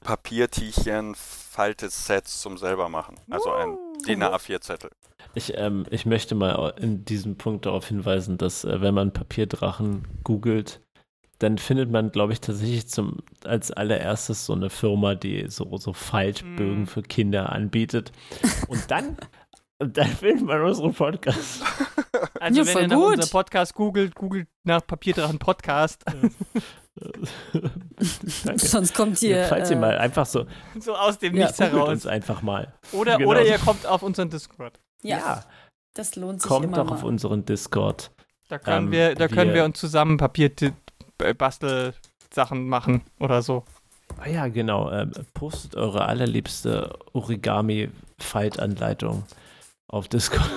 Papiertierchen, 0.05 1.15
Faltesets 1.15 2.43
zum 2.43 2.59
selber 2.59 2.91
machen. 2.91 3.17
Also 3.31 3.51
ein 3.53 3.79
DIN 4.07 4.23
A4-Zettel. 4.23 4.91
Ich, 5.33 5.57
ähm, 5.57 5.87
ich 5.91 6.05
möchte 6.05 6.35
mal 6.35 6.75
in 6.79 7.07
diesem 7.07 7.39
Punkt 7.39 7.65
darauf 7.65 7.89
hinweisen, 7.89 8.37
dass 8.37 8.65
äh, 8.65 8.83
wenn 8.83 8.95
man 8.95 9.13
Papierdrachen 9.13 10.07
googelt, 10.25 10.81
dann 11.39 11.59
findet 11.59 11.91
man, 11.91 12.11
glaube 12.13 12.33
ich, 12.33 12.41
tatsächlich 12.41 12.89
zum, 12.89 13.19
als 13.45 13.71
allererstes 13.71 14.47
so 14.47 14.55
eine 14.55 14.71
Firma, 14.71 15.15
die 15.15 15.47
so, 15.49 15.77
so 15.77 15.93
Faltbögen 15.93 16.83
Mm. 16.83 16.87
für 16.87 17.03
Kinder 17.03 17.53
anbietet. 17.53 18.11
Und 18.69 18.91
dann, 18.91 19.17
dann 19.79 20.09
findet 20.09 20.47
man 20.47 20.63
unseren 20.63 20.95
Podcast. 20.95 21.63
Also 22.41 22.63
Ja, 22.63 22.67
wenn 22.75 22.83
ihr 22.83 22.89
nach 22.89 22.97
gut. 22.97 23.07
unserem 23.15 23.31
Podcast 23.31 23.75
googelt, 23.75 24.15
googelt 24.15 24.49
nach 24.65 24.87
Papierdrachen 24.87 25.39
Podcast. 25.39 26.05
Sonst 28.57 28.95
kommt 28.95 29.19
hier. 29.19 29.45
Falls 29.45 29.71
ihr 29.71 29.77
äh, 29.77 29.81
mal 29.81 29.99
einfach 29.99 30.27
so, 30.27 30.47
so 30.79 30.95
aus 30.95 31.19
dem 31.19 31.35
Ja. 31.35 31.47
Nichts 31.47 31.61
heraus. 31.61 31.89
uns 31.89 32.07
einfach 32.07 32.43
mal. 32.43 32.73
Oder, 32.93 33.19
Genau. 33.19 33.31
oder 33.31 33.45
ihr 33.45 33.59
kommt 33.59 33.87
auf 33.87 34.03
unseren 34.03 34.31
Discord. 34.31 34.79
ja, 35.03 35.45
das 35.95 36.17
lohnt 36.17 36.43
sich 36.43 36.49
kommt 36.49 36.67
immer 36.67 36.77
doch 36.79 36.85
mal. 36.87 36.93
auf 36.95 37.05
unseren 37.05 37.45
Discord. 37.45 38.11
Da 38.49 38.59
können 38.59 38.87
Ähm, 38.87 38.93
wir, 38.93 39.15
da 39.15 39.29
können 39.29 39.49
wir- 39.49 39.55
wir 39.57 39.65
uns 39.65 39.79
zusammen 39.81 40.19
Papierbastel-Sachen 41.19 42.69
machen 42.69 43.03
oder 43.19 43.43
so. 43.43 43.65
Ah 44.19 44.29
ja, 44.29 44.47
genau. 44.49 44.91
Ähm, 44.91 45.13
postet 45.35 45.77
eure 45.77 46.07
allerliebste 46.07 46.99
Origami-Faltanleitung 47.13 49.25
auf 49.89 50.09
Discord. 50.09 50.51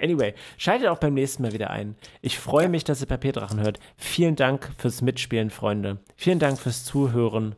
Anyway, 0.00 0.32
schaltet 0.58 0.86
auch 0.88 0.98
beim 0.98 1.14
nächsten 1.14 1.42
Mal 1.42 1.52
wieder 1.52 1.70
ein. 1.70 1.96
Ich 2.20 2.38
freue 2.38 2.68
mich, 2.68 2.84
dass 2.84 3.00
ihr 3.00 3.08
Papierdrachen 3.08 3.60
hört. 3.60 3.80
Vielen 3.96 4.36
Dank 4.36 4.70
fürs 4.78 5.02
Mitspielen, 5.02 5.50
Freunde. 5.50 5.98
Vielen 6.16 6.38
Dank 6.38 6.60
fürs 6.60 6.84
Zuhören, 6.84 7.56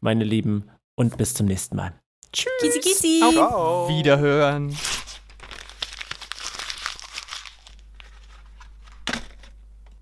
meine 0.00 0.24
Lieben. 0.24 0.68
Und 0.96 1.16
bis 1.16 1.32
zum 1.32 1.46
nächsten 1.46 1.76
Mal. 1.76 1.94
Kisi, 2.32 2.80
kisi. 2.80 3.22
Auf. 3.22 3.88
Wiederhören. 3.88 4.76